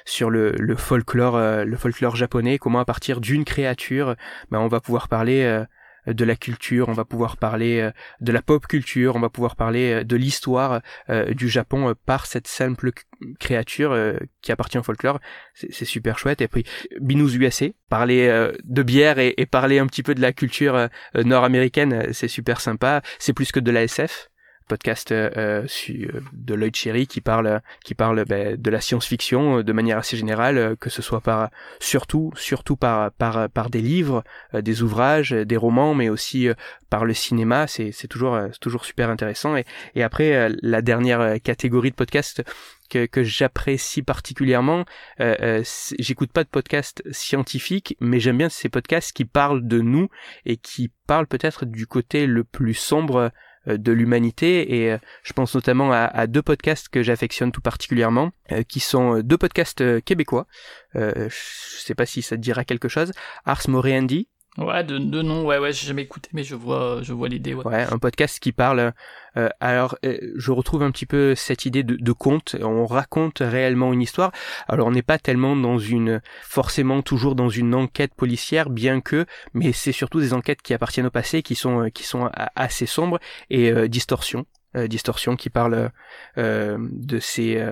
sur 0.05 0.29
le, 0.29 0.51
le 0.51 0.75
folklore 0.75 1.35
euh, 1.35 1.65
le 1.65 1.77
folklore 1.77 2.15
japonais 2.15 2.57
comment 2.57 2.79
à 2.79 2.85
partir 2.85 3.21
d'une 3.21 3.45
créature 3.45 4.15
ben 4.49 4.59
on 4.59 4.67
va 4.67 4.79
pouvoir 4.79 5.07
parler 5.07 5.43
euh, 5.43 5.65
de 6.07 6.23
la 6.23 6.37
culture, 6.37 6.87
on 6.87 6.93
va 6.93 7.03
pouvoir 7.03 7.35
parler 7.35 7.87
de 8.21 8.31
la 8.31 8.41
pop 8.41 8.65
culture, 8.65 9.17
on 9.17 9.19
va 9.19 9.29
pouvoir 9.29 9.57
parler 9.57 10.03
de 10.05 10.15
l'histoire 10.15 10.81
du 11.09 11.49
Japon 11.49 11.93
par 12.05 12.25
cette 12.25 12.47
simple 12.47 12.91
créature 13.37 13.95
qui 14.41 14.51
appartient 14.51 14.77
au 14.77 14.81
folklore. 14.81 15.19
C'est 15.53 15.85
super 15.85 16.17
chouette. 16.17 16.41
Et 16.41 16.47
puis 16.47 16.63
Binous 16.99 17.35
USA, 17.35 17.67
parler 17.89 18.49
de 18.63 18.81
bière 18.81 19.19
et, 19.19 19.35
et, 19.37 19.45
parler 19.45 19.77
un 19.77 19.87
petit 19.87 20.01
peu 20.01 20.15
de 20.15 20.21
la 20.21 20.31
culture 20.31 20.87
nord-américaine, 21.13 22.11
c'est 22.13 22.29
super 22.29 22.61
sympa. 22.61 23.01
C'est 23.19 23.33
plus 23.33 23.51
que 23.51 23.59
de 23.59 23.69
la 23.69 23.83
SF 23.83 24.29
podcast 24.69 25.11
euh, 25.11 25.65
euh, 25.89 26.21
de 26.31 26.53
Lloyd 26.53 26.75
Cherry 26.75 27.07
qui 27.07 27.19
parle 27.19 27.61
qui 27.83 27.95
parle 27.95 28.23
ben, 28.23 28.55
de 28.55 28.69
la 28.69 28.79
science-fiction 28.79 29.57
euh, 29.57 29.63
de 29.63 29.73
manière 29.73 29.97
assez 29.97 30.15
générale, 30.15 30.77
que 30.79 30.89
ce 30.89 31.01
soit 31.01 31.19
par 31.19 31.49
surtout 31.81 32.31
surtout 32.35 32.77
par 32.77 33.11
par 33.11 33.49
par 33.49 33.69
des 33.69 33.81
livres, 33.81 34.23
des 34.53 34.81
ouvrages, 34.81 35.31
des 35.31 35.57
romans, 35.57 35.93
mais 35.93 36.07
aussi 36.07 36.47
par 36.89 37.03
le 37.03 37.13
cinéma. 37.13 37.67
C'est 37.67 37.91
c'est 37.91 38.07
toujours 38.07 38.39
toujours 38.61 38.85
super 38.85 39.09
intéressant. 39.09 39.55
Et 39.95 40.03
après 40.03 40.49
la 40.61 40.81
dernière 40.81 41.41
catégorie 41.41 41.89
de 41.89 41.95
podcast 41.95 42.43
que, 42.89 43.05
que 43.05 43.23
j'apprécie 43.23 44.01
particulièrement. 44.01 44.85
Euh, 45.21 45.63
J'écoute 45.99 46.31
pas 46.33 46.43
de 46.43 46.49
podcasts 46.49 47.03
scientifiques, 47.11 47.95
mais 48.01 48.19
j'aime 48.19 48.37
bien 48.37 48.49
ces 48.49 48.69
podcasts 48.69 49.13
qui 49.13 49.25
parlent 49.25 49.65
de 49.65 49.79
nous 49.79 50.09
et 50.45 50.57
qui 50.57 50.91
parlent 51.07 51.27
peut-être 51.27 51.65
du 51.65 51.87
côté 51.87 52.25
le 52.25 52.43
plus 52.43 52.73
sombre 52.73 53.15
euh, 53.15 53.29
de 53.77 53.91
l'humanité. 53.91 54.75
Et 54.75 54.91
euh, 54.91 54.97
je 55.23 55.33
pense 55.33 55.55
notamment 55.55 55.91
à, 55.91 56.27
deux 56.27 56.41
podcasts 56.41 56.89
que 56.89 57.03
j'affectionne 57.03 57.51
tout 57.51 57.61
particulièrement 57.61 58.31
euh, 58.51 58.63
qui 58.63 58.79
sont 58.79 59.19
deux 59.19 59.37
podcasts 59.37 60.01
québécois. 60.01 60.47
Je 60.95 61.29
sais 61.29 61.95
pas 61.95 62.05
si 62.05 62.21
ça 62.21 62.35
te 62.35 62.41
dira 62.41 62.63
quelque 62.63 62.87
chose. 62.87 63.11
Ars 63.45 63.67
Moriendi 63.67 64.27
Ouais, 64.59 64.83
de, 64.83 64.97
de 64.97 65.21
nom, 65.21 65.45
ouais, 65.45 65.57
ouais, 65.57 65.71
j'ai 65.71 65.87
jamais 65.87 66.01
écouté, 66.01 66.29
mais 66.33 66.43
je 66.43 66.55
vois, 66.55 66.99
je 67.01 67.13
vois 67.13 67.29
l'idée. 67.29 67.53
Ouais. 67.53 67.85
un 67.89 67.97
podcast 67.97 68.39
qui 68.39 68.51
parle. 68.51 68.93
Euh, 69.37 69.49
alors, 69.59 69.97
euh, 70.05 70.17
je 70.35 70.51
retrouve 70.51 70.83
un 70.83 70.91
petit 70.91 71.05
peu 71.05 71.33
cette 71.35 71.65
idée 71.65 71.83
de, 71.83 72.11
conte. 72.11 72.55
On 72.61 72.85
raconte 72.85 73.39
réellement 73.39 73.93
une 73.93 74.01
histoire. 74.01 74.31
Alors, 74.67 74.87
on 74.87 74.91
n'est 74.91 75.01
pas 75.01 75.17
tellement 75.17 75.55
dans 75.55 75.77
une, 75.77 76.21
forcément 76.41 77.01
toujours 77.01 77.35
dans 77.35 77.49
une 77.49 77.73
enquête 77.73 78.13
policière, 78.15 78.69
bien 78.69 78.99
que, 78.99 79.25
mais 79.53 79.71
c'est 79.71 79.93
surtout 79.93 80.19
des 80.19 80.33
enquêtes 80.33 80.61
qui 80.61 80.73
appartiennent 80.73 81.07
au 81.07 81.11
passé, 81.11 81.41
qui 81.41 81.55
sont, 81.55 81.89
qui 81.93 82.03
sont 82.03 82.29
assez 82.55 82.85
sombres 82.85 83.19
et 83.49 83.71
euh, 83.71 83.87
distorsion, 83.87 84.45
euh, 84.75 84.87
distorsion 84.87 85.35
qui 85.35 85.49
parle 85.49 85.91
de 86.35 87.19
ces 87.19 87.63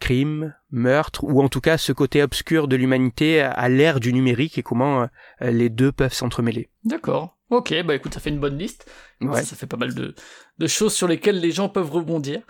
crime, 0.00 0.54
meurtre, 0.70 1.24
ou 1.24 1.42
en 1.42 1.48
tout 1.48 1.60
cas 1.60 1.78
ce 1.78 1.92
côté 1.92 2.22
obscur 2.22 2.68
de 2.68 2.76
l'humanité 2.76 3.40
à 3.40 3.68
l'ère 3.68 4.00
du 4.00 4.12
numérique 4.12 4.58
et 4.58 4.62
comment 4.62 5.02
euh, 5.02 5.06
les 5.50 5.68
deux 5.68 5.92
peuvent 5.92 6.12
s'entremêler. 6.12 6.70
D'accord. 6.84 7.36
Ok, 7.50 7.74
bah 7.84 7.94
écoute, 7.94 8.14
ça 8.14 8.20
fait 8.20 8.30
une 8.30 8.40
bonne 8.40 8.58
liste. 8.58 8.90
Ouais. 9.20 9.42
Ça, 9.42 9.54
fait 9.54 9.66
pas 9.66 9.76
mal 9.76 9.94
de, 9.94 10.14
de, 10.58 10.66
choses 10.66 10.94
sur 10.94 11.06
lesquelles 11.06 11.40
les 11.40 11.52
gens 11.52 11.68
peuvent 11.68 11.90
rebondir. 11.90 12.40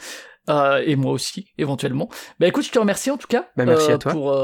Euh, 0.49 0.83
et 0.85 0.95
moi 0.97 1.13
aussi, 1.13 1.53
éventuellement. 1.57 2.09
Bah 2.39 2.47
écoute, 2.47 2.65
je 2.65 2.71
te 2.71 2.79
remercie 2.79 3.11
en 3.11 3.17
tout 3.17 3.27
cas 3.27 3.49
bah, 3.57 3.65
merci 3.65 3.91
à 3.91 3.95
euh, 3.95 3.99
toi. 3.99 4.13
pour 4.13 4.37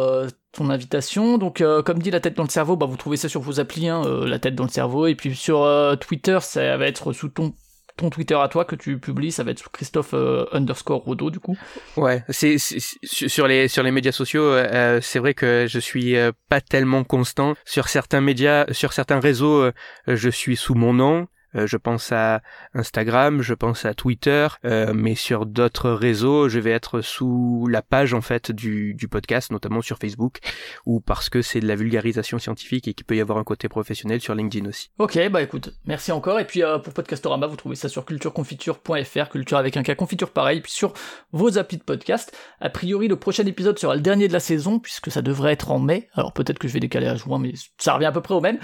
ton 0.52 0.70
invitation. 0.70 1.38
Donc, 1.38 1.62
comme 1.84 1.98
dit 1.98 2.10
La 2.10 2.20
tête 2.20 2.34
dans 2.34 2.42
le 2.42 2.48
cerveau, 2.48 2.76
bah, 2.76 2.86
vous 2.86 2.96
trouvez 2.96 3.16
ça 3.16 3.28
sur 3.28 3.40
vos 3.40 3.60
applis, 3.60 3.88
hein, 3.88 4.02
La 4.26 4.38
tête 4.38 4.54
dans 4.54 4.64
le 4.64 4.70
cerveau. 4.70 5.06
Et 5.06 5.14
puis 5.14 5.34
sur 5.34 5.66
Twitter, 6.00 6.38
ça 6.42 6.76
va 6.76 6.86
être 6.86 7.12
sous 7.12 7.28
ton 7.28 7.54
ton 8.00 8.10
Twitter 8.10 8.34
à 8.34 8.48
toi 8.48 8.64
que 8.64 8.74
tu 8.74 8.98
publies, 8.98 9.30
ça 9.30 9.44
va 9.44 9.50
être 9.50 9.70
Christophe 9.70 10.14
euh, 10.14 10.46
underscore 10.52 11.02
Rodo 11.02 11.30
du 11.30 11.38
coup. 11.38 11.56
Ouais, 11.96 12.24
c'est 12.30 12.56
sur 12.58 13.46
les 13.46 13.68
sur 13.68 13.82
les 13.82 13.90
médias 13.90 14.12
sociaux, 14.12 14.42
euh, 14.42 15.00
c'est 15.02 15.18
vrai 15.18 15.34
que 15.34 15.66
je 15.68 15.78
suis 15.78 16.16
euh, 16.16 16.32
pas 16.48 16.60
tellement 16.60 17.04
constant 17.04 17.54
sur 17.64 17.88
certains 17.88 18.22
médias, 18.22 18.64
sur 18.72 18.92
certains 18.92 19.20
réseaux, 19.20 19.70
je 20.06 20.30
suis 20.30 20.56
sous 20.56 20.74
mon 20.74 20.94
nom. 20.94 21.28
Euh, 21.54 21.66
je 21.66 21.76
pense 21.76 22.12
à 22.12 22.42
Instagram, 22.74 23.42
je 23.42 23.54
pense 23.54 23.84
à 23.84 23.94
Twitter, 23.94 24.48
euh, 24.64 24.92
mais 24.94 25.14
sur 25.14 25.46
d'autres 25.46 25.90
réseaux, 25.90 26.48
je 26.48 26.58
vais 26.58 26.70
être 26.70 27.00
sous 27.00 27.66
la 27.68 27.82
page 27.82 28.14
en 28.14 28.20
fait 28.20 28.52
du, 28.52 28.96
podcast, 29.10 29.50
notamment 29.50 29.82
sur 29.82 29.98
Facebook, 29.98 30.38
ou 30.86 31.00
parce 31.00 31.28
que 31.28 31.42
c'est 31.42 31.60
de 31.60 31.66
la 31.66 31.74
vulgarisation 31.74 32.38
scientifique 32.38 32.86
et 32.86 32.94
qu'il 32.94 33.04
peut 33.04 33.16
y 33.16 33.20
avoir 33.20 33.38
un 33.38 33.44
côté 33.44 33.68
professionnel 33.68 34.20
sur 34.20 34.34
LinkedIn 34.34 34.68
aussi. 34.68 34.90
Ok, 34.98 35.18
bah 35.30 35.42
écoute, 35.42 35.74
merci 35.84 36.12
encore. 36.12 36.38
Et 36.38 36.44
puis 36.44 36.62
euh, 36.62 36.78
pour 36.78 36.92
Podcastorama, 36.92 37.46
vous 37.46 37.56
trouvez 37.56 37.74
ça 37.74 37.88
sur 37.88 38.04
cultureconfiture.fr, 38.04 39.28
culture 39.30 39.58
avec 39.58 39.76
un 39.76 39.82
cas 39.82 39.96
confiture 39.96 40.30
pareil, 40.30 40.60
puis 40.60 40.72
sur 40.72 40.92
vos 41.32 41.58
applis 41.58 41.78
de 41.78 41.82
podcast. 41.82 42.36
A 42.60 42.70
priori, 42.70 43.08
le 43.08 43.16
prochain 43.16 43.44
épisode 43.46 43.78
sera 43.78 43.96
le 43.96 44.00
dernier 44.00 44.28
de 44.28 44.32
la 44.32 44.40
saison, 44.40 44.78
puisque 44.78 45.10
ça 45.10 45.22
devrait 45.22 45.52
être 45.52 45.72
en 45.72 45.80
mai. 45.80 46.08
Alors 46.14 46.32
peut-être 46.32 46.58
que 46.58 46.68
je 46.68 46.72
vais 46.72 46.80
décaler 46.80 47.08
à 47.08 47.16
juin, 47.16 47.40
mais 47.40 47.54
ça 47.78 47.94
revient 47.94 48.06
à 48.06 48.12
peu 48.12 48.20
près 48.20 48.34
au 48.34 48.40
même. 48.40 48.58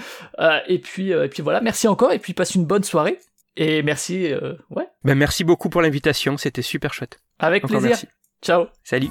et 0.67 0.79
puis 0.79 1.11
et 1.11 1.27
puis 1.27 1.43
voilà, 1.43 1.59
merci 1.59 1.87
encore, 1.87 2.13
et 2.13 2.19
puis 2.19 2.33
passe 2.33 2.55
une 2.55 2.65
bonne 2.65 2.76
soirée. 2.85 3.19
Et 3.55 3.81
merci, 3.81 4.31
euh, 4.31 4.53
ouais. 4.69 4.87
Ben 5.03 5.15
merci 5.15 5.43
beaucoup 5.43 5.69
pour 5.69 5.81
l'invitation, 5.81 6.37
c'était 6.37 6.61
super 6.61 6.93
chouette. 6.93 7.19
Avec 7.39 7.65
plaisir. 7.65 7.97
Ciao. 8.41 8.67
Salut. 8.83 9.09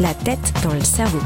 La 0.00 0.12
tête 0.14 0.52
dans 0.64 0.74
le 0.74 0.80
cerveau. 0.80 1.20